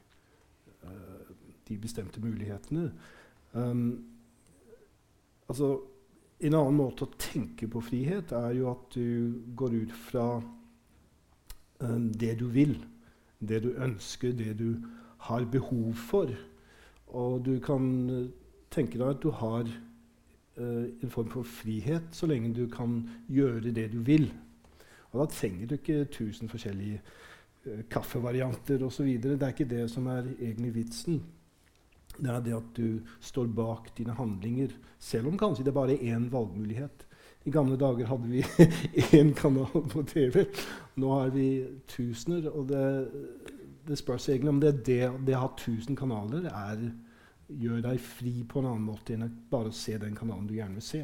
de 1.67 1.75
bestemte 1.75 2.23
mulighetene. 2.23 2.87
Um, 3.51 3.99
altså, 5.51 5.90
en 6.41 6.55
annen 6.57 6.77
måte 6.77 7.05
å 7.05 7.13
tenke 7.21 7.67
på 7.69 7.83
frihet 7.85 8.33
er 8.33 8.55
jo 8.57 8.71
at 8.71 8.95
du 8.95 9.41
går 9.57 9.75
ut 9.83 9.93
fra 10.09 10.25
um, 10.41 12.07
det 12.17 12.33
du 12.39 12.47
vil, 12.53 12.75
det 13.39 13.61
du 13.65 13.71
ønsker, 13.75 14.33
det 14.37 14.55
du 14.59 14.81
har 15.27 15.45
behov 15.53 15.93
for. 16.09 16.31
Og 17.13 17.41
du 17.45 17.57
kan 17.63 17.85
tenke 18.73 18.97
deg 18.97 19.13
at 19.13 19.21
du 19.21 19.29
har 19.37 19.67
uh, 19.69 20.85
en 20.89 21.13
form 21.13 21.29
for 21.33 21.45
frihet 21.45 22.09
så 22.15 22.29
lenge 22.31 22.55
du 22.57 22.65
kan 22.71 23.03
gjøre 23.29 23.73
det 23.75 23.91
du 23.93 23.99
vil. 24.07 24.31
Og 25.11 25.21
da 25.21 25.27
trenger 25.29 25.69
du 25.69 25.77
ikke 25.77 26.07
1000 26.07 26.49
forskjellige 26.49 27.03
uh, 27.67 27.83
kaffevarianter 27.91 28.81
osv. 28.87 29.13
Det 29.21 29.37
er 29.37 29.53
ikke 29.53 29.69
det 29.69 29.85
som 29.93 30.09
er 30.09 30.33
egentlig 30.39 30.73
vitsen. 30.81 31.21
Det 32.17 32.29
er 32.29 32.41
det 32.43 32.57
at 32.57 32.73
du 32.77 32.99
står 33.23 33.47
bak 33.55 33.91
dine 33.97 34.15
handlinger, 34.17 34.73
selv 34.99 35.31
om 35.31 35.37
kanskje 35.39 35.65
det 35.65 35.75
bare 35.75 35.95
er 35.95 36.15
én 36.15 36.27
valgmulighet. 36.31 37.05
I 37.45 37.51
gamle 37.51 37.77
dager 37.79 38.05
hadde 38.05 38.27
vi 38.29 38.43
én 39.17 39.31
kanal 39.33 39.87
på 39.89 40.03
TV. 40.05 40.43
Nå 41.01 41.13
har 41.15 41.31
vi 41.33 41.47
tusener. 41.89 42.49
Og 42.51 42.67
det, 42.69 42.83
det 43.87 43.97
spørs 43.97 44.29
egentlig 44.29 44.49
om 44.49 44.59
det, 44.61 44.75
det, 44.85 44.99
det 45.25 45.37
å 45.37 45.47
ha 45.47 45.53
tusen 45.57 45.97
kanaler 45.97 46.45
er 46.51 46.83
gjør 47.51 47.81
deg 47.83 47.99
fri 48.03 48.41
på 48.47 48.61
en 48.61 48.69
annen 48.69 48.85
måte 48.85 49.15
enn 49.15 49.27
bare 49.51 49.71
å 49.71 49.75
se 49.75 49.97
den 49.99 50.15
kanalen 50.15 50.47
du 50.47 50.55
gjerne 50.55 50.79
vil 50.79 50.85
se. 50.85 51.01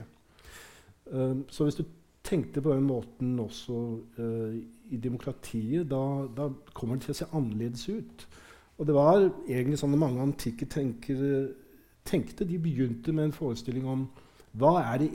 Um, 1.12 1.44
så 1.52 1.68
hvis 1.68 1.80
du 1.80 1.86
tenkte 2.28 2.62
på 2.64 2.74
den 2.76 2.88
måten 2.88 3.38
også 3.40 3.78
uh, 4.20 4.56
i 4.92 5.00
demokratiet, 5.04 5.88
da, 5.90 6.28
da, 6.36 6.50
kommer 6.76 6.98
det 6.98 7.08
til 7.08 7.16
å 7.16 7.20
se 7.22 7.30
annerledes 7.32 7.88
ut. 7.90 8.28
Og 8.78 8.88
det 8.88 8.94
var 8.94 9.24
egentlig 9.48 9.80
sånn 9.82 9.96
at 9.96 10.02
mange 10.02 10.22
antikke 10.22 10.68
tenkere 10.70 11.48
tenkte. 12.06 12.46
De 12.46 12.60
begynte 12.62 13.14
med 13.14 13.30
en 13.30 13.36
forestilling 13.36 13.88
om 13.90 14.06
hva 14.58 14.78
er 14.94 15.04
de 15.04 15.10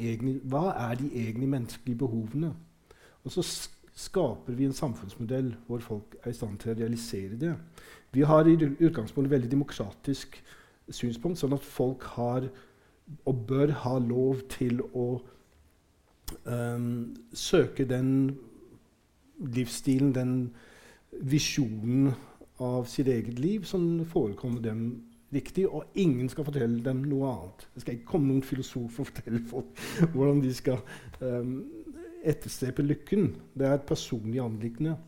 hva 0.51 0.73
er 0.91 0.99
menneskelige 1.47 1.99
behovene? 1.99 2.53
Og 3.25 3.35
så 3.35 3.45
skaper 3.95 4.57
vi 4.57 4.67
en 4.67 4.77
samfunnsmodell 4.77 5.55
hvor 5.67 5.83
folk 5.85 6.17
er 6.23 6.31
i 6.31 6.37
stand 6.37 6.59
til 6.59 6.73
å 6.73 6.79
realisere 6.79 7.39
det. 7.39 7.55
Vi 8.13 8.27
har 8.27 8.47
i 8.47 8.57
utgangspunktet 8.57 9.31
et 9.31 9.37
veldig 9.37 9.51
demokratisk 9.51 10.37
synspunkt, 10.93 11.39
sånn 11.39 11.55
at 11.57 11.65
folk 11.65 12.05
har 12.17 12.49
og 13.25 13.47
bør 13.49 13.73
ha 13.83 13.99
lov 13.99 14.43
til 14.53 14.81
å 14.95 15.07
um, 16.47 17.15
søke 17.33 17.85
den 17.89 18.39
livsstilen, 19.43 20.15
den 20.15 20.35
visjonen 21.21 22.13
av 22.63 22.87
sitt 22.91 23.11
eget 23.11 23.41
liv 23.43 23.67
som 23.69 24.05
forekommer 24.09 24.63
dem 24.65 24.85
riktig, 25.33 25.65
og 25.69 25.89
ingen 25.99 26.29
skal 26.29 26.47
fortelle 26.47 26.83
dem 26.85 27.05
noe 27.09 27.31
annet. 27.31 27.65
Det 27.75 27.85
skal 27.85 27.97
ikke 27.97 28.11
komme 28.13 28.29
noen 28.29 28.45
filosof 28.45 29.01
og 29.01 29.09
fortelle 29.09 29.41
folk 29.49 29.81
hvordan 30.13 30.43
de 30.45 30.53
skal 30.55 30.83
um, 31.21 31.55
etterstrebe 32.23 32.85
lykken. 32.85 33.33
Det 33.57 33.67
er 33.67 33.79
et 33.79 33.89
personlig 33.89 34.43
anliggende. 34.45 34.99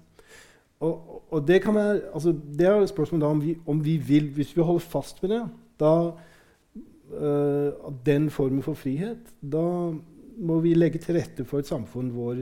Og, 0.84 1.22
og, 1.30 1.44
det 1.46 1.61
kan 1.62 1.76
være, 1.76 2.00
altså, 2.12 2.32
det 2.32 2.66
er 2.66 2.80
et 2.80 2.90
spørsmål 2.90 3.22
om 3.28 3.42
vi, 3.44 3.55
om 3.66 3.84
vi, 3.84 3.96
vil 3.96 4.26
Hvis 4.34 4.57
vi 4.57 4.62
holder 4.62 4.80
fast 4.80 5.22
ved 5.22 5.30
det, 5.30 5.44
da, 5.80 5.92
uh, 7.14 7.92
den 8.07 8.30
formen 8.30 8.62
for 8.62 8.74
frihet, 8.74 9.32
da 9.40 9.92
må 10.34 10.59
vi 10.61 10.74
legge 10.74 10.98
til 10.98 11.14
rette 11.14 11.44
for 11.46 11.62
et 11.62 11.70
samfunn 11.70 12.11
hvor 12.11 12.40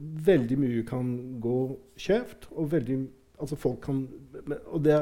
veldig 0.00 0.58
mye 0.58 0.84
kan 0.86 1.08
gå 1.42 1.58
skjevt. 1.98 2.48
Og 2.54 2.70
veldig, 2.72 3.00
altså 3.40 3.74
kan, 3.82 4.04
og 4.66 4.84
det, 4.84 4.96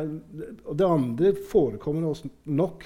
og 0.64 0.78
det 0.78 0.86
andre 0.86 1.34
forekommer 1.51 2.09
også 2.09 2.28
nok 2.45 2.84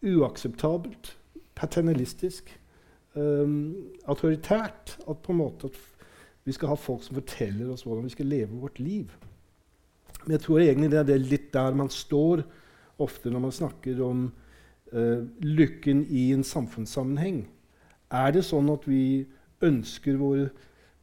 uakseptabelt, 0.00 1.16
paternalistisk 1.54 2.48
um, 3.14 3.76
autoritært. 4.08 4.96
At 5.08 5.22
på 5.22 5.32
en 5.32 5.42
måte 5.42 5.70
at 5.70 5.78
vi 6.44 6.54
skal 6.56 6.72
ha 6.72 6.78
folk 6.80 7.04
som 7.04 7.18
forteller 7.18 7.72
oss 7.72 7.84
hvordan 7.84 8.06
vi 8.08 8.14
skal 8.14 8.30
leve 8.32 8.62
vårt 8.62 8.80
liv. 8.80 9.10
Men 10.24 10.36
jeg 10.36 10.44
tror 10.46 10.64
egentlig 10.64 10.90
det 10.92 11.04
er 11.04 11.28
litt 11.30 11.52
der 11.52 11.76
man 11.76 11.92
står 11.92 12.44
ofte 13.00 13.32
når 13.32 13.44
man 13.44 13.56
snakker 13.56 14.00
om 14.04 14.26
uh, 14.92 15.20
lykken 15.44 16.06
i 16.08 16.30
en 16.34 16.44
samfunnssammenheng. 16.44 17.44
Er 18.10 18.32
det 18.34 18.44
sånn 18.48 18.72
at 18.72 18.88
vi 18.88 19.26
ønsker 19.64 20.18
våre 20.18 20.48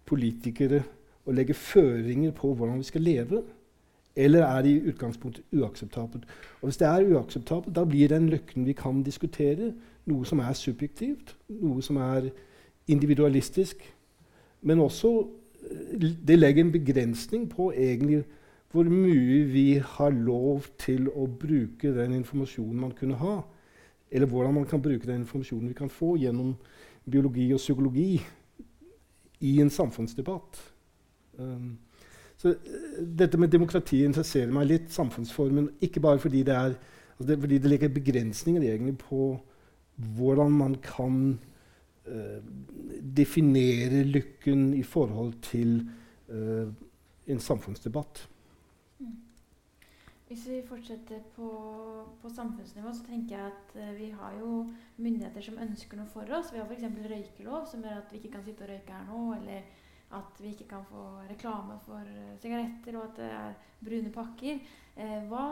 politikere 0.08 0.82
å 1.28 1.36
legge 1.36 1.54
føringer 1.54 2.32
på 2.36 2.54
hvordan 2.56 2.80
vi 2.80 2.88
skal 2.88 3.04
leve? 3.04 3.44
Eller 4.18 4.44
er 4.44 4.62
det 4.62 4.72
i 4.72 4.90
utgangspunktet 4.90 5.44
uakseptabelt? 5.54 6.24
Og 6.62 6.70
Hvis 6.70 6.78
det 6.78 6.88
er 6.88 7.06
uakseptabelt, 7.14 7.76
da 7.76 7.84
blir 7.86 8.08
den 8.08 8.30
lykken 8.30 8.66
vi 8.66 8.74
kan 8.74 9.04
diskutere, 9.04 9.74
noe 10.06 10.26
som 10.26 10.40
er 10.40 10.54
subjektivt, 10.54 11.36
noe 11.50 11.82
som 11.82 12.00
er 12.02 12.30
individualistisk. 12.88 13.84
Men 14.62 14.80
også 14.80 15.12
eh, 15.22 16.14
det 16.28 16.40
legger 16.40 16.64
en 16.64 16.72
begrensning 16.72 17.50
på 17.50 17.72
egentlig 17.72 18.24
hvor 18.72 18.84
mye 18.84 19.44
vi 19.48 19.82
har 19.84 20.10
lov 20.10 20.66
til 20.80 21.08
å 21.10 21.28
bruke 21.28 21.94
den 21.96 22.14
informasjonen 22.18 22.80
man 22.80 22.92
kunne 22.92 23.16
ha. 23.16 23.42
Eller 24.12 24.28
hvordan 24.28 24.54
man 24.54 24.66
kan 24.66 24.82
bruke 24.82 25.08
den 25.08 25.22
informasjonen 25.22 25.70
vi 25.70 25.78
kan 25.78 25.90
få 25.90 26.16
gjennom 26.18 26.56
biologi 27.12 27.52
og 27.54 27.62
psykologi 27.62 28.22
i 29.40 29.60
en 29.62 29.70
samfunnsdebatt. 29.70 30.77
Um, 31.40 31.78
så 32.38 32.54
uh, 32.54 33.02
dette 33.20 33.40
med 33.42 33.52
demokrati 33.54 34.04
interesserer 34.06 34.54
meg 34.54 34.70
litt. 34.72 34.88
Samfunnsformen. 34.94 35.72
Ikke 35.82 36.04
bare 36.04 36.22
fordi 36.22 36.44
det, 36.48 36.56
er, 36.56 36.78
altså 37.18 37.30
det, 37.32 37.40
fordi 37.44 37.60
det 37.64 37.74
legger 37.74 37.94
begrensninger 37.94 38.66
egentlig 38.66 38.98
på 39.02 39.36
hvordan 40.18 40.52
man 40.52 40.76
kan 40.84 41.40
uh, 42.08 42.42
definere 43.18 44.04
lykken 44.04 44.74
i 44.74 44.84
forhold 44.84 45.34
til 45.42 45.80
uh, 46.30 46.74
en 47.28 47.40
samfunnsdebatt. 47.40 48.28
Hvis 50.28 50.50
vi 50.50 50.62
fortsetter 50.68 51.20
på, 51.36 51.50
på, 52.22 52.30
samfunnsnivå, 52.30 52.92
så 52.94 53.04
tenker 53.08 53.38
jeg 53.38 53.46
at 53.46 53.76
uh, 53.76 54.00
vi 54.00 54.10
har 54.12 54.34
jo 54.40 54.70
myndigheter 54.98 55.42
som 55.42 55.60
ønsker 55.64 55.98
noe 55.98 56.10
for 56.12 56.28
oss. 56.36 56.52
Vi 56.52 56.60
har 56.60 56.68
f.eks. 56.68 56.84
røykelov, 56.84 57.68
som 57.72 57.84
gjør 57.84 58.02
at 58.02 58.12
vi 58.12 58.20
ikke 58.20 58.34
kan 58.34 58.44
sitte 58.44 58.66
og 58.66 58.74
røyke 58.74 58.92
her 58.92 59.06
nå. 59.08 59.22
Eller 59.38 59.62
at 60.16 60.40
vi 60.40 60.54
ikke 60.54 60.70
kan 60.70 60.86
få 60.88 61.04
reklame 61.28 61.76
for 61.86 62.04
uh, 62.06 62.38
sigaretter, 62.42 62.96
og 62.96 63.10
at 63.10 63.20
det 63.20 63.32
er 63.40 63.58
brune 63.84 64.14
pakker. 64.14 64.62
Uh, 64.96 65.20
hva 65.32 65.48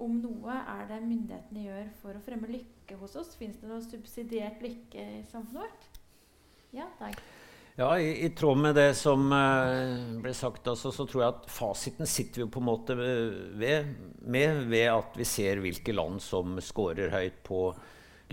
om 0.00 0.16
noe 0.22 0.54
er 0.56 0.86
det 0.88 1.02
myndighetene 1.04 1.66
gjør 1.66 1.90
for 2.00 2.16
å 2.16 2.22
fremme 2.24 2.48
lykke 2.48 2.96
hos 3.02 3.18
oss? 3.20 3.34
Fins 3.36 3.60
det 3.60 3.68
noe 3.68 3.82
subsidiert 3.84 4.62
lykke 4.64 5.04
i 5.20 5.20
samfunnet 5.28 5.66
vårt? 5.66 6.00
Ja, 6.76 6.88
takk. 7.00 7.20
Ja, 7.80 7.94
i, 7.96 8.10
i, 8.26 8.28
tråd 8.36 8.58
med 8.60 8.74
det 8.76 8.90
som 8.98 9.30
uh, 9.32 10.18
ble 10.20 10.32
sagt, 10.36 10.66
altså, 10.68 10.90
så 10.92 11.06
tror 11.08 11.22
jeg 11.22 11.32
at 11.32 11.46
fasiten 11.52 12.08
sitter 12.08 12.44
vi 12.44 12.50
på 12.52 12.60
en 12.60 12.68
måte 12.68 12.96
ved, 12.98 13.94
med 14.20 14.64
ved 14.68 14.88
at 14.92 15.16
vi 15.16 15.28
ser 15.28 15.62
hvilke 15.64 15.94
land 15.94 16.20
som 16.24 16.58
scorer 16.64 17.12
høyt 17.14 17.38
på 17.46 17.62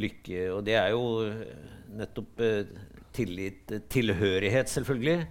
lykke. 0.01 0.41
Og 0.55 0.65
det 0.67 0.75
er 0.79 0.91
jo 0.95 1.05
nettopp 1.95 2.43
uh, 2.43 2.81
tillit, 3.15 3.71
tilhørighet, 3.93 4.73
selvfølgelig. 4.73 5.21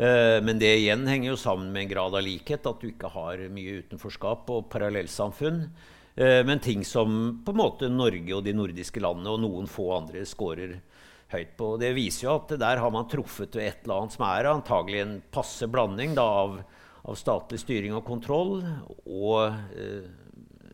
Eh, 0.00 0.38
men 0.42 0.60
det 0.60 0.70
igjen 0.78 1.04
henger 1.10 1.34
jo 1.34 1.40
sammen 1.40 1.72
med 1.74 1.84
en 1.84 1.90
grad 1.90 2.14
av 2.16 2.24
likhet, 2.24 2.64
at 2.64 2.80
du 2.80 2.88
ikke 2.88 3.10
har 3.12 3.42
mye 3.52 3.80
utenforskap 3.82 4.48
og 4.54 4.70
parallellsamfunn. 4.72 5.64
Eh, 6.16 6.40
men 6.46 6.62
ting 6.64 6.86
som 6.88 7.42
på 7.44 7.52
en 7.52 7.60
måte 7.60 7.90
Norge 7.92 8.32
og 8.36 8.46
de 8.46 8.54
nordiske 8.56 9.02
landene 9.02 9.34
og 9.34 9.42
noen 9.44 9.68
få 9.68 9.90
andre 9.98 10.24
scorer 10.28 10.78
høyt 11.34 11.52
på. 11.58 11.74
Det 11.82 11.92
viser 11.94 12.26
jo 12.26 12.38
at 12.38 12.54
der 12.62 12.80
har 12.80 12.94
man 12.94 13.10
truffet 13.12 13.54
ved 13.58 13.66
et 13.66 13.84
eller 13.84 14.00
annet 14.00 14.16
som 14.16 14.26
er 14.30 14.50
antagelig 14.50 15.02
en 15.04 15.18
passe 15.36 15.68
blanding 15.70 16.16
da, 16.18 16.24
av, 16.46 16.56
av, 17.04 17.20
statlig 17.20 17.60
styring 17.62 17.94
og 17.98 18.06
kontroll, 18.08 18.56
og 19.04 19.52
eh, 19.76 20.08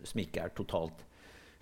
som 0.06 0.22
ikke 0.22 0.46
er 0.46 0.54
totalt 0.54 1.02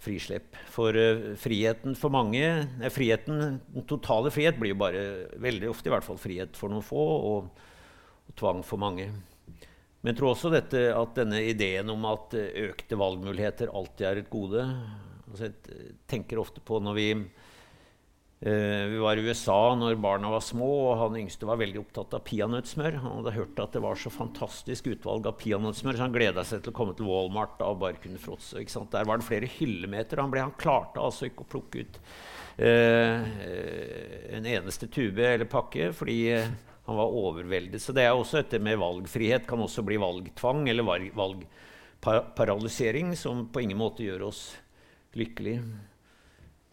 frislipp. 0.05 0.57
For 0.73 0.97
uh, 0.97 1.31
friheten 1.41 1.97
for 1.99 2.13
mange 2.15 2.43
eh, 2.45 2.91
friheten, 2.93 3.61
Den 3.75 3.87
totale 3.91 4.33
frihet 4.35 4.59
blir 4.61 4.75
jo 4.75 4.81
bare 4.85 5.05
veldig 5.43 5.71
ofte 5.73 5.91
i 5.91 5.95
hvert 5.95 6.07
fall 6.07 6.21
frihet 6.21 6.59
for 6.59 6.73
noen 6.73 6.85
få 6.85 7.05
og, 7.15 7.65
og 8.29 8.37
tvang 8.39 8.63
for 8.67 8.81
mange. 8.81 9.09
Men 10.05 10.13
jeg 10.13 10.21
tror 10.21 10.35
også 10.35 10.53
dette, 10.53 10.81
at 10.93 11.17
denne 11.17 11.41
ideen 11.49 11.89
om 11.89 12.05
at 12.11 12.37
økte 12.37 12.99
valgmuligheter 13.01 13.73
alltid 13.73 14.07
er 14.11 14.21
et 14.21 14.33
gode 14.33 14.67
altså 15.35 15.49
Jeg 15.49 15.95
tenker 16.07 16.39
ofte 16.39 16.61
på 16.63 16.79
når 16.83 16.95
vi 16.99 17.09
vi 18.45 18.99
var 19.01 19.17
i 19.17 19.23
USA 19.25 19.73
når 19.79 19.95
barna 20.05 20.29
var 20.29 20.43
små, 20.45 20.67
og 20.91 20.99
han 21.01 21.15
yngste 21.17 21.47
var 21.49 21.57
veldig 21.57 21.79
opptatt 21.81 22.13
av 22.19 22.27
peanøttsmør. 22.27 22.99
Han 23.01 23.23
hadde 23.23 23.33
hørt 23.39 23.61
at 23.63 23.73
det 23.73 23.81
var 23.81 23.97
så 23.97 24.11
fantastisk 24.13 24.91
utvalg 24.93 25.25
av 25.31 25.39
peanøttsmør, 25.41 25.97
så 25.97 26.05
han 26.05 26.13
gleda 26.13 26.45
seg 26.45 26.61
til 26.61 26.75
å 26.75 26.77
komme 26.77 26.93
til 26.99 27.09
Walmart 27.09 27.63
og 27.65 27.81
bare 27.81 27.97
kunne 28.03 28.21
fråtse. 28.21 28.61
Der 28.93 29.09
var 29.09 29.23
det 29.23 29.29
flere 29.31 29.49
hyllemeter. 29.49 30.21
Han, 30.21 30.29
ble, 30.35 30.43
han 30.45 30.61
klarte 30.61 31.01
altså 31.01 31.31
ikke 31.31 31.47
å 31.47 31.53
plukke 31.55 31.87
ut 31.87 31.97
uh, 32.61 33.25
en 34.37 34.51
eneste 34.53 34.93
tube 34.93 35.25
eller 35.25 35.49
pakke 35.49 35.89
fordi 35.97 36.19
uh, 36.37 36.53
han 36.85 37.01
var 37.01 37.17
overveldet. 37.17 37.81
Så 37.81 37.97
det 37.97 38.05
er 38.05 38.13
også 38.13 38.43
dette 38.43 38.61
med 38.61 38.77
valgfrihet 38.83 39.49
kan 39.49 39.63
også 39.65 39.81
bli 39.89 39.97
valgtvang 40.01 40.69
eller 40.69 40.85
valgparalysering, 41.17 43.17
som 43.17 43.49
på 43.49 43.61
ingen 43.65 43.81
måte 43.81 44.05
gjør 44.05 44.29
oss 44.29 44.53
lykkelige. 45.17 45.65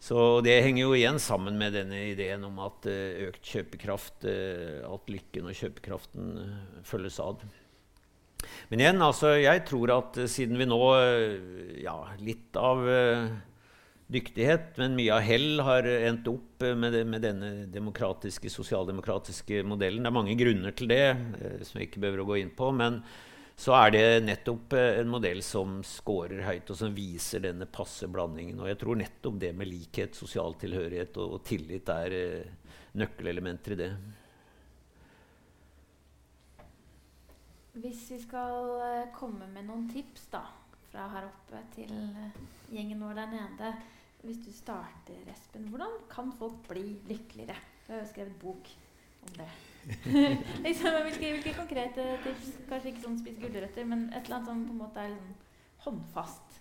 Så 0.02 0.40
det 0.42 0.56
henger 0.64 0.82
jo 0.82 0.96
igjen 0.98 1.20
sammen 1.22 1.58
med 1.60 1.76
denne 1.76 2.00
ideen 2.10 2.42
om 2.48 2.58
at 2.64 2.88
uh, 2.90 3.28
økt 3.28 3.46
kjøpekraft 3.46 4.26
uh, 4.26 4.82
At 4.90 5.12
lykken 5.12 5.46
og 5.46 5.54
kjøpekraften 5.54 6.32
uh, 6.40 6.80
følges 6.86 7.20
ad. 7.22 7.44
Men 8.72 8.82
igjen, 8.82 8.98
altså, 9.04 9.36
jeg 9.38 9.62
tror 9.68 9.94
at 9.94 10.18
siden 10.26 10.58
vi 10.58 10.66
nå 10.66 10.82
Ja, 11.84 11.94
litt 12.18 12.56
av 12.58 12.82
dyktighet, 14.12 14.74
men 14.82 14.96
mye 14.98 15.14
av 15.14 15.22
hell 15.24 15.62
har 15.64 15.86
endt 15.86 16.26
opp 16.28 16.64
med, 16.66 16.90
det, 16.92 17.04
med 17.08 17.22
denne 17.22 17.50
demokratiske, 17.72 18.50
sosialdemokratiske 18.50 19.62
modellen. 19.64 20.02
Det 20.02 20.10
er 20.10 20.16
mange 20.18 20.34
grunner 20.36 20.74
til 20.76 20.90
det 20.90 21.06
som 21.64 21.78
jeg 21.78 21.88
ikke 21.88 22.02
behøver 22.02 22.24
å 22.24 22.26
gå 22.32 22.40
inn 22.42 22.50
på. 22.58 22.72
men 22.76 22.98
så 23.62 23.74
er 23.78 23.92
det 23.94 24.06
nettopp 24.24 24.74
eh, 24.74 24.96
en 24.98 25.10
modell 25.12 25.42
som 25.46 25.76
scorer 25.86 26.42
høyt, 26.42 26.70
og 26.72 26.78
som 26.80 26.94
viser 26.96 27.44
denne 27.44 27.68
passe 27.70 28.08
blandingen. 28.10 28.58
Og 28.58 28.66
jeg 28.72 28.80
tror 28.80 28.98
nettopp 28.98 29.38
det 29.44 29.52
med 29.54 29.70
likhet, 29.70 30.18
sosial 30.18 30.56
tilhørighet 30.58 31.20
og, 31.22 31.36
og 31.36 31.44
tillit 31.46 31.92
er 31.94 32.16
uh, 32.16 32.72
nøkkelelementer 32.98 33.76
i 33.76 33.78
det. 33.78 33.92
Hvis 37.84 38.02
vi 38.10 38.18
skal 38.24 38.74
uh, 38.82 39.14
komme 39.14 39.46
med 39.54 39.68
noen 39.70 39.86
tips 39.92 40.26
da, 40.34 40.42
fra 40.90 41.06
her 41.14 41.30
oppe 41.30 41.62
til 41.76 41.92
eh, 41.92 42.40
gjengen 42.74 43.06
vår 43.06 43.20
der 43.22 43.30
nede. 43.32 43.74
Hvis 44.22 44.42
du 44.42 44.50
starter, 44.54 45.22
Espen, 45.32 45.70
hvordan 45.70 46.02
kan 46.10 46.34
folk 46.38 46.66
bli 46.68 46.96
lykkeligere? 47.08 47.56
Du 47.86 47.94
har 47.94 48.02
jo 48.02 48.10
skrevet 48.10 48.42
bok 48.42 48.74
om 49.28 49.38
det. 49.38 49.48
liksom, 50.66 50.96
hvilke, 51.06 51.30
hvilke, 51.36 51.54
konkrete 51.56 52.04
tips? 52.22 52.52
Kanskje 52.68 52.92
ikke 52.92 53.04
sånn 53.06 53.18
spis 53.18 53.38
gulrøtter, 53.42 53.86
men 53.88 54.06
et 54.12 54.22
eller 54.24 54.38
annet 54.38 54.50
som 54.50 54.64
på 54.68 54.74
en 54.74 54.82
måte 54.84 55.02
er 55.02 55.14
liksom 55.14 55.38
håndfast. 55.86 56.58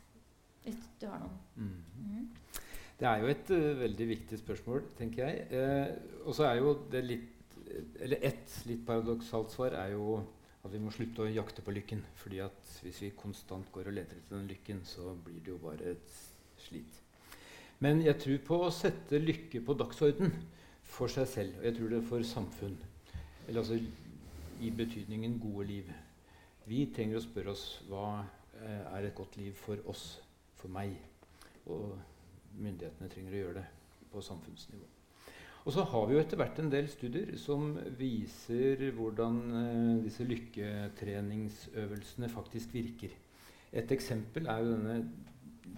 Hvis 0.65 0.81
du 1.01 1.07
har 1.09 1.21
noen. 1.21 1.37
Mm. 1.57 1.77
Mm. 1.97 2.25
Det 3.01 3.07
er 3.09 3.23
jo 3.23 3.29
et 3.31 3.53
uh, 3.53 3.79
veldig 3.79 4.07
viktig 4.11 4.37
spørsmål, 4.37 4.83
tenker 4.97 5.25
jeg. 5.25 5.45
Eh, 5.57 6.19
og 6.21 6.35
så 6.37 6.45
er 6.51 6.59
jo 6.61 6.75
det 6.91 7.01
litt 7.07 7.29
Eller 8.03 8.19
ett 8.27 8.51
litt 8.67 8.81
paradoksalt 8.85 9.53
svar 9.53 9.73
er 9.79 9.93
jo 9.93 10.17
at 10.61 10.73
vi 10.73 10.81
må 10.83 10.91
slutte 10.93 11.23
å 11.23 11.29
jakte 11.31 11.63
på 11.65 11.71
lykken. 11.73 12.03
fordi 12.15 12.41
at 12.43 12.73
hvis 12.83 13.01
vi 13.01 13.13
konstant 13.17 13.71
går 13.71 13.87
og 13.87 13.95
leter 13.95 14.17
etter 14.17 14.35
den 14.35 14.49
lykken, 14.49 14.81
så 14.85 15.15
blir 15.15 15.39
det 15.39 15.53
jo 15.53 15.57
bare 15.57 15.93
et 15.95 16.17
slit. 16.59 16.99
Men 17.79 18.03
jeg 18.03 18.19
tror 18.21 18.41
på 18.45 18.59
å 18.65 18.73
sette 18.75 19.17
lykke 19.17 19.63
på 19.65 19.73
dagsorden 19.73 20.35
for 20.83 21.09
seg 21.09 21.27
selv, 21.31 21.57
og 21.59 21.65
jeg 21.65 21.77
tror 21.77 21.89
det 21.89 21.97
er 21.97 22.09
for 22.11 22.27
samfunn. 22.27 22.77
Eller 23.47 23.59
altså 23.59 23.79
i 24.61 24.69
betydningen 24.69 25.39
gode 25.39 25.67
liv. 25.67 25.83
Vi 26.69 26.85
trenger 26.95 27.17
å 27.17 27.25
spørre 27.25 27.51
oss 27.55 27.65
hva 27.89 28.05
eh, 28.61 28.83
er 28.93 29.01
et 29.07 29.17
godt 29.17 29.37
liv 29.41 29.53
for 29.57 29.77
oss, 29.89 30.21
for 30.59 30.69
meg. 30.73 30.89
Og 31.65 31.97
myndighetene 32.61 33.09
trenger 33.11 33.33
å 33.33 33.41
gjøre 33.41 33.59
det 33.59 33.67
på 34.11 34.21
samfunnsnivå. 34.25 34.87
Og 35.61 35.69
så 35.73 35.81
har 35.85 36.07
vi 36.07 36.13
jo 36.15 36.21
etter 36.21 36.37
hvert 36.41 36.59
en 36.61 36.73
del 36.73 36.87
studier 36.89 37.29
som 37.37 37.77
viser 37.97 38.91
hvordan 38.97 39.35
eh, 39.57 40.03
disse 40.05 40.23
lykketreningsøvelsene 40.29 42.27
faktisk 42.31 42.73
virker. 42.73 43.11
Et 43.71 43.91
eksempel 43.93 44.47
er 44.51 44.57
jo 44.61 44.73
denne 44.73 44.95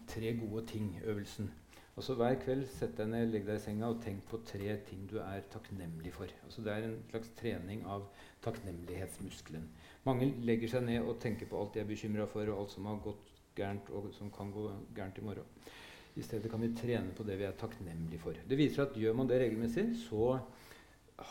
tre 0.08 0.38
gode 0.40 0.66
ting-øvelsen. 0.72 1.48
Altså 1.94 2.16
Hver 2.18 2.40
kveld 2.42 2.64
sett 2.74 2.96
deg 2.98 3.10
ned, 3.12 3.28
legg 3.30 3.44
deg 3.46 3.60
i 3.60 3.62
senga 3.62 3.92
og 3.94 4.00
tenk 4.02 4.24
på 4.26 4.40
tre 4.50 4.80
ting 4.88 5.04
du 5.12 5.20
er 5.22 5.44
takknemlig 5.54 6.14
for. 6.16 6.32
Altså 6.48 6.64
Det 6.66 6.74
er 6.74 6.88
en 6.88 6.96
slags 7.12 7.30
trening 7.38 7.84
av 7.86 8.08
takknemlighetsmuskelen. 8.42 9.68
Mange 10.08 10.32
legger 10.42 10.72
seg 10.72 10.88
ned 10.88 11.06
og 11.06 11.20
tenker 11.22 11.52
på 11.52 11.60
alt 11.60 11.78
de 11.78 11.84
er 11.84 11.90
bekymra 11.92 12.26
for, 12.32 12.50
og 12.50 12.64
alt 12.64 12.74
som 12.74 12.90
har 12.90 12.98
gått 13.06 13.30
gærent, 13.60 13.94
og 13.94 14.10
som 14.18 14.34
kan 14.34 14.50
gå 14.52 14.66
gærent 14.98 15.22
i 15.22 15.26
morgen. 15.28 15.70
I 16.18 16.26
stedet 16.26 16.50
kan 16.50 16.62
vi 16.62 16.74
trene 16.78 17.14
på 17.14 17.26
det 17.30 17.38
vi 17.38 17.46
er 17.46 17.58
takknemlige 17.58 18.22
for. 18.22 18.42
Det 18.50 18.58
viser 18.58 18.88
at 18.88 18.98
gjør 18.98 19.16
man 19.18 19.30
det 19.30 19.42
regelmessig, 19.42 19.86
så 20.08 20.40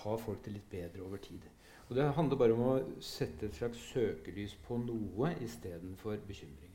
har 0.03 0.23
folk 0.23 0.45
det 0.47 0.55
litt 0.57 0.71
bedre 0.71 1.03
over 1.03 1.23
tid. 1.23 1.43
Og 1.89 1.97
Det 1.97 2.13
handler 2.15 2.39
bare 2.39 2.55
om 2.55 2.63
å 2.65 2.75
sette 3.03 3.47
et 3.47 3.59
slags 3.59 3.83
søkelys 3.91 4.55
på 4.67 4.79
noe 4.81 5.35
istedenfor 5.43 6.23
bekymringene. 6.27 6.72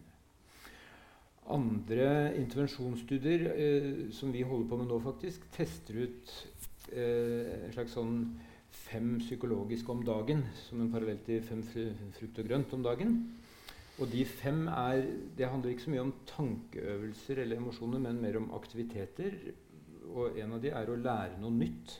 Andre 1.53 2.33
intervensjonsstudier 2.35 3.45
eh, 3.53 3.89
som 4.11 4.33
vi 4.35 4.43
holder 4.43 4.67
på 4.67 4.79
med 4.81 4.89
nå, 4.91 4.99
faktisk, 4.99 5.45
tester 5.55 6.01
ut 6.03 6.33
eh, 6.91 7.67
en 7.67 7.75
slags 7.75 7.95
sånn 7.95 8.17
fem 8.87 9.15
psykologiske 9.21 9.91
om 9.91 10.03
dagen 10.05 10.43
som 10.65 10.81
en 10.83 10.91
parallell 10.91 11.21
til 11.25 11.43
fem 11.47 11.63
frukt 11.63 12.41
og 12.41 12.49
grønt 12.49 12.75
om 12.75 12.83
dagen. 12.83 13.15
Og 13.97 14.11
de 14.11 14.25
fem 14.29 14.67
er 14.69 15.07
Det 15.37 15.47
handler 15.49 15.71
ikke 15.73 15.87
så 15.87 15.93
mye 15.93 16.03
om 16.05 16.13
tankeøvelser 16.29 17.41
eller 17.41 17.57
emosjoner, 17.57 17.99
men 18.03 18.21
mer 18.21 18.37
om 18.37 18.51
aktiviteter. 18.53 19.39
Og 20.13 20.37
en 20.39 20.53
av 20.53 20.61
de 20.61 20.69
er 20.69 20.91
å 20.91 20.99
lære 20.99 21.39
noe 21.41 21.55
nytt. 21.55 21.97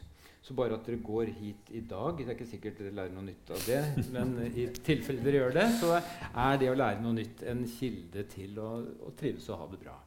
Så 0.48 0.56
bare 0.56 0.78
at 0.78 0.86
dere 0.88 1.02
går 1.04 1.34
hit 1.42 1.72
i 1.76 1.82
dag 1.84 2.16
Det 2.16 2.30
er 2.30 2.38
ikke 2.38 2.46
sikkert 2.48 2.78
dere 2.80 2.96
lærer 2.96 3.12
noe 3.12 3.26
nytt 3.28 3.50
av 3.52 3.64
det, 3.68 3.82
men 4.16 4.30
i 4.48 4.70
tilfelle 4.80 5.24
dere 5.26 5.42
gjør 5.42 5.56
det, 5.58 5.66
så 5.82 5.98
er 6.00 6.60
det 6.62 6.70
å 6.72 6.78
lære 6.78 7.04
noe 7.04 7.18
nytt 7.18 7.44
en 7.52 7.66
kilde 7.68 8.24
til 8.32 8.62
å, 8.64 8.70
å 9.04 9.12
trives 9.20 9.50
og 9.52 9.60
ha 9.60 9.68
det 9.74 9.82
bra. 9.82 9.98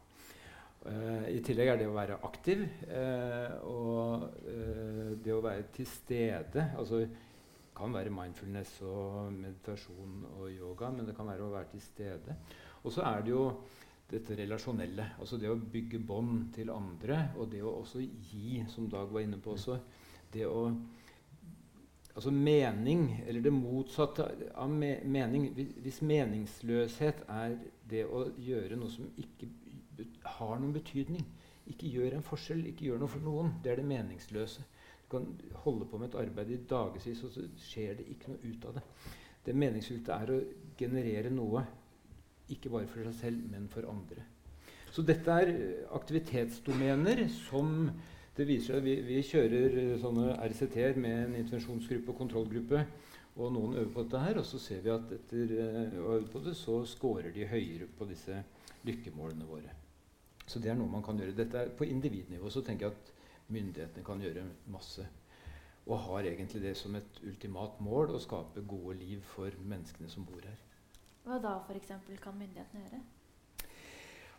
Uh, 0.80 1.26
I 1.28 1.42
tillegg 1.44 1.74
er 1.74 1.82
det 1.82 1.90
å 1.90 1.96
være 1.98 2.16
aktiv 2.24 2.62
uh, 2.88 3.58
og 3.68 4.24
uh, 4.48 5.10
det 5.20 5.34
å 5.36 5.42
være 5.44 5.66
til 5.76 5.90
stede. 5.90 6.70
altså 6.72 7.02
det 7.02 7.10
kan 7.76 7.92
være 7.92 8.12
mindfulness 8.12 8.78
og 8.88 9.28
meditasjon 9.36 10.24
og 10.38 10.48
yoga, 10.52 10.88
men 10.92 11.06
det 11.08 11.16
kan 11.16 11.28
være 11.28 11.44
å 11.44 11.52
være 11.52 11.68
til 11.74 11.84
stede. 11.84 12.40
Og 12.80 12.92
så 12.96 13.04
er 13.08 13.24
det 13.24 13.34
jo 13.34 13.44
dette 14.10 14.36
relasjonelle. 14.40 15.12
Altså 15.20 15.36
det 15.40 15.52
å 15.52 15.60
bygge 15.60 16.00
bånd 16.00 16.48
til 16.56 16.72
andre, 16.72 17.26
og 17.36 17.52
det 17.52 17.60
å 17.60 17.76
også 17.82 18.00
gi, 18.00 18.62
som 18.72 18.88
Dag 18.88 19.12
var 19.12 19.24
inne 19.24 19.40
på 19.40 19.54
også. 19.54 19.78
Det 20.32 20.46
å 20.46 20.70
Altså 22.10 22.30
mening, 22.34 23.22
eller 23.26 23.40
det 23.40 23.52
motsatte 23.54 24.24
av 24.58 24.70
me 24.70 24.96
mening 25.06 25.46
Hvis 25.54 26.00
meningsløshet 26.02 27.22
er 27.30 27.54
det 27.88 28.02
å 28.04 28.24
gjøre 28.36 28.76
noe 28.76 28.90
som 28.92 29.06
ikke 29.16 29.48
har 30.38 30.58
noen 30.58 30.74
betydning, 30.74 31.22
ikke 31.70 31.88
gjør 31.92 32.16
en 32.16 32.26
forskjell, 32.26 32.64
ikke 32.66 32.88
gjør 32.88 33.02
noe 33.02 33.12
for 33.12 33.24
noen, 33.24 33.54
det 33.62 33.72
er 33.72 33.80
det 33.80 33.88
meningsløse 33.88 34.66
Du 35.04 35.08
kan 35.14 35.26
holde 35.64 35.86
på 35.90 36.00
med 36.00 36.10
et 36.10 36.18
arbeid 36.22 36.52
i 36.54 36.60
dagevis, 36.70 37.24
og 37.24 37.32
så 37.34 37.46
skjer 37.70 37.98
det 38.00 38.08
ikke 38.12 38.34
noe 38.34 38.52
ut 38.52 38.66
av 38.68 38.76
det. 38.78 38.84
Det 39.46 39.56
meningsfylte 39.56 40.16
er 40.16 40.34
å 40.34 40.40
generere 40.78 41.32
noe, 41.34 41.64
ikke 42.50 42.70
bare 42.72 42.90
for 42.90 43.06
seg 43.06 43.16
selv, 43.18 43.48
men 43.50 43.66
for 43.72 43.88
andre. 43.90 44.26
Så 44.90 45.02
dette 45.06 45.34
er 45.42 45.52
aktivitetsdomener 45.94 47.24
som 47.46 47.90
det 48.40 48.46
viser 48.48 48.78
seg, 48.78 48.84
vi, 48.86 48.94
vi 49.04 49.20
kjører 49.26 49.98
sånne 50.00 50.32
RCT-er 50.48 50.96
med 51.00 51.16
en 51.26 51.34
intervensjonsgruppe 51.42 52.14
og 52.14 52.20
kontrollgruppe. 52.22 52.84
Og 53.40 53.52
noen 53.54 53.76
øver 53.78 53.92
på 53.94 54.04
dette 54.06 54.22
her, 54.24 54.40
og 54.40 54.46
så 54.48 54.58
ser 54.60 54.80
vi 54.84 54.90
at 54.92 55.12
etter 55.14 55.52
å 56.00 56.06
å 56.08 56.14
øve 56.16 56.28
på 56.32 56.40
det, 56.44 56.56
så 56.58 56.80
scorer 56.88 57.30
de 57.34 57.46
høyere 57.48 57.86
på 57.98 58.08
disse 58.08 58.40
lykkemålene 58.88 59.46
våre. 59.48 59.76
Så 60.48 60.58
det 60.58 60.72
er 60.72 60.78
noe 60.80 60.90
man 60.90 61.04
kan 61.06 61.20
gjøre. 61.20 61.36
Dette 61.36 61.60
er 61.60 61.70
På 61.76 61.84
individnivå 61.84 62.50
så 62.50 62.64
tenker 62.64 62.88
jeg 62.88 62.96
at 62.96 63.12
myndighetene 63.52 64.04
kan 64.04 64.24
gjøre 64.24 64.46
masse. 64.72 65.06
Og 65.86 65.98
har 66.08 66.26
egentlig 66.32 66.62
det 66.64 66.74
som 66.76 66.96
et 66.96 67.22
ultimat 67.26 67.80
mål 67.80 68.16
å 68.16 68.24
skape 68.24 68.64
gode 68.68 68.96
liv 68.98 69.22
for 69.36 69.52
menneskene 69.62 70.10
som 70.10 70.26
bor 70.26 70.42
her. 70.44 70.58
Hva 71.24 71.38
da 71.44 71.58
f.eks. 71.68 71.92
kan 72.24 72.38
myndighetene 72.40 72.86
gjøre? 72.86 73.02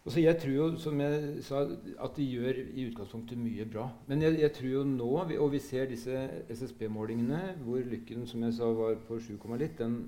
Altså 0.02 0.22
jeg 0.24 0.38
tror 0.41 0.54
jo, 0.56 0.68
som 0.82 1.02
jeg 1.04 1.43
sa, 1.45 1.60
at 2.02 2.16
de 2.18 2.26
gjør 2.26 2.58
i 2.74 2.88
utgangspunktet 2.89 3.38
mye 3.38 3.68
bra. 3.70 3.84
Men 4.10 4.24
jeg, 4.26 4.39
jeg 4.41 4.54
tror 4.58 4.72
jo 4.72 4.84
nå, 4.89 5.10
og 5.38 5.52
vi 5.54 5.60
ser 5.62 5.91
disse 5.91 6.24
SSB-målingene, 6.49 7.41
hvor 7.62 7.84
lykken 7.86 8.26
som 8.28 8.41
jeg 8.47 8.56
sa 8.58 8.72
var 8.74 8.97
på 9.06 9.20
7, 9.22 9.36
litt, 9.62 9.78
den 9.78 9.99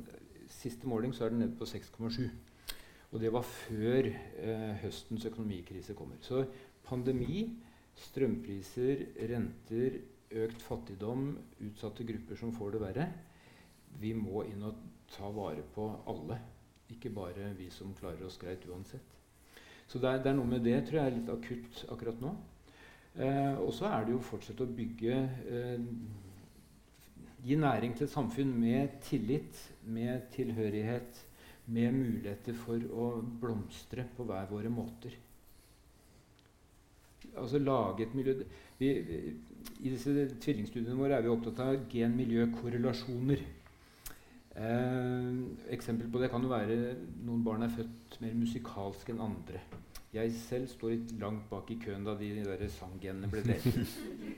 siste 0.50 0.90
måling 0.90 1.14
så 1.14 1.28
er 1.28 1.36
den 1.36 1.44
nede 1.44 1.58
på 1.60 1.70
6,7. 1.70 2.26
Og 3.14 3.22
det 3.22 3.30
var 3.34 3.46
før 3.46 4.10
eh, 4.10 4.74
høstens 4.82 5.28
økonomikrise 5.30 5.94
kommer. 5.94 6.18
Så 6.26 6.42
pandemi 6.88 7.46
strømpriser, 7.94 9.06
renter, 9.30 10.00
økt 10.34 10.66
fattigdom, 10.66 11.36
utsatte 11.68 12.06
grupper 12.10 12.40
som 12.40 12.54
får 12.58 12.74
det 12.74 12.82
verre. 12.82 13.10
Vi 14.02 14.16
må 14.18 14.48
inn 14.50 14.66
og 14.66 14.82
ta 15.14 15.30
vare 15.30 15.62
på 15.76 15.86
alle, 16.10 16.40
ikke 16.90 17.14
bare 17.14 17.54
vi 17.60 17.70
som 17.70 17.94
klarer 17.94 18.26
oss 18.26 18.42
greit 18.42 18.66
uansett. 18.66 19.13
Så 19.94 20.02
det 20.02 20.10
er, 20.10 20.22
det 20.26 20.32
er 20.32 20.38
noe 20.40 20.50
med 20.50 20.64
det 20.66 20.80
tror 20.88 21.00
jeg 21.00 21.12
er 21.12 21.16
litt 21.20 21.30
akutt 21.30 21.84
akkurat 21.94 22.22
nå. 22.24 22.32
Eh, 23.14 23.60
og 23.62 23.70
så 23.78 23.92
er 23.92 24.08
det 24.08 24.16
jo 24.16 24.24
fortsette 24.26 24.66
å 24.66 24.76
bygge 24.82 25.20
eh, 25.22 25.90
Gi 27.44 27.58
næring 27.60 27.92
til 27.92 28.06
et 28.06 28.12
samfunn 28.14 28.54
med 28.56 28.94
tillit, 29.04 29.58
med 29.84 30.30
tilhørighet, 30.32 31.18
med 31.76 31.92
muligheter 31.92 32.56
for 32.56 32.80
å 32.96 33.08
blomstre 33.42 34.06
på 34.16 34.24
hver 34.30 34.48
våre 34.48 34.72
måter 34.72 35.18
altså 37.40 37.60
lage 37.60 38.04
et 38.04 38.16
miljø 38.16 38.36
vi, 38.78 38.90
I 39.84 39.92
disse 39.92 40.14
tvillingstudiene 40.44 40.98
våre 40.98 41.18
er 41.18 41.26
vi 41.26 41.32
opptatt 41.32 41.60
av 41.64 41.76
gen-miljø-korrelasjoner. 41.92 43.44
Eh, 44.54 45.30
eksempel 45.74 46.12
på 46.14 46.20
det 46.22 46.30
kan 46.30 46.44
jo 46.46 46.52
være 46.52 46.76
noen 47.26 47.42
barn 47.46 47.66
er 47.66 47.72
født 47.74 48.20
mer 48.22 48.36
musikalske 48.38 49.14
enn 49.14 49.24
andre. 49.26 49.62
Jeg 50.14 50.34
selv 50.38 50.68
står 50.70 50.92
litt 50.92 51.14
langt 51.22 51.48
bak 51.50 51.72
i 51.74 51.80
køen 51.82 52.04
da 52.06 52.14
de, 52.20 52.30
de 52.38 52.44
der 52.46 52.70
sanggenene 52.70 53.30
ble 53.32 53.42
delt. 53.48 53.96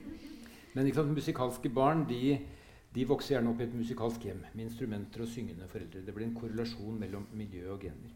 Men 0.75 0.87
sant, 0.95 1.11
musikalske 1.11 1.71
barn 1.71 2.05
de, 2.07 2.37
de, 2.95 3.07
vokser 3.07 3.35
gjerne 3.35 3.51
opp 3.51 3.59
i 3.59 3.67
et 3.67 3.75
musikalsk 3.75 4.23
hjem 4.27 4.39
med 4.53 4.63
instrumenter 4.69 5.25
og 5.25 5.31
syngende 5.31 5.67
foreldre. 5.71 6.03
Det 6.07 6.15
blir 6.15 6.29
en 6.29 6.37
korrelasjon 6.37 6.99
mellom 6.99 7.27
miljø 7.35 7.67
og 7.73 7.83
gener. 7.83 8.15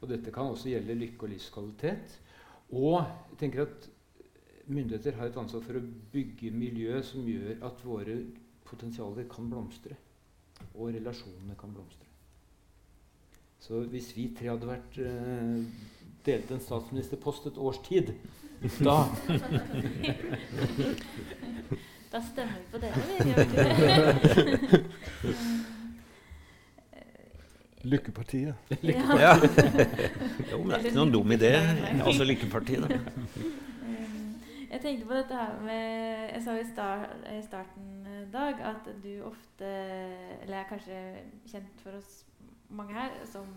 Og 0.00 0.10
dette 0.10 0.34
kan 0.34 0.50
også 0.50 0.72
gjelde 0.72 0.98
lykke 0.98 1.26
og 1.26 1.32
livskvalitet. 1.34 2.18
Og 2.74 2.98
jeg 2.98 3.38
tenker 3.44 3.64
at 3.66 3.88
myndigheter 4.66 5.18
har 5.18 5.30
et 5.30 5.38
ansvar 5.38 5.62
for 5.64 5.78
å 5.78 5.86
bygge 6.12 6.50
miljø 6.54 6.98
som 7.06 7.26
gjør 7.26 7.62
at 7.66 7.86
våre 7.86 8.20
potensialer 8.66 9.30
kan 9.30 9.46
blomstre. 9.50 9.94
Og 10.74 10.92
relasjonene 10.94 11.54
kan 11.58 11.72
blomstre. 11.74 12.06
Så 13.60 13.80
hvis 13.90 14.16
vi 14.16 14.28
tre 14.38 14.48
hadde 14.52 14.68
vært 14.68 14.98
eh, 15.02 15.56
delt 16.26 16.50
en 16.54 16.62
statsministerpost 16.62 17.46
et 17.50 17.58
års 17.58 17.80
tid, 17.86 18.14
da 18.82 18.98
Da 22.08 22.20
stemmer 22.24 22.56
vi 22.56 22.64
på 22.72 22.78
dere, 22.80 23.00
vi. 23.04 23.32
Lykkepartiet. 27.82 28.54
Ja. 28.82 29.36
jo, 30.52 30.62
men 30.62 30.70
det 30.70 30.78
er 30.78 30.84
ikke 30.84 30.96
noen 30.96 31.12
dum 31.12 31.32
idé. 31.32 31.52
Altså 32.02 32.24
Lykkepartiet. 32.26 32.80
Da. 32.88 32.96
Um, 33.84 34.40
jeg 34.70 34.80
tenkte 34.82 35.06
på 35.06 35.14
dette 35.14 35.34
her 35.34 35.60
med 35.62 35.84
Jeg 36.34 36.42
sa 36.44 36.50
i, 36.58 36.64
i 37.38 37.42
starten 37.46 37.84
i 38.02 38.07
dag 38.32 38.60
at 38.60 38.88
du 39.02 39.10
ofte 39.26 39.68
Eller 40.42 40.60
er 40.60 40.70
kanskje 40.70 40.98
kjent 41.48 41.84
for 41.84 41.98
oss 41.98 42.24
mange 42.68 42.92
her 42.96 43.14
som 43.28 43.48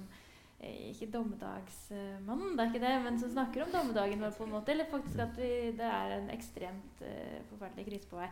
eh, 0.59 0.91
ikke 0.91 1.09
dommedagsmannen, 1.11 2.55
det 2.55 2.63
er 2.63 2.71
ikke 2.71 2.85
det, 2.85 2.93
men 3.03 3.19
som 3.19 3.33
snakker 3.33 3.65
om 3.65 3.73
dommedagen 3.73 4.23
vår 4.23 4.37
på 4.37 4.47
en 4.47 4.55
måte. 4.55 4.71
Eller 4.71 4.89
faktisk 4.91 5.19
at 5.19 5.35
vi, 5.35 5.51
det 5.75 5.87
er 5.87 6.15
en 6.15 6.31
ekstremt 6.31 7.03
uh, 7.03 7.37
forferdelig 7.49 7.89
krise 7.89 8.07
på 8.07 8.21
vei. 8.21 8.29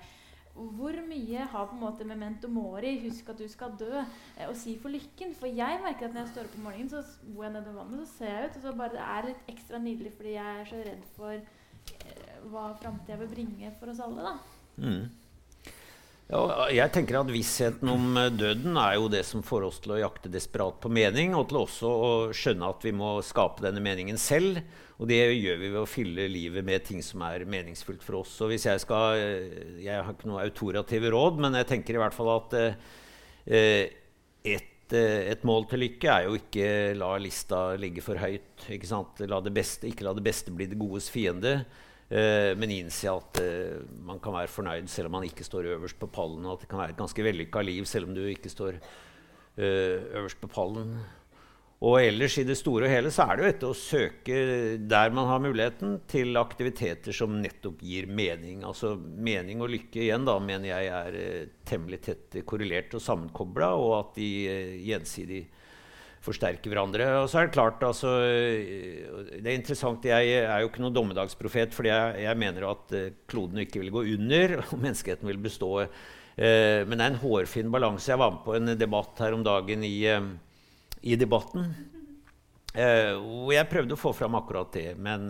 Hvor 0.55 0.95
mye 1.07 1.43
har 1.51 1.67
på 1.67 1.75
en 1.75 1.83
måte 1.83 2.07
memento 2.07 2.47
mori, 2.51 2.95
husk 3.03 3.27
at 3.31 3.43
du 3.43 3.47
skal 3.51 3.75
dø, 3.79 3.91
eh, 4.37 4.47
å 4.47 4.55
si 4.57 4.77
for 4.79 4.91
lykken? 4.95 5.35
For 5.35 5.51
jeg 5.51 5.83
merker 5.83 6.07
at 6.07 6.15
når 6.15 6.25
jeg 6.25 6.33
står 6.33 6.49
opp 6.49 6.57
om 6.61 6.67
morgenen, 6.69 6.91
så 6.91 7.03
bor 7.27 7.45
jeg 7.47 7.55
nede 7.57 7.67
ved 7.67 7.79
vannet, 7.81 8.07
så 8.07 8.21
ser 8.21 8.33
jeg 8.33 8.49
ut, 8.49 8.59
og 8.59 8.65
så 8.65 8.75
bare 8.81 8.95
det 8.95 9.05
er 9.05 9.29
litt 9.29 9.55
ekstra 9.55 9.83
nydelig 9.83 10.15
fordi 10.15 10.35
jeg 10.35 10.63
er 10.63 10.71
så 10.71 10.83
redd 10.87 11.07
for 11.15 11.55
hva 12.49 12.69
framtida 12.79 13.17
vil 13.19 13.31
bringe 13.31 13.71
for 13.79 13.91
oss 13.91 14.01
alle, 14.03 14.25
da. 14.25 14.33
Mm. 14.79 15.09
Ja, 16.29 16.67
jeg 16.69 16.93
tenker 16.93 17.17
at 17.23 17.31
Vissheten 17.33 17.89
om 17.89 18.13
eh, 18.21 18.27
døden 18.29 18.75
er 18.77 18.99
jo 18.99 19.07
det 19.09 19.23
som 19.25 19.41
får 19.41 19.63
oss 19.65 19.79
til 19.81 19.95
å 19.95 20.03
jakte 20.03 20.29
desperat 20.29 20.75
på 20.77 20.91
mening, 20.93 21.33
og 21.33 21.47
til 21.49 21.57
også 21.63 21.89
å 21.89 22.11
skjønne 22.37 22.69
at 22.69 22.85
vi 22.85 22.93
må 22.93 23.15
skape 23.25 23.65
denne 23.65 23.81
meningen 23.81 24.19
selv. 24.21 24.59
Og 25.01 25.09
det 25.09 25.17
gjør 25.17 25.57
vi 25.57 25.71
ved 25.71 25.79
å 25.81 25.89
fylle 25.89 26.27
livet 26.29 26.67
med 26.67 26.85
ting 26.85 27.01
som 27.01 27.23
er 27.25 27.47
meningsfullt 27.49 28.05
for 28.05 28.19
oss. 28.19 28.35
Og 28.45 28.53
hvis 28.53 28.67
Jeg 28.69 28.83
skal, 28.85 29.17
eh, 29.17 29.81
jeg 29.81 30.05
har 30.05 30.13
ikke 30.13 30.29
noe 30.29 30.45
autorative 30.45 31.09
råd, 31.17 31.41
men 31.41 31.57
jeg 31.57 31.69
tenker 31.73 31.97
i 31.97 32.03
hvert 32.03 32.13
fall 32.13 32.29
at 32.35 32.57
eh, 32.61 33.89
et, 34.53 34.93
et, 34.93 35.49
mål 35.49 35.65
til 35.71 35.81
lykke 35.81 36.13
er 36.13 36.29
jo 36.29 36.37
ikke 36.37 36.69
la 36.99 37.15
lista 37.17 37.73
ligge 37.73 38.05
for 38.05 38.21
høyt. 38.21 38.69
Ikke, 38.69 39.25
la 39.25 39.41
beste, 39.49 39.89
ikke 39.89 40.05
la 40.05 40.13
det 40.13 40.29
beste 40.29 40.53
bli 40.53 40.69
det 40.69 40.77
godes 40.77 41.09
fiende. 41.09 41.63
Uh, 42.09 42.55
men 42.57 42.71
innse 42.73 43.05
at 43.11 43.37
eh, 43.37 43.83
man 44.01 44.17
kan 44.17 44.33
være 44.33 44.49
fornøyd 44.49 44.87
selv 44.89 45.11
om 45.11 45.19
man 45.19 45.27
ikke 45.27 45.45
står 45.45 45.67
øverst 45.75 45.99
på 46.01 46.09
pallen. 46.09 46.41
Og 46.47 46.55
at 46.55 46.65
det 46.65 46.71
kan 46.71 46.81
være 46.81 46.95
et 46.95 47.01
ganske 47.03 47.25
vellykka 47.25 47.61
liv 47.61 47.85
selv 47.85 48.09
om 48.09 48.15
du 48.17 48.23
ikke 48.25 48.49
står 48.49 48.79
eh, 48.79 50.09
øverst 50.17 50.41
på 50.41 50.49
pallen. 50.49 50.95
Og 51.85 52.01
ellers 52.01 52.33
i 52.41 52.43
det 52.43 52.57
store 52.59 52.89
og 52.89 52.91
hele 52.91 53.11
så 53.13 53.23
er 53.29 53.37
det 53.37 53.43
jo 53.43 53.51
etter 53.53 53.69
å 53.69 53.77
søke 53.77 54.39
der 54.89 55.13
man 55.15 55.29
har 55.29 55.39
muligheten, 55.39 55.93
til 56.11 56.35
aktiviteter 56.41 57.15
som 57.15 57.37
nettopp 57.39 57.85
gir 57.85 58.09
mening. 58.09 58.65
Altså 58.67 58.95
mening 58.97 59.61
og 59.63 59.71
lykke 59.71 60.01
igjen 60.01 60.25
da, 60.27 60.35
mener 60.43 60.73
jeg 60.73 60.89
er 60.97 61.53
temmelig 61.69 62.01
tett 62.09 62.41
korrelert 62.49 62.97
og 62.97 63.05
sammenkobla, 63.05 63.69
og 63.79 63.93
at 64.01 64.17
de 64.17 64.27
gjensidig 64.89 65.45
forsterker 66.23 66.71
hverandre. 66.71 67.07
Og 67.21 67.27
så 67.31 67.41
er 67.41 67.47
det 67.47 67.55
klart, 67.55 67.83
altså, 67.85 68.13
det 68.19 69.45
er 69.45 69.55
interessant, 69.55 70.05
Jeg 70.05 70.31
er 70.43 70.61
jo 70.61 70.69
ikke 70.69 70.83
noen 70.83 70.95
dommedagsprofet, 70.95 71.75
fordi 71.75 71.91
jeg, 71.91 72.23
jeg 72.25 72.39
mener 72.39 72.69
at 72.69 72.95
uh, 72.95 73.11
kloden 73.29 73.63
ikke 73.63 73.83
vil 73.83 73.93
gå 73.95 74.05
under, 74.15 74.57
og 74.63 74.73
menneskeheten 74.79 75.29
vil 75.31 75.39
bestå. 75.43 75.71
Uh, 76.39 76.81
men 76.87 76.97
det 76.97 77.05
er 77.05 77.13
en 77.13 77.23
hårfin 77.23 77.71
balanse. 77.71 78.11
Jeg 78.11 78.19
var 78.19 78.35
med 78.35 78.43
på 78.45 78.57
en 78.57 78.75
debatt 78.79 79.23
her 79.23 79.37
om 79.37 79.45
dagen 79.45 79.85
i, 79.87 79.95
i 81.01 81.15
Debatten. 81.19 81.71
hvor 82.69 83.49
jeg 83.51 83.65
prøvde 83.65 83.95
å 83.95 83.99
få 83.99 84.11
fram 84.13 84.35
akkurat 84.37 84.69
det, 84.75 84.91
men 85.01 85.25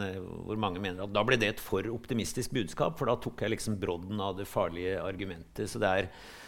hvor 0.45 0.57
mange 0.59 0.81
mener 0.83 1.05
at 1.05 1.13
da 1.15 1.23
ble 1.23 1.37
det 1.39 1.53
et 1.53 1.61
for 1.63 1.85
optimistisk 1.87 2.51
budskap. 2.51 2.97
For 2.99 3.07
da 3.07 3.15
tok 3.15 3.41
jeg 3.41 3.55
liksom 3.55 3.79
brodden 3.79 4.19
av 4.19 4.35
det 4.37 4.49
farlige 4.49 4.99
argumentet. 5.01 5.69
Så 5.71 5.79
det 5.79 5.93
er 6.01 6.11
Eh, 6.11 6.38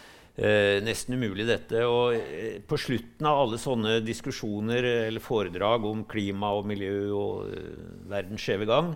nesten 0.82 1.18
umulig, 1.18 1.46
dette. 1.46 1.84
Og 1.86 2.16
eh, 2.18 2.60
på 2.66 2.80
slutten 2.80 3.28
av 3.30 3.44
alle 3.44 3.60
sånne 3.62 4.00
diskusjoner 4.06 4.88
eller 5.08 5.24
foredrag 5.24 5.86
om 5.86 6.06
klima 6.10 6.54
og 6.58 6.70
miljø 6.70 7.12
og 7.14 7.52
eh, 7.54 7.84
verdens 8.10 8.42
skjeve 8.42 8.66
gang, 8.70 8.96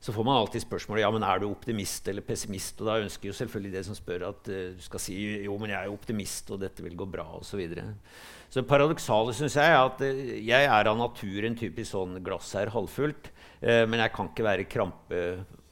så 0.00 0.14
får 0.16 0.24
man 0.24 0.38
alltid 0.40 0.64
spørsmålet 0.64 1.04
ja, 1.04 1.10
men 1.12 1.24
er 1.28 1.42
du 1.42 1.50
optimist 1.50 2.08
eller 2.08 2.24
pessimist. 2.24 2.80
Og 2.80 2.88
da 2.88 2.98
ønsker 3.02 3.28
jo 3.28 3.36
selvfølgelig 3.36 3.74
det 3.74 3.84
som 3.86 3.98
spør, 3.98 4.30
at 4.30 4.48
uh, 4.48 4.60
du 4.72 4.80
skal 4.80 5.02
si 5.04 5.16
jo, 5.44 5.58
men 5.60 5.74
jeg 5.74 5.76
er 5.76 5.92
optimist, 5.92 6.48
og 6.54 6.62
dette 6.62 6.80
vil 6.80 6.96
gå 6.96 7.04
bra, 7.04 7.26
osv. 7.36 7.50
Så, 7.50 7.58
videre. 7.60 7.84
så 8.48 8.64
paradoksale 8.64 9.34
syns 9.36 9.58
jeg 9.60 9.74
er 9.74 9.76
at 9.76 10.00
uh, 10.00 10.22
jeg 10.40 10.70
er 10.72 10.88
av 10.88 10.96
natur 10.96 11.44
en 11.44 11.58
typisk 11.60 11.92
sånn 11.92 12.16
glass 12.24 12.54
er 12.56 12.72
halvfullt, 12.72 13.28
uh, 13.60 13.84
men 13.92 14.00
jeg 14.00 14.14
kan 14.16 14.32
ikke 14.32 14.48
være 14.48 14.68
krampe 14.72 15.20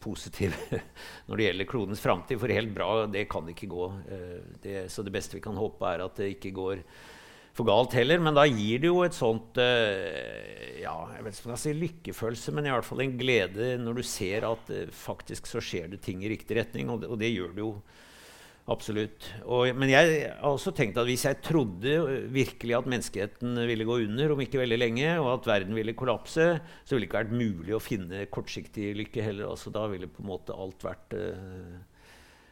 positiv 0.01 0.55
når 1.29 1.37
det 1.37 1.47
gjelder 1.49 1.71
klodens 1.71 2.03
framtid. 2.03 2.41
For 2.41 2.55
helt 2.55 2.75
bra, 2.75 2.91
det 3.11 3.29
kan 3.31 3.49
ikke 3.51 3.71
gå. 3.71 3.93
Eh, 4.09 4.41
det, 4.65 4.81
så 4.93 5.05
det 5.07 5.15
beste 5.15 5.39
vi 5.39 5.45
kan 5.45 5.59
håpe, 5.59 5.87
er 5.87 6.05
at 6.07 6.21
det 6.21 6.35
ikke 6.37 6.55
går 6.57 6.83
for 7.59 7.67
galt 7.69 7.97
heller. 7.99 8.23
Men 8.23 8.37
da 8.39 8.47
gir 8.47 8.83
det 8.83 8.91
jo 8.91 9.03
et 9.07 9.17
sånt 9.17 9.59
eh, 9.63 10.83
ja, 10.83 10.97
jeg 11.17 11.25
vet 11.25 11.39
ikke 11.39 11.51
om 11.51 11.55
jeg 11.57 11.65
si 11.65 11.77
lykkefølelse, 11.77 12.55
men 12.55 12.69
i 12.69 12.75
hvert 12.75 12.87
fall 12.87 13.05
en 13.05 13.17
glede 13.19 13.73
når 13.83 13.99
du 13.99 14.05
ser 14.07 14.47
at 14.49 14.75
eh, 14.75 14.93
faktisk 14.95 15.51
så 15.51 15.63
skjer 15.65 15.91
det 15.95 16.03
ting 16.05 16.23
i 16.23 16.31
riktig 16.33 16.61
retning. 16.61 16.93
Og 16.93 17.03
det, 17.03 17.11
og 17.11 17.21
det 17.21 17.33
gjør 17.35 17.57
det 17.57 17.65
jo 17.65 17.73
Absolutt. 18.69 19.25
Og, 19.49 19.71
men 19.81 19.89
jeg 19.89 20.17
har 20.29 20.45
også 20.45 20.75
tenkt 20.77 20.99
at 21.01 21.09
hvis 21.09 21.25
jeg 21.25 21.41
trodde 21.45 21.93
virkelig 22.35 22.75
at 22.77 22.89
menneskeheten 22.93 23.57
ville 23.65 23.87
gå 23.89 23.97
under 24.05 24.35
om 24.35 24.43
ikke 24.45 24.61
veldig 24.61 24.79
lenge, 24.79 25.15
og 25.23 25.31
at 25.39 25.49
verden 25.49 25.79
ville 25.79 25.97
kollapse, 25.97 26.49
så 26.85 26.95
ville 26.95 27.07
det 27.07 27.09
ikke 27.09 27.23
vært 27.23 27.39
mulig 27.39 27.77
å 27.77 27.81
finne 27.81 28.27
kortsiktig 28.29 28.91
lykke 28.99 29.25
heller. 29.25 29.55
Altså, 29.55 29.73
da 29.73 29.87
ville 29.89 30.11
på 30.13 30.21
en 30.21 30.29
måte 30.35 30.53
alt 30.53 30.85
vært, 30.85 31.17
uh, 31.17 32.05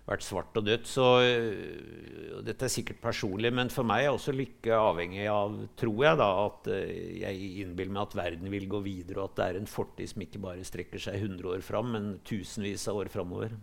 vært 0.09 0.25
svart 0.25 0.57
og 0.57 0.65
dødt. 0.71 0.89
Så 0.89 1.07
uh, 1.21 2.41
dette 2.49 2.65
er 2.65 2.77
sikkert 2.79 3.05
personlig, 3.05 3.53
men 3.61 3.69
for 3.77 3.85
meg 3.85 4.07
er 4.07 4.17
også 4.17 4.33
lykke 4.33 4.73
avhengig 4.73 5.29
av, 5.29 5.61
tror 5.77 6.01
jeg, 6.09 6.23
da, 6.25 6.33
at 6.47 6.73
uh, 6.73 6.99
jeg 7.27 7.55
innbiller 7.67 7.93
meg 7.93 8.07
at 8.09 8.21
verden 8.25 8.57
vil 8.57 8.69
gå 8.73 8.87
videre, 8.89 9.21
og 9.21 9.35
at 9.35 9.41
det 9.43 9.53
er 9.53 9.61
en 9.61 9.73
fortid 9.77 10.17
som 10.17 10.25
ikke 10.25 10.47
bare 10.49 10.65
strekker 10.65 11.11
seg 11.11 11.21
100 11.21 11.57
år 11.59 11.73
fram, 11.73 11.93
men 11.93 12.15
tusenvis 12.25 12.89
av 12.89 13.05
år 13.05 13.13
framover. 13.13 13.59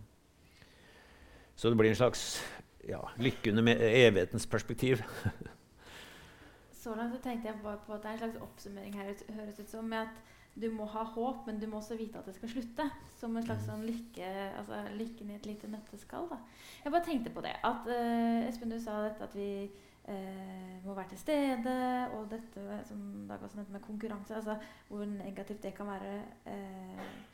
Så 1.56 1.70
det 1.70 1.78
blir 1.78 1.90
en 1.90 1.96
slags 1.96 2.42
ja, 2.88 3.00
lykke 3.16 3.50
under 3.50 3.76
evighetens 3.78 4.46
perspektiv. 4.46 5.02
så 6.82 6.94
langt 6.94 7.14
så 7.14 7.22
tenkte 7.22 7.48
jeg 7.48 7.62
bare 7.62 7.80
på 7.86 7.96
at 7.96 8.02
det 8.02 8.10
er 8.10 8.18
en 8.18 8.22
slags 8.24 8.42
oppsummering 8.44 8.96
her 8.98 9.12
høres 9.32 9.60
ut 9.60 9.70
som 9.70 9.84
med 9.88 10.04
at 10.04 10.22
du 10.54 10.68
må 10.70 10.86
ha 10.86 11.02
håp, 11.02 11.46
men 11.48 11.58
du 11.58 11.66
må 11.66 11.80
også 11.80 11.96
vite 11.98 12.20
at 12.20 12.28
det 12.28 12.36
skal 12.36 12.52
slutte. 12.52 12.86
Som 13.18 13.34
en 13.36 13.46
slags 13.46 13.64
sånn 13.66 13.82
lykke, 13.86 14.28
altså 14.60 14.84
lykken 14.94 15.32
i 15.32 15.38
et 15.38 15.48
lite 15.48 15.70
nøtteskall. 15.70 16.28
Da. 16.30 16.38
Jeg 16.84 16.94
bare 16.94 17.06
tenkte 17.08 17.32
på 17.34 17.42
det. 17.42 17.56
At 17.66 17.88
uh, 17.90 18.46
Espen, 18.46 18.70
du 18.70 18.78
sa 18.82 19.00
dette 19.02 19.26
at 19.26 19.34
vi 19.34 19.48
uh, 20.06 20.76
må 20.84 20.94
være 20.94 21.10
til 21.14 21.22
stede, 21.24 21.74
og 22.14 22.28
dette 22.30 22.78
som 22.86 23.02
Dag 23.26 23.42
også 23.42 23.58
nevnte 23.58 23.74
med 23.74 23.86
konkurranse, 23.86 24.36
altså 24.38 24.54
hvor 24.92 25.02
negativt 25.10 25.64
det 25.64 25.74
kan 25.74 25.90
være. 25.90 26.20
Uh, 26.46 27.33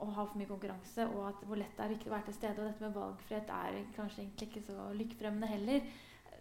å 0.00 0.10
ha 0.16 0.26
for 0.26 0.40
mye 0.40 0.50
konkurranse, 0.50 1.06
og 1.14 1.26
at 1.30 1.42
hvor 1.46 1.58
lett 1.60 1.74
det 1.76 1.84
er 1.84 1.94
å 1.94 1.98
ikke 1.98 2.12
være 2.12 2.28
til 2.28 2.38
stede. 2.38 2.60
Og 2.60 2.68
dette 2.68 2.86
med 2.86 2.96
valgfrihet 2.96 3.50
er 3.56 3.82
kanskje 3.96 4.24
egentlig 4.24 4.48
ikke 4.50 4.64
så 4.70 4.86
lykkefremmende 4.96 5.50
heller. 5.50 5.90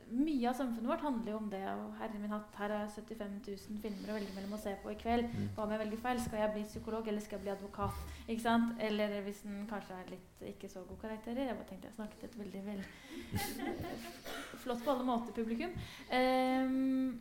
Mye 0.10 0.49
av 0.49 0.55
samfunnet 0.57 0.89
vårt 0.89 1.03
handler 1.05 1.32
jo 1.32 1.38
om 1.38 1.49
det. 1.51 1.62
og 1.70 1.97
herre 1.99 2.20
min 2.20 2.32
hatt, 2.34 2.55
Her 2.57 2.72
er 2.74 2.88
75 2.89 3.36
000 3.47 3.82
filmer 3.84 4.10
å 4.10 4.16
velge 4.18 4.34
mellom 4.34 4.55
å 4.57 4.62
se 4.62 4.74
på 4.82 4.89
i 4.89 4.97
kveld. 4.97 5.28
Mm. 5.30 5.49
Hva 5.53 5.66
om 5.66 5.74
jeg 5.76 5.82
velger 5.84 6.01
feil? 6.05 6.22
Skal 6.24 6.41
jeg 6.41 6.53
bli 6.55 6.64
psykolog, 6.66 7.07
eller 7.07 7.22
skal 7.22 7.38
jeg 7.38 7.45
bli 7.45 7.53
advokat? 7.53 7.99
Ikke 8.26 8.41
sant? 8.41 8.74
Eller 8.82 9.20
hvis 9.28 9.43
den 9.45 9.68
kanskje 9.70 9.99
er 9.99 10.10
litt 10.16 10.43
ikke 10.55 10.72
så 10.72 10.82
god 10.89 11.01
karakterer. 11.03 11.45
Jeg 11.45 11.60
bare 11.60 11.70
tenkte 11.70 11.91
jeg 11.91 11.97
snakket 11.99 12.26
et 12.26 12.39
veldig 12.39 12.64
vel 12.66 12.84
Flott 14.64 14.82
på 14.84 14.95
alle 14.95 15.05
måter, 15.05 15.36
publikum. 15.36 15.78
Um, 16.10 17.20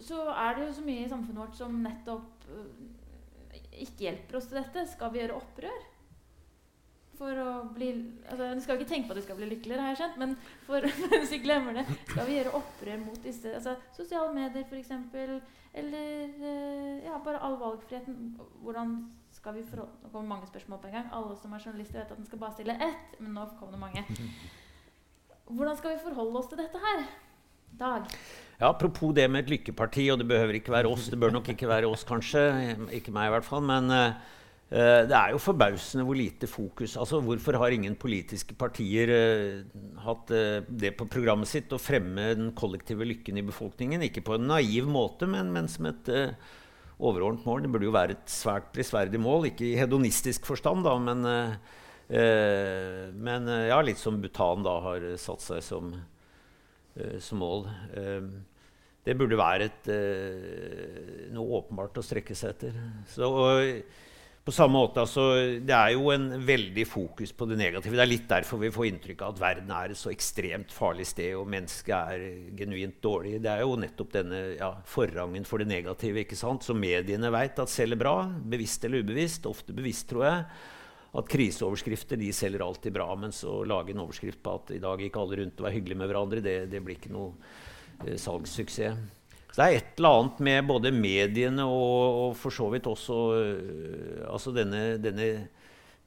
så 0.00 0.24
er 0.32 0.56
det 0.56 0.66
jo 0.66 0.72
så 0.78 0.84
mye 0.88 1.04
i 1.04 1.12
samfunnet 1.12 1.42
vårt 1.44 1.60
som 1.60 1.76
nettopp 1.84 2.48
ikke 3.82 4.06
hjelper 4.08 4.38
oss 4.38 4.46
til 4.50 4.60
dette, 4.60 4.86
skal 4.90 5.12
vi 5.12 5.22
gjøre 5.22 5.40
opprør? 5.40 5.82
For 7.14 7.38
å 7.38 7.50
bli 7.70 7.88
altså, 8.26 8.48
Du 8.56 8.62
skal 8.64 8.80
ikke 8.80 8.90
tenke 8.90 9.06
på 9.06 9.14
at 9.14 9.20
du 9.20 9.26
skal 9.26 9.36
bli 9.38 9.48
lykkeligere, 9.52 9.84
har 9.86 9.94
jeg 9.94 10.00
skjønt, 10.02 10.16
men 10.22 10.32
for, 10.66 10.86
hvis 11.14 11.34
vi 11.36 11.42
glemmer 11.44 11.78
det, 11.78 11.84
skal 12.10 12.26
vi 12.28 12.38
gjøre 12.38 12.56
opprør 12.58 13.04
mot 13.04 13.20
disse 13.26 13.52
altså, 13.58 13.76
sosiale 13.96 14.32
medier 14.34 14.66
f.eks., 14.66 14.90
eller 15.74 16.34
eh, 16.38 16.98
ja, 17.02 17.16
bare 17.18 17.40
all 17.42 17.56
valgfriheten. 17.58 18.36
Hvordan 18.62 18.92
skal 19.34 19.56
vi 19.56 19.64
forholde 19.66 20.04
Nå 20.04 20.10
kommer 20.12 20.28
mange 20.36 20.46
spørsmål 20.46 20.78
på 20.78 20.86
en 20.86 20.94
gang. 20.94 21.08
Alle 21.10 21.34
som 21.40 21.52
er 21.52 21.64
journalister, 21.64 21.98
vet 21.98 22.12
at 22.14 22.20
en 22.20 22.28
skal 22.28 22.38
bare 22.38 22.54
stille 22.54 22.76
ett, 22.78 23.16
men 23.18 23.34
nå 23.34 23.48
kommer 23.58 23.74
det 23.74 23.80
mange. 23.82 24.04
Hvordan 25.56 25.76
skal 25.76 25.96
vi 25.96 26.04
forholde 26.04 26.38
oss 26.38 26.52
til 26.52 26.62
dette 26.62 26.78
her? 26.78 27.02
Dag? 27.78 28.06
Ja, 28.60 28.68
Apropos 28.70 29.14
det 29.16 29.26
med 29.30 29.44
et 29.44 29.50
lykkeparti, 29.50 30.06
og 30.12 30.20
det 30.20 30.28
behøver 30.30 30.60
ikke 30.60 30.72
være 30.74 30.90
oss. 30.90 31.08
Det 31.10 31.18
bør 31.18 31.32
nok 31.34 31.48
ikke 31.50 31.66
være 31.66 31.88
oss, 31.90 32.04
kanskje. 32.06 32.42
Ikke 32.94 33.14
meg, 33.14 33.28
i 33.28 33.34
hvert 33.34 33.46
fall. 33.46 33.64
Men 33.66 33.90
uh, 33.90 34.14
det 34.70 35.16
er 35.18 35.32
jo 35.34 35.42
forbausende 35.42 36.06
hvor 36.06 36.16
lite 36.18 36.48
fokus 36.50 36.96
altså 36.96 37.20
Hvorfor 37.22 37.58
har 37.60 37.74
ingen 37.74 37.94
politiske 38.00 38.56
partier 38.58 39.10
uh, 39.10 39.82
hatt 40.06 40.30
uh, 40.30 40.62
det 40.70 40.94
på 40.98 41.08
programmet 41.10 41.50
sitt 41.50 41.74
å 41.74 41.82
fremme 41.82 42.30
den 42.38 42.54
kollektive 42.54 43.06
lykken 43.10 43.42
i 43.42 43.46
befolkningen? 43.46 44.06
Ikke 44.06 44.22
på 44.24 44.38
en 44.38 44.46
naiv 44.52 44.86
måte, 44.86 45.26
men, 45.26 45.50
men 45.54 45.70
som 45.70 45.90
et 45.90 46.14
overordnet 46.94 47.42
mål. 47.42 47.66
Det 47.66 47.74
burde 47.74 47.90
jo 47.90 47.98
være 47.98 48.14
et 48.20 48.30
svært 48.30 48.70
prisverdig 48.76 49.18
mål. 49.18 49.50
Ikke 49.50 49.66
i 49.66 49.76
hedonistisk 49.82 50.46
forstand, 50.46 50.86
da, 50.86 50.94
men, 51.02 51.26
men 53.18 53.54
ja, 53.66 53.82
litt 53.82 53.98
som 53.98 54.22
Bhutan 54.22 54.62
da 54.62 54.78
har 54.86 55.08
satt 55.18 55.42
seg 55.42 55.64
som 55.66 55.90
som 57.20 57.40
mål. 57.42 57.68
Eh, 57.96 58.26
det 59.04 59.18
burde 59.20 59.36
være 59.36 59.68
et, 59.68 59.88
uh, 59.92 61.28
noe 61.34 61.58
åpenbart 61.60 62.00
å 62.00 62.04
strekke 62.04 62.32
seg 62.38 62.54
etter. 62.54 62.76
Så, 63.12 63.28
på 64.44 64.52
samme 64.52 64.78
måte, 64.78 65.02
altså, 65.02 65.26
Det 65.60 65.74
er 65.76 65.90
jo 65.92 66.08
en 66.12 66.40
veldig 66.40 66.86
fokus 66.88 67.32
på 67.32 67.46
det 67.50 67.58
negative. 67.60 67.96
Det 67.96 68.04
er 68.04 68.08
litt 68.08 68.28
derfor 68.28 68.62
vi 68.62 68.72
får 68.72 68.86
inntrykk 68.88 69.22
av 69.22 69.34
at 69.34 69.42
verden 69.42 69.70
er 69.76 69.92
et 69.92 70.00
så 70.00 70.08
ekstremt 70.12 70.72
farlig 70.72 71.06
sted, 71.08 71.34
og 71.36 71.48
mennesket 71.52 71.94
er 71.94 72.24
genuint 72.56 72.96
dårlig. 73.04 73.42
Det 73.44 73.52
er 73.52 73.60
jo 73.60 73.76
nettopp 73.76 74.12
denne 74.16 74.40
ja, 74.56 74.70
forrangen 74.88 75.44
for 75.44 75.60
det 75.60 75.68
negative 75.68 76.24
ikke 76.24 76.40
sant? 76.40 76.64
som 76.64 76.80
mediene 76.80 77.32
vet 77.32 77.60
at 77.60 77.72
selger 77.72 78.00
bra. 78.00 78.16
Bevisst 78.40 78.84
eller 78.84 79.04
ubevisst. 79.04 79.48
Ofte 79.52 79.76
bevisst, 79.76 80.08
tror 80.08 80.28
jeg. 80.30 80.44
At 81.14 81.28
kriseoverskrifter 81.30 82.18
de 82.18 82.32
selger 82.34 82.64
alltid 82.64 82.94
bra. 82.96 83.06
Mens 83.18 83.44
å 83.46 83.60
lage 83.68 83.94
en 83.94 84.02
overskrift 84.02 84.42
på 84.42 84.56
at 84.58 84.72
i 84.74 84.80
dag 84.82 85.02
gikk 85.02 85.18
alle 85.20 85.42
rundt 85.42 85.60
og 85.60 85.68
var 85.68 85.76
hyggelige 85.76 86.00
med 86.00 86.10
hverandre, 86.10 86.42
det, 86.42 86.56
det 86.72 86.80
blir 86.82 86.98
ikke 86.98 87.14
noe 87.14 87.34
eh, 88.06 88.16
salgssuksess. 88.18 89.04
Så 89.54 89.60
det 89.60 89.66
er 89.68 89.76
et 89.78 90.00
eller 90.00 90.16
annet 90.18 90.40
med 90.42 90.64
både 90.66 90.90
mediene 90.90 91.64
og, 91.70 92.16
og 92.24 92.32
for 92.34 92.54
så 92.54 92.66
vidt 92.72 92.88
også 92.90 93.18
øh, 93.38 94.24
altså 94.26 94.50
denne, 94.50 94.80
denne 94.98 95.28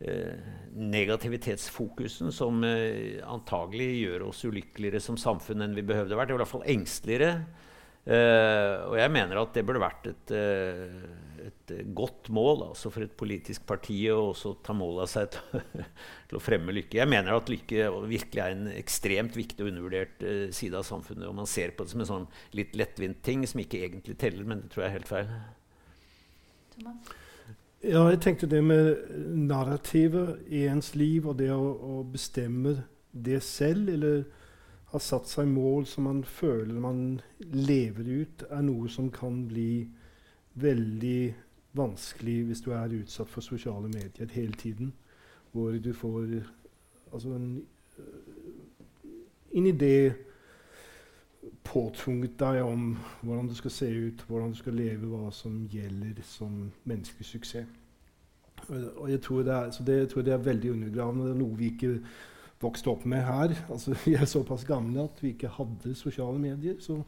uh, 0.03 0.49
negativitetsfokusen 0.75 2.33
som 2.35 2.59
uh, 2.67 3.23
antagelig 3.31 3.87
gjør 4.01 4.25
oss 4.27 4.43
ulykkeligere 4.43 4.99
som 4.99 5.15
samfunn 5.15 5.63
enn 5.63 5.79
vi 5.79 5.87
behøvde 5.87 6.19
vært. 6.19 6.35
I 6.35 6.41
hvert 6.41 6.51
fall 6.51 6.67
engsteligere. 6.75 7.39
og 8.07 8.95
jeg 8.99 9.11
mener 9.11 9.39
at 9.39 9.55
det 9.55 9.63
burde 9.67 9.83
vært 9.83 10.11
et, 10.11 10.35
et 11.43 11.73
godt 11.95 12.29
mål 12.33 12.63
altså 12.69 12.91
for 12.93 13.05
et 13.05 13.13
politisk 13.19 13.65
parti 13.69 13.99
å 14.11 14.31
også 14.31 14.55
ta 14.65 14.75
mål 14.77 15.03
av 15.03 15.11
seg 15.11 15.29
til, 15.35 15.61
til, 16.29 16.39
å 16.39 16.43
fremme 16.43 16.75
lykke. 16.75 16.99
Jeg 16.99 17.11
mener 17.11 17.35
at 17.35 17.51
lykke 17.51 17.91
virkelig 18.07 18.43
er 18.43 18.55
en 18.55 18.71
ekstremt 18.73 19.37
viktig 19.37 19.63
og 19.63 19.71
undervurdert 19.71 20.25
uh, 20.25 20.47
side 20.55 20.79
av 20.79 20.87
samfunnet. 20.87 21.27
Og 21.29 21.37
man 21.37 21.49
ser 21.49 21.75
på 21.77 21.85
det 21.85 21.93
som 21.93 22.03
en 22.03 22.11
sånn 22.11 22.27
litt 22.57 22.75
lettvint 22.79 23.21
ting 23.25 23.45
som 23.47 23.63
ikke 23.63 23.83
egentlig 23.85 24.17
teller, 24.21 24.47
men 24.47 24.65
det 24.65 24.73
tror 24.73 24.85
jeg 24.85 24.91
er 24.91 24.97
helt 24.99 25.13
feil. 25.13 25.31
Thomas? 26.75 27.15
Ja, 27.85 28.07
jeg 28.09 28.23
tenkte 28.25 28.49
det 28.49 28.63
med 28.65 28.95
narrativet 29.37 30.47
i 30.49 30.63
ens 30.65 30.95
liv 30.97 31.27
og 31.29 31.37
det 31.37 31.51
å, 31.53 31.61
å 31.61 31.99
bestemme 32.09 32.73
det 33.13 33.37
selv, 33.45 33.91
eller 33.93 34.23
har 34.91 35.03
satt 35.03 35.29
seg 35.29 35.49
mål 35.51 35.85
som 35.89 36.07
man 36.07 36.23
føler 36.25 36.79
man 36.81 37.19
lever 37.39 38.09
ut, 38.23 38.45
er 38.49 38.63
noe 38.65 38.89
som 38.89 39.11
kan 39.13 39.43
bli 39.49 39.87
veldig 40.61 41.35
vanskelig 41.77 42.37
hvis 42.47 42.61
du 42.65 42.71
er 42.73 42.95
utsatt 42.99 43.29
for 43.29 43.45
sosiale 43.45 43.89
medier 43.91 44.31
hele 44.33 44.53
tiden. 44.53 44.93
Hvor 45.51 45.71
du 45.71 45.93
får 45.93 46.25
altså 47.13 47.29
en, 47.37 47.65
en 49.53 49.65
idé 49.65 50.13
påtvunget 51.67 52.39
deg 52.39 52.61
om 52.63 52.95
hvordan 53.21 53.47
du 53.47 53.55
skal 53.55 53.71
se 53.71 53.89
ut, 54.07 54.23
hvordan 54.27 54.51
du 54.51 54.57
skal 54.59 54.77
leve, 54.77 55.07
hva 55.07 55.31
som 55.31 55.59
gjelder 55.71 56.21
som 56.23 56.71
menneskelig 56.83 57.25
suksess. 57.25 57.67
Og 58.69 59.11
jeg 59.11 59.21
tror 59.21 59.43
det 59.45 59.53
er, 59.53 59.71
så 59.71 59.83
det, 59.83 59.97
jeg 59.97 60.09
tror 60.09 60.21
det 60.21 60.33
er 60.33 60.43
veldig 60.43 60.71
undergravende. 60.71 61.25
Det 61.27 61.35
er 61.35 61.39
noe 61.39 61.57
vi 61.57 61.71
ikke 61.71 61.91
vokste 62.61 62.91
opp 62.91 63.05
med 63.05 63.23
her. 63.23 63.53
Altså, 63.69 63.95
vi 64.05 64.15
er 64.17 64.25
såpass 64.25 64.65
gamle 64.67 65.05
at 65.07 65.23
vi 65.23 65.33
ikke 65.35 65.51
hadde 65.57 65.95
sosiale 65.95 66.39
medier. 66.39 66.79
Så 66.79 67.01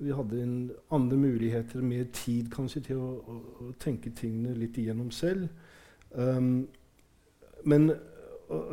vi 0.00 0.12
hadde 0.16 0.42
en 0.42 0.70
andre 0.90 1.16
muligheter, 1.16 1.82
mer 1.82 2.04
tid 2.12 2.50
kanskje, 2.52 2.80
til 2.80 3.00
å, 3.00 3.08
å, 3.20 3.38
å 3.66 3.72
tenke 3.80 4.12
tingene 4.16 4.56
litt 4.56 4.78
igjennom 4.80 5.10
selv. 5.12 5.48
Um, 6.10 6.68
men 7.64 7.90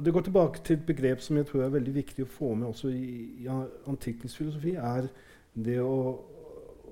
det 0.06 0.14
går 0.14 0.22
tilbake 0.22 0.64
til 0.66 0.78
et 0.78 0.86
begrep 0.88 1.22
som 1.22 1.38
jeg 1.38 1.46
tror 1.46 1.64
er 1.64 1.74
veldig 1.76 1.94
viktig 1.94 2.24
å 2.26 2.32
få 2.32 2.54
med 2.56 2.68
også 2.72 2.90
i, 2.90 3.44
i 3.44 3.50
antikkens 3.88 4.38
filosofi, 4.38 4.74
er 4.74 5.10
det 5.54 5.82
å, 5.84 5.98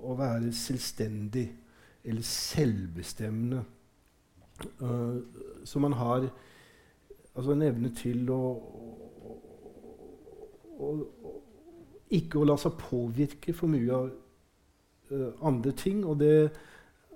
å 0.04 0.18
være 0.20 0.52
selvstendig 0.54 1.48
eller 2.06 2.28
selvbestemmende. 2.28 3.64
Uh, 4.82 5.18
så 5.64 5.80
man 5.80 5.94
har 5.94 6.28
altså 7.36 7.52
en 7.52 7.66
evne 7.66 7.90
til 7.96 8.30
å, 8.32 8.42
å, 10.80 10.92
ikke 12.16 12.40
å 12.40 12.48
la 12.48 12.60
seg 12.62 12.78
påvirke 12.80 13.56
for 13.56 13.72
mye 13.72 13.98
av 13.98 14.14
uh, 15.12 15.32
andre 15.46 15.72
ting. 15.72 16.06
Og 16.06 16.20
det 16.20 16.50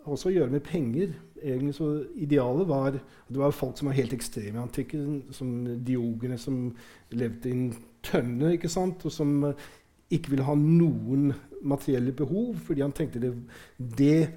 har 0.04 0.14
også 0.14 0.30
å 0.32 0.36
gjøre 0.36 0.54
med 0.54 0.66
penger. 0.66 1.14
Egentlig 1.40 1.76
så 1.78 1.90
Idealet 2.20 2.68
var 2.68 2.92
Det 2.92 3.40
var 3.40 3.56
folk 3.56 3.78
som 3.78 3.88
var 3.88 3.98
helt 4.00 4.14
ekstreme 4.14 4.60
i 4.60 4.64
antikken, 4.64 5.24
som 5.32 5.52
diogene 5.86 6.38
som 6.38 6.74
levde 7.12 7.50
i 7.50 7.54
en 7.54 7.70
tønne, 8.04 8.56
ikke 8.56 8.72
sant? 8.72 9.06
og 9.06 9.14
som 9.14 9.44
uh, 9.44 9.70
ikke 10.10 10.34
ville 10.34 10.48
ha 10.48 10.56
noen 10.58 11.34
materielle 11.62 12.12
behov, 12.16 12.56
fordi 12.66 12.82
han 12.82 12.96
tenkte 12.96 13.22
det, 13.22 13.34
det 13.78 14.30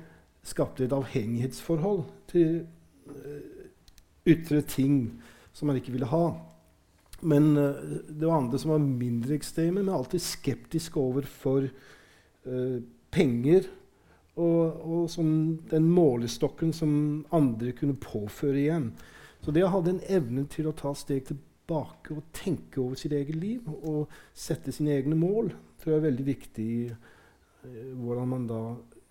skapte 0.45 0.85
et 0.85 0.93
avhengighetsforhold 0.93 2.03
til 2.33 2.65
uh, 3.09 3.69
ytre 4.27 4.61
ting 4.67 5.23
som 5.53 5.71
man 5.71 5.79
ikke 5.79 5.95
ville 5.95 6.11
ha. 6.11 6.27
Men 7.23 7.55
det 7.55 8.27
var 8.27 8.41
andre 8.41 8.59
som 8.59 8.73
var 8.73 8.83
mindre 8.83 9.37
ekstreme, 9.37 9.79
men 9.79 9.95
alltid 9.95 10.25
skeptiske 10.25 10.99
overfor 10.99 11.69
uh, 11.69 12.79
penger 13.13 13.69
og, 14.41 14.83
og 14.83 15.09
sånn 15.13 15.35
den 15.71 15.89
målestokken 15.93 16.73
som 16.77 16.93
andre 17.35 17.75
kunne 17.77 17.99
påføre 18.01 18.63
igjen. 18.63 18.93
Så 19.43 19.53
det 19.53 19.65
å 19.67 19.73
ha 19.75 19.81
den 19.85 20.01
evnen 20.09 20.47
til 20.51 20.71
å 20.71 20.77
ta 20.77 20.95
steg 20.97 21.27
tilbake 21.29 22.15
og 22.15 22.31
tenke 22.37 22.81
over 22.81 22.99
sitt 22.99 23.13
eget 23.17 23.37
liv 23.37 23.67
og 23.73 24.13
sette 24.35 24.73
sine 24.73 24.95
egne 24.97 25.19
mål, 25.19 25.53
tror 25.81 25.95
jeg 25.95 26.01
er 26.01 26.09
veldig 26.09 26.27
viktig 26.27 26.67
i 26.71 26.81
eh, 26.89 27.93
hvordan 27.99 28.33
man 28.33 28.49
da 28.49 28.63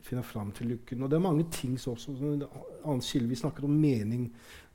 finner 0.02 0.26
fram 0.26 0.50
til 0.56 0.72
lykken. 0.74 1.04
Og 1.04 1.12
det 1.12 1.20
er 1.20 1.28
mange 1.28 1.46
ting 1.54 1.76
også, 1.78 2.16
som 2.18 2.32
annet 2.32 3.06
skille. 3.06 3.30
Vi 3.30 3.38
snakker 3.38 3.68
om 3.68 3.76
mening. 3.78 4.32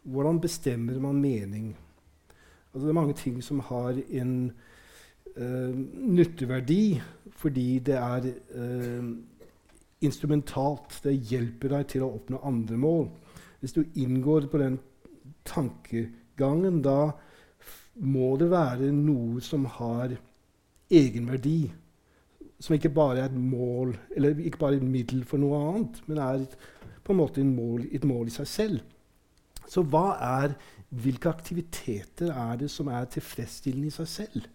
Hvordan 0.06 0.38
bestemmer 0.40 1.00
man 1.02 1.18
mening? 1.18 1.72
Altså, 2.70 2.84
det 2.84 2.92
er 2.92 3.00
mange 3.00 3.16
ting 3.18 3.40
som 3.42 3.64
har 3.66 3.98
en 4.20 4.36
nytteverdi 5.36 6.96
fordi 7.36 7.78
det 7.84 7.96
er 8.00 8.28
uh, 8.56 9.08
instrumentalt. 10.00 11.00
Det 11.04 11.12
hjelper 11.30 11.74
deg 11.76 11.88
til 11.92 12.04
å 12.06 12.12
oppnå 12.16 12.40
andre 12.48 12.78
mål. 12.80 13.08
Hvis 13.60 13.76
du 13.76 13.82
inngår 13.98 14.48
på 14.52 14.60
den 14.62 14.78
tankegangen, 15.46 16.82
da 16.84 17.12
må 18.04 18.34
det 18.40 18.50
være 18.52 18.92
noe 18.92 19.40
som 19.44 19.66
har 19.78 20.16
egenverdi. 20.92 21.66
Som 22.60 22.76
ikke 22.76 22.92
bare 22.96 23.24
er 23.24 23.30
et 23.30 23.36
mål, 23.36 23.94
eller 24.16 24.40
ikke 24.40 24.60
bare 24.64 24.80
et 24.80 24.84
middel 24.84 25.24
for 25.28 25.40
noe 25.40 25.60
annet, 25.70 26.00
men 26.08 26.20
er 26.24 26.44
et, 26.44 26.58
på 27.04 27.12
en 27.12 27.20
måte 27.20 27.44
mål, 27.44 27.86
et 27.92 28.04
mål 28.08 28.30
i 28.30 28.36
seg 28.36 28.48
selv. 28.48 28.84
Så 29.66 29.82
hva 29.82 30.16
er, 30.22 30.54
hvilke 30.88 31.28
aktiviteter 31.28 32.30
er 32.30 32.60
det 32.60 32.70
som 32.72 32.88
er 32.88 33.08
tilfredsstillende 33.10 33.90
i 33.90 33.96
seg 33.96 34.08
selv? 34.08 34.46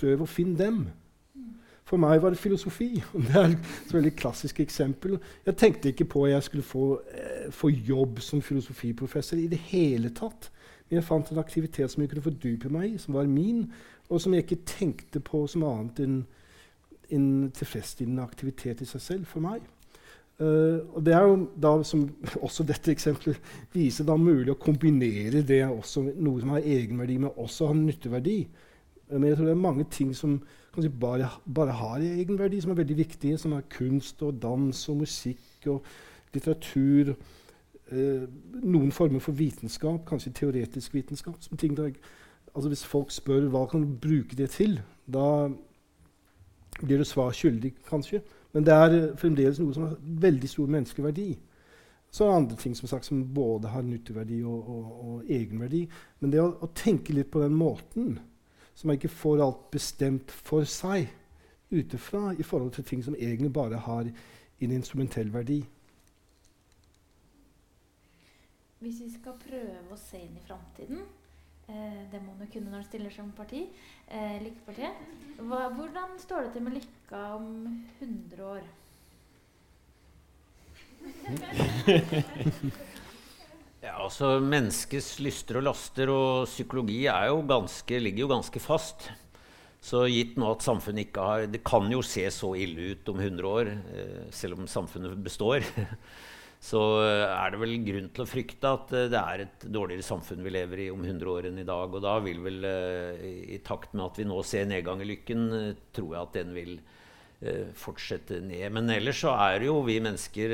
Prøv 0.00 0.24
å 0.24 0.28
finne 0.28 0.56
dem. 0.58 0.80
For 1.90 1.98
meg 1.98 2.20
var 2.22 2.30
det 2.32 2.38
filosofi. 2.38 3.02
Det 3.26 3.34
er 3.34 3.52
et 3.52 3.94
veldig 3.94 4.14
klassisk 4.16 4.60
eksempel. 4.62 5.18
Jeg 5.46 5.56
tenkte 5.58 5.90
ikke 5.90 6.08
på 6.12 6.24
at 6.24 6.36
jeg 6.36 6.46
skulle 6.48 6.66
få, 6.66 6.86
eh, 7.12 7.48
få, 7.50 7.68
jobb 7.68 8.20
som 8.24 8.42
filosofiprofessor 8.42 9.38
i 9.38 9.48
det 9.50 9.58
hele 9.72 10.12
tatt. 10.14 10.50
Men 10.88 11.00
jeg 11.00 11.06
fant 11.08 11.32
en 11.32 11.42
aktivitet 11.42 11.90
som 11.90 12.02
jeg 12.02 12.10
kunne 12.10 12.28
fordype 12.28 12.70
meg 12.70 12.94
i, 12.94 12.98
som 12.98 13.14
var 13.14 13.26
min, 13.26 13.66
og 14.08 14.20
som 14.20 14.34
jeg 14.34 14.46
ikke 14.46 14.64
tenkte 14.66 15.20
på 15.20 15.44
som 15.50 15.66
annet 15.66 16.00
enn 16.04 16.22
en 17.10 17.50
tilfredsstillende 17.50 18.22
aktivitet 18.22 18.82
i 18.82 18.86
seg 18.86 19.02
selv 19.02 19.26
for 19.26 19.42
meg. 19.42 19.62
Uh, 20.40 20.86
og 20.96 21.02
det 21.04 21.12
er 21.12 21.26
jo 21.26 21.34
da, 21.60 21.72
som 21.84 22.06
også 22.46 22.64
dette 22.64 22.94
eksempelet 22.94 23.38
viser, 23.74 24.06
da 24.06 24.16
mulig 24.16 24.54
å 24.54 24.60
kombinere 24.62 25.42
det 25.46 25.64
også 25.66 26.06
noe 26.14 26.40
som 26.40 26.54
har 26.54 26.64
egenverdi, 26.64 27.18
men 27.20 27.34
også 27.34 27.72
har 27.72 27.78
nytteverdi. 27.78 28.38
Men 29.12 29.28
jeg 29.28 29.36
tror 29.36 29.48
det 29.48 29.54
er 29.56 29.66
mange 29.66 29.84
ting 29.90 30.14
som 30.16 30.38
kanskje 30.74 30.92
bare, 31.00 31.28
bare 31.54 31.72
har 31.72 31.98
egenverdi, 32.04 32.60
som 32.60 32.70
er 32.70 32.80
veldig 32.82 32.96
viktige, 32.96 33.38
som 33.38 33.52
er 33.52 33.66
kunst 33.70 34.22
og 34.22 34.42
dans 34.42 34.88
og 34.88 34.96
musikk 34.96 35.66
og 35.66 35.84
litteratur. 36.34 37.14
Eh, 37.90 38.26
noen 38.62 38.92
former 38.94 39.22
for 39.22 39.34
vitenskap, 39.34 40.04
kanskje 40.06 40.32
teoretisk 40.32 40.94
vitenskap. 40.94 41.34
Der, 41.60 41.90
altså 42.54 42.68
hvis 42.68 42.84
folk 42.86 43.10
spør 43.10 43.48
hva 43.50 43.66
kan 43.66 43.82
du 43.82 43.98
bruke 43.98 44.36
det 44.38 44.50
til, 44.54 44.80
da 45.06 45.50
blir 46.80 46.98
du 46.98 47.04
svar 47.04 47.34
skyldig, 47.34 47.74
kanskje. 47.88 48.22
Men 48.52 48.66
det 48.66 48.74
er 48.74 49.14
fremdeles 49.18 49.58
noe 49.60 49.74
som 49.74 49.88
har 49.88 49.98
veldig 50.00 50.48
stor 50.48 50.70
menneskelig 50.70 51.04
verdi. 51.04 51.30
Så 52.10 52.24
er 52.24 52.30
det 52.30 52.36
andre 52.36 52.56
ting 52.58 52.74
som, 52.76 52.88
sagt, 52.90 53.06
som 53.06 53.22
både 53.34 53.70
har 53.70 53.82
nytteverdi 53.86 54.40
og, 54.42 54.70
og, 54.70 54.86
og 55.10 55.30
egenverdi. 55.30 55.84
Men 56.20 56.32
det 56.32 56.40
å, 56.42 56.48
å 56.62 56.70
tenke 56.74 57.14
litt 57.14 57.30
på 57.30 57.42
den 57.42 57.54
måten 57.54 58.18
så 58.80 58.88
man 58.88 58.96
ikke 58.96 59.12
får 59.12 59.42
alt 59.44 59.66
bestemt 59.74 60.32
for 60.32 60.64
seg 60.64 61.10
utefra 61.70 62.30
i 62.32 62.46
forhold 62.46 62.72
til 62.72 62.86
ting 62.88 63.04
som 63.04 63.18
egentlig 63.18 63.52
bare 63.52 63.76
har 63.76 64.08
en 64.08 64.72
instrumentell 64.72 65.28
verdi. 65.34 65.58
Hvis 68.80 69.02
vi 69.04 69.10
skal 69.12 69.36
prøve 69.36 69.92
å 69.92 70.00
se 70.00 70.22
inn 70.24 70.38
i 70.40 70.46
framtiden, 70.46 71.04
Eh, 71.70 72.12
det 72.12 72.22
må 72.22 72.32
man 72.32 72.46
jo 72.46 72.52
kunne 72.52 72.70
når 72.70 72.80
man 72.80 72.84
stiller 72.84 73.10
som 73.14 73.32
parti. 73.36 73.60
Eh, 74.08 74.42
Lykkepartiet. 74.42 74.92
Hva, 75.38 75.68
hvordan 75.76 76.18
står 76.18 76.40
det 76.42 76.52
til 76.52 76.62
med 76.66 76.72
Lykka 76.78 77.20
om 77.36 77.46
100 78.00 78.44
år? 78.44 78.60
Ja, 83.80 83.94
altså 83.96 84.34
Menneskets 84.44 85.14
lyster 85.24 85.56
og 85.56 85.64
laster 85.64 86.10
og 86.12 86.44
psykologi 86.44 87.06
jo 87.06 87.38
ganske, 87.48 88.00
ligger 88.02 88.26
jo 88.26 88.32
ganske 88.34 88.60
fast. 88.60 89.06
Så 89.80 90.02
gitt 90.12 90.34
nå 90.36 90.50
at 90.52 90.66
samfunnet 90.66 91.06
ikke 91.06 91.24
har 91.24 91.46
Det 91.48 91.62
kan 91.64 91.86
jo 91.88 92.02
se 92.04 92.26
så 92.28 92.50
ille 92.60 92.90
ut 92.92 93.08
om 93.08 93.22
100 93.24 93.48
år, 93.48 93.70
eh, 93.72 94.26
selv 94.36 94.58
om 94.58 94.68
samfunnet 94.68 95.16
består. 95.24 95.64
Så 96.60 96.76
eh, 97.00 97.24
er 97.24 97.54
det 97.54 97.60
vel 97.62 97.78
grunn 97.86 98.10
til 98.12 98.26
å 98.26 98.28
frykte 98.28 98.74
at 98.76 98.92
eh, 98.92 99.08
det 99.08 99.16
er 99.16 99.46
et 99.46 99.64
dårligere 99.64 100.04
samfunn 100.04 100.44
vi 100.44 100.52
lever 100.52 100.82
i 100.84 100.90
om 100.92 101.00
100 101.00 101.30
år 101.32 101.48
enn 101.48 101.62
i 101.62 101.64
dag. 101.64 101.88
Og 101.88 102.04
da 102.04 102.18
vil 102.20 102.44
vel, 102.44 102.60
i 103.24 103.62
takt 103.64 103.96
med 103.96 104.10
at 104.10 104.20
vi 104.20 104.28
nå 104.28 104.42
ser 104.44 104.68
nedgang 104.68 105.00
i 105.00 105.08
lykken, 105.08 105.48
tror 105.96 106.12
jeg 106.12 106.20
at 106.26 106.36
den 106.36 106.52
vil 106.52 106.76
fortsette 107.72 108.36
ned. 108.44 108.66
Men 108.76 108.90
ellers 108.92 109.22
så 109.22 109.30
er 109.32 109.64
jo 109.64 109.78
vi 109.86 109.94
mennesker 110.04 110.52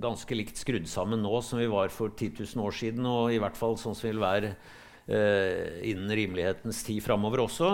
ganske 0.00 0.38
likt 0.38 0.56
skrudd 0.56 0.86
sammen 0.88 1.20
nå 1.20 1.42
som 1.44 1.60
vi 1.60 1.66
var 1.68 1.92
for 1.92 2.14
10 2.14 2.46
000 2.46 2.64
år 2.64 2.76
siden, 2.78 3.04
og 3.04 3.34
i 3.34 3.40
hvert 3.42 3.58
fall 3.58 3.76
sånn 3.76 3.96
som 3.98 4.08
vi 4.08 4.14
vil 4.14 4.24
være 4.24 4.54
innen 5.84 6.08
rimelighetens 6.16 6.80
tid 6.84 7.04
framover 7.04 7.44
også. 7.44 7.68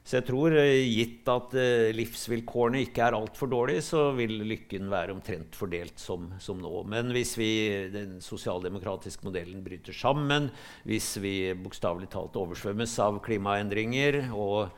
Så 0.00 0.16
jeg 0.16 0.26
tror, 0.30 0.54
eh, 0.56 0.88
gitt 0.88 1.28
at 1.28 1.52
livsvilkårene 1.94 2.80
ikke 2.86 3.04
er 3.04 3.16
altfor 3.18 3.50
dårlige, 3.52 3.84
så 3.84 4.08
vil 4.16 4.40
lykken 4.48 4.88
være 4.90 5.12
omtrent 5.14 5.54
fordelt 5.54 6.00
som, 6.00 6.32
som 6.40 6.58
nå. 6.58 6.82
Men 6.88 7.12
hvis 7.14 7.36
vi, 7.38 7.50
den 7.92 8.16
sosialdemokratiske 8.24 9.26
modellen 9.28 9.60
bryter 9.62 9.94
sammen, 9.94 10.48
hvis 10.88 11.12
vi 11.20 11.52
bokstavelig 11.54 12.08
talt 12.10 12.38
oversvømmes 12.40 12.96
av 13.04 13.20
klimaendringer 13.22 14.32
og 14.32 14.72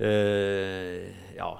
øh, 0.00 1.12
ja, 1.36 1.52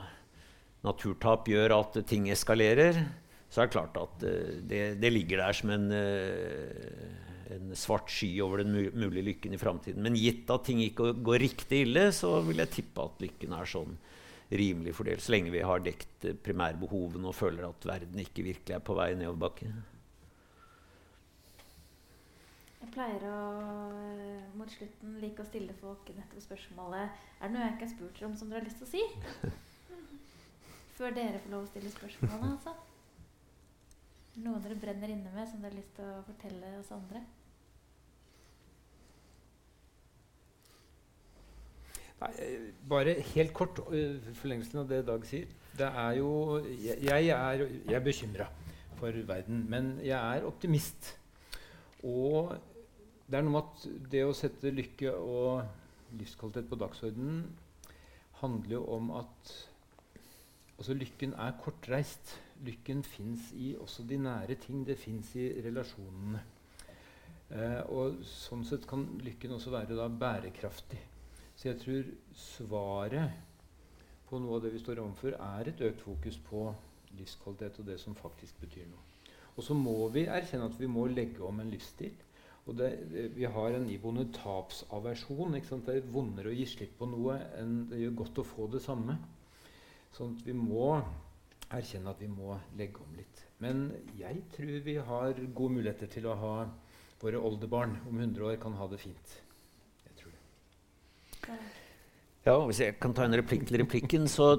naturtap 0.85 1.49
gjør 1.49 1.79
at 1.81 2.01
ting 2.09 2.31
eskalerer, 2.33 3.03
så 3.49 3.63
er 3.63 3.69
det 3.69 3.77
klart 3.77 4.01
at 4.01 4.27
uh, 4.27 4.57
det, 4.69 4.83
det, 5.03 5.13
ligger 5.13 5.45
der 5.45 5.57
som 5.57 5.73
en 5.75 5.87
en 7.55 7.75
svart 7.77 8.11
sky 8.11 8.31
over 8.43 8.63
den 8.63 8.73
mulige 8.95 9.25
lykken 9.29 9.55
i 9.55 9.61
framtiden. 9.61 10.03
Men 10.03 10.19
gitt 10.19 10.51
at 10.51 10.67
ting 10.67 10.81
ikke 10.83 11.13
går 11.25 11.43
riktig 11.43 11.85
ille, 11.87 12.09
så 12.13 12.39
vil 12.47 12.63
jeg 12.63 12.73
tippe 12.79 13.05
at 13.05 13.25
lykken 13.25 13.57
er 13.57 13.69
sånn 13.69 13.97
rimelig 14.55 14.95
fordelt. 14.97 15.25
Så 15.25 15.35
lenge 15.35 15.53
vi 15.55 15.65
har 15.65 15.83
dekt 15.85 16.29
primærbehovene 16.45 17.31
og 17.31 17.37
føler 17.37 17.69
at 17.69 17.89
verden 17.89 18.23
ikke 18.23 18.47
virkelig 18.47 18.77
er 18.77 18.85
på 18.85 18.97
vei 18.99 19.13
nedoverbakke. 19.19 19.73
Jeg 22.85 22.93
pleier 22.93 23.23
å 23.27 23.39
mot 24.59 24.71
slutten 24.71 25.17
like 25.23 25.41
å 25.41 25.49
stille 25.49 25.75
folk 25.81 26.11
nettopp 26.13 26.43
spørsmålet 26.45 27.07
Er 27.41 27.49
det 27.49 27.55
noe 27.55 27.63
jeg 27.65 27.73
ikke 27.73 27.87
har 27.87 27.95
spurt 27.95 28.21
om 28.29 28.35
som 28.37 28.51
dere 28.53 28.61
har 28.61 28.69
lyst 28.69 28.83
til 28.83 28.87
å 28.87 28.93
si? 28.93 29.05
Før 30.95 31.15
dere 31.15 31.41
får 31.43 31.51
lov 31.51 31.65
å 31.65 31.71
stille 31.73 31.91
spørsmålene, 31.91 32.51
altså. 32.55 32.75
Noe 34.45 34.61
dere 34.63 34.77
brenner 34.79 35.11
inne 35.11 35.31
med 35.35 35.49
som 35.51 35.63
dere 35.63 35.73
har 35.73 35.79
lyst 35.81 35.97
til 35.97 36.11
å 36.11 36.21
fortelle 36.27 36.71
oss 36.79 36.93
andre? 36.95 37.23
Nei, 42.21 42.31
eh, 42.43 42.69
bare 42.89 43.17
helt 43.35 43.53
kort 43.57 43.83
uh, 43.89 44.31
forlengelsen 44.39 44.85
av 44.85 44.89
det 44.91 45.03
Dag 45.07 45.27
sier. 45.27 45.51
Det 45.75 45.91
er 45.91 46.21
jo 46.21 46.31
Jeg, 46.63 47.01
jeg 47.03 47.35
er, 47.35 47.67
jeg 47.67 47.99
er 47.99 48.07
bekymra 48.07 48.49
for 49.01 49.19
verden, 49.27 49.65
men 49.71 49.97
jeg 49.99 50.15
er 50.15 50.47
optimist. 50.47 51.11
Og 52.07 52.55
det 53.27 53.39
er 53.39 53.45
noe 53.45 53.57
med 53.57 53.63
at 53.65 54.09
det 54.13 54.25
å 54.29 54.35
sette 54.37 54.71
lykke 54.71 55.11
og 55.19 55.65
livskvalitet 56.15 56.71
på 56.71 56.79
dagsordenen 56.79 57.47
handler 58.43 58.77
jo 58.77 58.83
om 58.95 59.11
at 59.19 59.55
altså 60.79 60.97
lykken 60.99 61.35
er 61.39 61.57
kortreist 61.63 62.37
lykken 62.65 63.03
fins 63.05 63.51
i 63.57 63.75
også 63.81 64.05
de 64.09 64.19
nære 64.19 64.57
ting. 64.61 64.85
Det 64.87 64.99
fins 64.99 65.35
i 65.37 65.49
relasjonene. 65.65 66.43
Eh, 67.55 67.81
og 67.93 68.23
sånn 68.27 68.65
sett 68.67 68.87
kan 68.89 69.05
lykken 69.25 69.57
også 69.57 69.73
være 69.75 69.99
da 69.99 70.09
bærekraftig. 70.09 71.01
Så 71.55 71.69
jeg 71.71 71.81
tror 71.83 72.13
svaret 72.35 73.43
på 74.29 74.41
noe 74.43 74.59
av 74.59 74.65
det 74.65 74.73
vi 74.75 74.83
står 74.83 75.03
overfor, 75.03 75.37
er 75.39 75.71
et 75.71 75.83
økt 75.87 76.03
fokus 76.03 76.39
på 76.49 76.67
livskvalitet 77.15 77.79
og 77.81 77.91
det 77.91 77.99
som 78.03 78.17
faktisk 78.19 78.59
betyr 78.65 78.89
noe. 78.89 79.03
Og 79.55 79.63
så 79.63 79.77
må 79.79 80.09
vi 80.11 80.25
erkjenne 80.27 80.67
at 80.67 80.81
vi 80.81 80.89
må 80.91 81.05
legge 81.07 81.45
om 81.47 81.61
en 81.63 81.71
livsstil. 81.71 82.17
Og 82.65 82.79
det, 82.79 82.89
vi 83.37 83.45
har 83.45 83.77
en 83.77 83.87
iboende 83.93 84.25
tapsaversjon. 84.35 85.55
Det 85.55 85.95
er 85.95 86.09
vondere 86.11 86.51
å 86.51 86.57
gi 86.57 86.65
slipp 86.67 86.97
på 86.99 87.07
noe 87.07 87.37
enn 87.61 87.85
det 87.91 88.01
gjør 88.01 88.17
godt 88.25 88.41
å 88.41 88.47
få 88.55 88.67
det 88.73 88.81
samme. 88.83 89.19
Sånn 90.15 90.37
at 90.39 90.47
vi 90.47 90.55
må 90.55 90.95
erkjenne 91.75 92.13
at 92.13 92.21
vi 92.23 92.29
må 92.31 92.55
legge 92.79 93.03
om 93.03 93.15
litt. 93.19 93.45
Men 93.63 93.89
jeg 94.19 94.45
tror 94.55 94.75
vi 94.87 94.97
har 95.09 95.41
gode 95.57 95.79
muligheter 95.79 96.11
til 96.11 96.29
å 96.31 96.37
ha 96.39 96.57
våre 97.23 97.41
oldebarn 97.41 97.97
om 98.09 98.21
100 98.21 98.45
år 98.47 98.61
kan 98.63 98.77
ha 98.79 98.87
det 98.91 99.01
fint. 99.03 99.39
Jeg 100.05 100.19
tror 100.21 100.35
det. 100.35 101.57
Ja, 102.45 102.59
Hvis 102.67 102.83
jeg 102.85 102.99
kan 103.01 103.15
ta 103.17 103.25
en 103.25 103.35
replikk 103.41 103.67
til 103.67 103.81
replikken, 103.81 104.29
så 104.29 104.55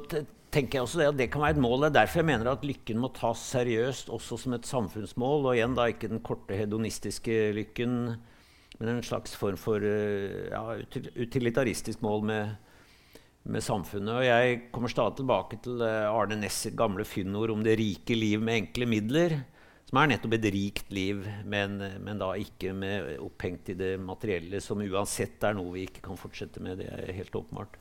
tenker 0.52 0.80
jeg 0.80 0.88
også 0.88 1.02
det 1.02 1.10
at 1.12 1.20
det 1.20 1.30
kan 1.32 1.44
være 1.46 1.56
et 1.56 1.64
mål. 1.64 1.84
Det 1.84 1.92
er 1.92 1.98
derfor 2.02 2.22
jeg 2.22 2.30
mener 2.32 2.52
at 2.52 2.66
lykken 2.66 3.00
må 3.00 3.12
tas 3.16 3.48
seriøst 3.54 4.12
også 4.12 4.40
som 4.42 4.58
et 4.58 4.68
samfunnsmål. 4.68 5.46
Og 5.46 5.56
igjen 5.56 5.78
da 5.78 5.88
ikke 5.92 6.12
den 6.12 6.24
korte 6.26 6.58
hedonistiske 6.58 7.54
lykken, 7.56 7.98
men 8.80 8.92
en 8.92 9.04
slags 9.08 9.36
form 9.40 9.60
for 9.60 9.80
eh, 9.80 10.50
ja, 10.52 10.80
utilitaristisk 11.16 12.02
mål 12.04 12.26
med 12.28 12.56
med 13.46 13.64
samfunnet. 13.64 14.14
Og 14.20 14.26
jeg 14.26 14.62
kommer 14.74 14.92
stadig 14.92 15.20
tilbake 15.20 15.60
til 15.64 15.84
eh, 15.86 16.08
Arne 16.10 16.38
Næss 16.40 16.66
gamle 16.78 17.06
fyndord 17.08 17.54
om 17.54 17.64
det 17.66 17.78
rike 17.80 18.18
liv 18.18 18.42
med 18.42 18.64
enkle 18.64 18.90
midler. 18.90 19.38
Som 19.86 20.00
er 20.02 20.10
nettopp 20.10 20.34
et 20.40 20.48
rikt 20.56 20.94
liv, 20.96 21.22
men, 21.46 21.78
men, 22.02 22.18
da 22.18 22.32
ikke 22.42 22.72
med 22.74 23.20
opphengt 23.22 23.70
i 23.70 23.76
det 23.78 23.92
materielle, 24.02 24.58
som 24.64 24.82
uansett 24.82 25.44
er 25.46 25.54
noe 25.54 25.76
vi 25.76 25.84
ikke 25.86 26.02
kan 26.08 26.18
fortsette 26.18 26.64
med. 26.64 26.82
Det 26.82 26.90
er 26.90 27.14
helt 27.20 27.38
åpenbart. 27.38 27.78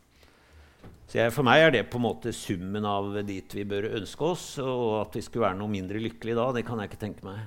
Så 1.08 1.22
jeg, 1.22 1.32
For 1.32 1.48
meg 1.48 1.62
er 1.62 1.72
det 1.72 1.86
på 1.88 1.96
en 1.96 2.04
måte 2.04 2.32
summen 2.36 2.84
av 2.84 3.08
dit 3.24 3.56
vi 3.56 3.64
bør 3.68 3.88
ønske 3.96 4.28
oss. 4.34 4.46
Og 4.60 5.00
at 5.00 5.16
vi 5.16 5.24
skulle 5.24 5.46
være 5.48 5.60
noe 5.62 5.72
mindre 5.72 6.02
lykkelig 6.02 6.36
da, 6.36 6.50
det 6.58 6.66
kan 6.68 6.82
jeg 6.82 6.92
ikke 6.92 7.02
tenke 7.06 7.24
meg. 7.24 7.40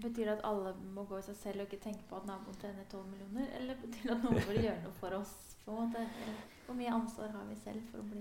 Betyr 0.00 0.30
det 0.30 0.38
at 0.38 0.46
alle 0.46 0.76
må 0.94 1.02
gå 1.10 1.18
i 1.18 1.26
seg 1.26 1.36
selv 1.42 1.64
og 1.64 1.68
ikke 1.68 1.82
tenke 1.90 2.06
på 2.08 2.22
at 2.22 2.30
naboen 2.30 2.56
tjener 2.62 2.86
12 2.86 3.02
millioner? 3.10 3.50
Eller 3.58 3.82
betyr 3.82 4.06
det 4.06 4.14
at 4.14 4.28
noen 4.28 4.44
bør 4.48 4.62
gjøre 4.62 4.82
noe 4.86 5.00
for 5.02 5.18
oss? 5.18 5.34
på 5.64 5.72
en 5.72 5.90
måte? 5.90 6.06
Hvor 6.70 6.78
mye 6.78 6.90
ansvar 6.94 7.32
har 7.34 7.46
vi 7.50 7.56
selv 7.58 7.86
for 7.90 7.98
å 7.98 8.04
bli? 8.06 8.20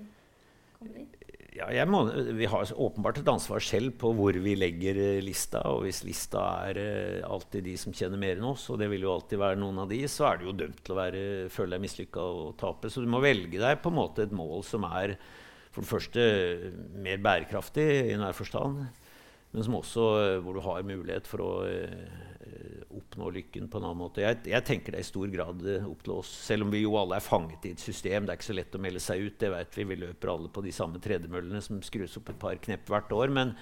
Ja, 1.54 1.86
må, 1.86 2.00
vi 2.34 2.47
har 2.50 2.72
åpenbart 2.82 3.20
et 3.22 3.28
ansvar 3.30 3.62
selv 3.62 3.91
på 4.02 4.10
hvor 4.18 4.34
vi 4.41 4.56
legger 4.58 4.97
uh, 4.97 5.20
lista. 5.22 5.62
Og 5.70 5.84
hvis 5.86 6.00
lista 6.02 6.41
er 6.66 6.80
uh, 6.82 7.28
alltid 7.30 7.68
de 7.68 7.76
som 7.78 7.93
tjener 7.93 8.18
mer 8.18 8.39
enn 8.39 8.47
oss, 8.50 8.64
og 8.74 8.80
det 8.82 8.88
vil 8.89 9.06
jo 9.06 9.12
alltid 9.14 9.38
være 9.43 9.60
noen 9.62 9.84
av 9.84 9.93
de, 9.93 10.00
så 10.10 10.32
er 10.32 10.39
du 10.39 10.47
jo 10.47 10.56
dømt 10.64 10.82
til 10.82 10.95
å 10.95 10.97
være, 10.97 11.22
føle 11.54 11.76
deg 11.76 11.84
mislykka 11.86 12.26
og 12.26 12.56
tape. 12.58 12.89
Så 12.89 13.06
du 13.06 13.12
må 13.14 13.22
velge 13.22 13.62
deg 13.62 13.84
på 13.84 13.93
en 13.93 14.00
måte 14.00 14.26
et 14.26 14.34
mål 14.34 14.66
som 14.66 14.89
er 14.89 15.14
for 15.70 15.86
det 15.86 15.91
første 15.91 16.26
mer 17.06 17.22
bærekraftig 17.22 17.86
i 17.86 18.16
enhver 18.16 18.34
forstand, 18.34 18.82
men 19.54 19.68
som 19.68 19.78
også 19.78 20.08
hvor 20.41 20.58
du 20.58 20.66
har 20.66 20.89
mulighet 20.89 21.30
for 21.30 21.45
å 21.45 21.54
oppnå 22.89 23.30
lykken 23.34 23.68
på 23.70 23.78
en 23.78 23.86
annen 23.88 24.02
måte. 24.02 24.24
Jeg, 24.24 24.39
jeg 24.52 24.66
tenker 24.66 24.93
det 24.93 25.02
er 25.02 25.06
i 25.06 25.10
stor 25.10 25.30
grad 25.34 25.62
uh, 25.66 25.89
opp 25.89 26.02
til 26.06 26.16
oss. 26.16 26.32
Selv 26.47 26.66
om 26.66 26.74
vi 26.74 26.84
jo 26.84 26.97
alle 27.00 27.20
er 27.20 27.26
fanget 27.26 27.68
i 27.68 27.74
et 27.76 27.84
system. 27.84 28.26
Det 28.26 28.34
er 28.34 28.39
ikke 28.39 28.50
så 28.50 28.58
lett 28.58 28.76
å 28.76 28.82
melde 28.82 29.04
seg 29.04 29.26
ut. 29.26 29.38
det 29.41 29.52
vet 29.54 29.78
Vi 29.80 29.88
Vi 29.91 30.00
løper 30.04 30.34
alle 30.34 30.52
på 30.54 30.64
de 30.66 30.74
samme 30.76 31.02
tredemøllene 31.04 31.62
som 31.66 31.82
skrus 31.86 32.18
opp 32.20 32.34
et 32.34 32.41
par 32.41 32.60
knepp 32.62 32.89
hvert 32.89 33.14
år. 33.16 33.34
Men, 33.36 33.54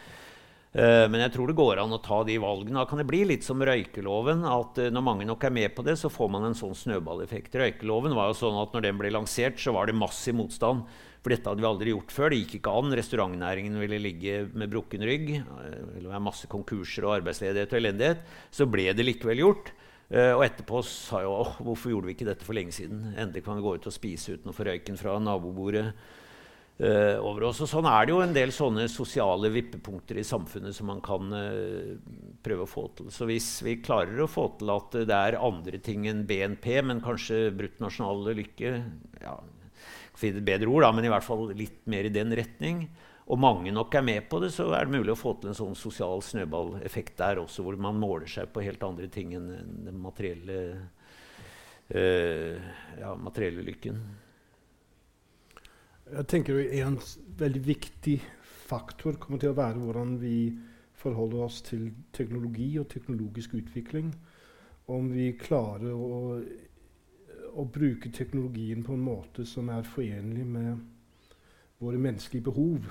uh, 0.76 1.06
men 1.12 1.24
jeg 1.26 1.36
tror 1.36 1.52
det 1.52 1.58
går 1.60 1.84
an 1.84 1.98
å 1.98 2.02
ta 2.04 2.22
de 2.28 2.38
valgene. 2.44 2.80
Da 2.80 2.88
kan 2.90 3.02
det 3.04 3.10
bli 3.10 3.24
litt 3.34 3.48
som 3.48 3.64
røykeloven. 3.64 4.46
at 4.48 4.82
Når 4.94 5.08
mange 5.10 5.28
nok 5.30 5.44
er 5.48 5.58
med 5.60 5.76
på 5.76 5.86
det, 5.88 5.98
så 6.02 6.12
får 6.14 6.34
man 6.36 6.50
en 6.50 6.58
sånn 6.58 6.76
snøballeffekt. 6.78 7.56
Røykeloven 7.56 8.18
var 8.18 8.32
jo 8.32 8.42
sånn 8.46 8.62
at 8.64 8.76
når 8.76 8.90
den 8.90 9.04
ble 9.04 9.14
lansert, 9.16 9.60
så 9.62 9.76
var 9.76 9.88
det 9.88 9.98
massiv 9.98 10.40
motstand. 10.40 10.88
For 11.28 11.36
dette 11.36 11.52
hadde 11.52 11.60
vi 11.60 11.68
aldri 11.68 11.92
gjort 11.92 12.12
før. 12.16 12.32
Det 12.32 12.38
gikk 12.40 12.54
ikke 12.62 12.74
an. 12.80 12.94
Restaurantnæringen 12.96 13.74
ville 13.82 13.98
ligge 14.00 14.36
med 14.56 14.70
brukken 14.72 15.02
rygg. 15.04 15.26
Det 15.36 15.80
ville 15.98 16.08
være 16.08 16.24
masse 16.24 16.48
konkurser 16.48 17.04
og 17.04 17.18
arbeidsledighet 17.18 17.74
og 17.74 17.80
elendighet. 17.82 18.22
Så 18.48 18.64
ble 18.72 18.86
det 18.96 19.04
likevel 19.04 19.42
gjort. 19.44 19.74
Uh, 20.08 20.38
og 20.38 20.46
etterpå 20.46 20.80
sa 20.88 21.20
jeg 21.26 21.28
oh, 21.28 21.58
hvorfor 21.68 21.92
gjorde 21.92 22.08
vi 22.08 22.16
ikke 22.16 22.30
dette 22.30 22.48
for 22.48 22.56
lenge 22.56 22.72
siden? 22.78 23.02
Endelig 23.20 23.44
kan 23.44 23.60
vi 23.60 23.66
gå 23.66 23.74
ut 23.76 23.90
og 23.92 23.96
spise 23.98 24.38
uten 24.38 24.54
å 24.54 24.56
få 24.56 24.70
røyken 24.70 24.96
fra 25.02 25.18
nabobordet 25.20 25.84
uh, 25.90 27.18
over 27.28 27.50
oss. 27.50 27.60
Og 27.66 27.72
sånn 27.74 27.92
er 27.92 28.08
det 28.08 28.16
jo 28.16 28.24
en 28.24 28.38
del 28.40 28.56
sånne 28.56 28.88
sosiale 28.88 29.52
vippepunkter 29.52 30.24
i 30.24 30.26
samfunnet 30.32 30.80
som 30.80 30.88
man 30.94 31.04
kan 31.04 31.28
prøve 32.40 32.64
å 32.64 32.72
få 32.72 32.86
til. 32.96 33.12
Så 33.12 33.28
hvis 33.28 33.52
vi 33.68 33.82
klarer 33.84 34.24
å 34.24 34.32
få 34.32 34.48
til 34.64 34.72
at 34.78 34.96
det 35.12 35.20
er 35.20 35.42
andre 35.44 35.84
ting 35.84 36.08
enn 36.08 36.24
BNP, 36.32 36.72
men 36.88 37.04
kanskje 37.04 37.50
bruttonasjonal 37.60 38.32
lykke 38.32 38.76
ja, 39.20 39.36
finne 40.18 40.44
bedre 40.46 40.70
ord, 40.72 40.86
da, 40.88 40.92
men 40.96 41.08
i 41.08 41.12
hvert 41.14 41.26
fall 41.26 41.48
litt 41.58 41.84
mer 41.90 42.08
i 42.08 42.14
den 42.14 42.34
retning, 42.38 42.88
og 43.28 43.42
mange 43.44 43.74
nok 43.76 43.96
er 44.00 44.06
med 44.08 44.30
på 44.32 44.40
det, 44.40 44.54
så 44.56 44.70
er 44.72 44.88
det 44.88 44.96
mulig 44.96 45.12
å 45.12 45.20
få 45.20 45.34
til 45.38 45.52
en 45.52 45.58
sånn 45.58 45.76
sosial 45.76 46.22
snøballeffekt 46.24 47.18
der 47.20 47.42
også, 47.42 47.66
hvor 47.66 47.76
man 47.80 48.00
måler 48.00 48.30
seg 48.32 48.54
på 48.54 48.64
helt 48.64 48.86
andre 48.88 49.10
ting 49.12 49.34
enn 49.36 49.50
den 49.84 50.00
materielle 50.00 50.62
eh, 51.92 52.56
ja, 53.02 53.12
materielle 53.20 53.66
lykken. 53.68 54.00
Jeg 56.08 56.28
tenker 56.32 56.62
En 56.80 56.96
veldig 57.38 57.64
viktig 57.66 58.22
faktor 58.68 59.20
kommer 59.20 59.44
til 59.44 59.52
å 59.52 59.58
være 59.58 59.82
hvordan 59.82 60.16
vi 60.22 60.38
forholder 60.98 61.44
oss 61.46 61.60
til 61.68 61.90
teknologi 62.16 62.70
og 62.80 62.88
teknologisk 62.92 63.58
utvikling. 63.60 64.14
Om 64.88 65.12
vi 65.12 65.34
klarer 65.36 65.92
å, 65.92 66.40
å 67.58 67.66
bruke 67.66 68.12
teknologien 68.14 68.84
på 68.86 68.94
en 68.94 69.04
måte 69.04 69.46
som 69.50 69.70
er 69.74 69.88
forenlig 69.88 70.46
med 70.46 70.78
våre 71.82 72.00
menneskelige 72.02 72.46
behov. 72.46 72.88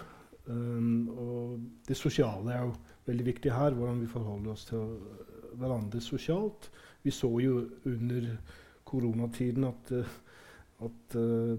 Um, 0.47 1.09
og 1.11 1.63
det 1.89 1.97
sosiale 1.99 2.55
er 2.55 2.67
jo 2.67 2.75
veldig 3.07 3.27
viktig 3.27 3.53
her, 3.55 3.75
hvordan 3.75 4.01
vi 4.03 4.11
forholder 4.11 4.53
oss 4.53 4.67
til 4.69 4.99
hverandre 5.59 6.01
sosialt. 6.03 6.71
Vi 7.03 7.15
så 7.15 7.31
jo 7.43 7.61
under 7.87 8.29
koronatiden 8.87 9.67
at, 9.67 9.93
at 10.87 11.17
uh, 11.19 11.59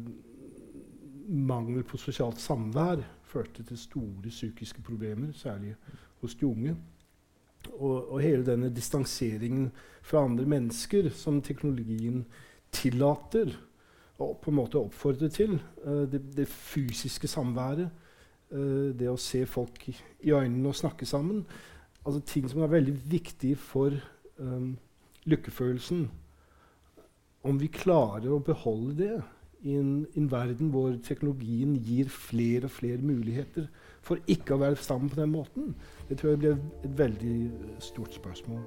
mangel 1.27 1.83
på 1.83 1.99
sosialt 1.99 2.39
samvær 2.39 3.03
førte 3.27 3.63
til 3.63 3.79
store 3.79 4.29
psykiske 4.29 4.81
problemer, 4.81 5.33
særlig 5.35 5.75
hos 6.21 6.35
de 6.35 6.47
unge. 6.47 6.75
Og, 7.73 8.11
og, 8.11 8.21
hele 8.21 8.45
denne 8.45 8.69
distanseringen 8.71 9.71
fra 10.01 10.23
andre 10.23 10.45
mennesker 10.45 11.09
som 11.09 11.41
teknologien 11.41 12.23
tillater 12.71 13.53
og 14.17 14.37
på 14.41 14.51
en 14.51 14.57
måte 14.57 14.79
oppfordrer 14.81 15.29
til, 15.33 15.57
uh, 15.85 16.05
det, 16.09 16.21
det, 16.37 16.47
fysiske 16.49 17.29
samværet, 17.29 17.89
uh, 18.51 18.89
det 18.97 19.09
å 19.11 19.19
se 19.21 19.45
folk 19.45 19.89
i, 19.89 19.95
i, 20.25 20.31
øynene 20.33 20.71
og 20.71 20.77
snakke 20.77 21.05
sammen 21.05 21.45
altså 22.07 22.21
Ting 22.23 22.49
som 22.49 22.61
er 22.63 22.71
veldig 22.71 22.93
viktige 23.11 23.55
for 23.59 23.91
um, 24.39 24.77
lykkefølelsen. 25.27 26.05
Om 27.43 27.59
vi 27.59 27.67
klarer 27.67 28.31
å 28.31 28.39
beholde 28.43 28.95
det 29.01 29.17
i 29.67 29.75
en, 29.75 30.05
en, 30.15 30.31
verden 30.31 30.71
hvor 30.71 30.95
teknologien 31.03 31.75
gir 31.83 32.09
flere 32.13 32.69
og 32.69 32.75
flere 32.77 33.03
muligheter 33.03 33.67
for 34.05 34.23
ikke 34.31 34.55
å 34.55 34.61
være 34.63 34.79
sammen 34.79 35.11
på 35.11 35.19
den 35.19 35.33
måten, 35.33 35.73
det 36.07 36.19
tror 36.19 36.35
jeg 36.35 36.43
blir 36.43 36.59
et 36.87 36.99
veldig 37.03 37.37
stort 37.83 38.15
spørsmål. 38.15 38.63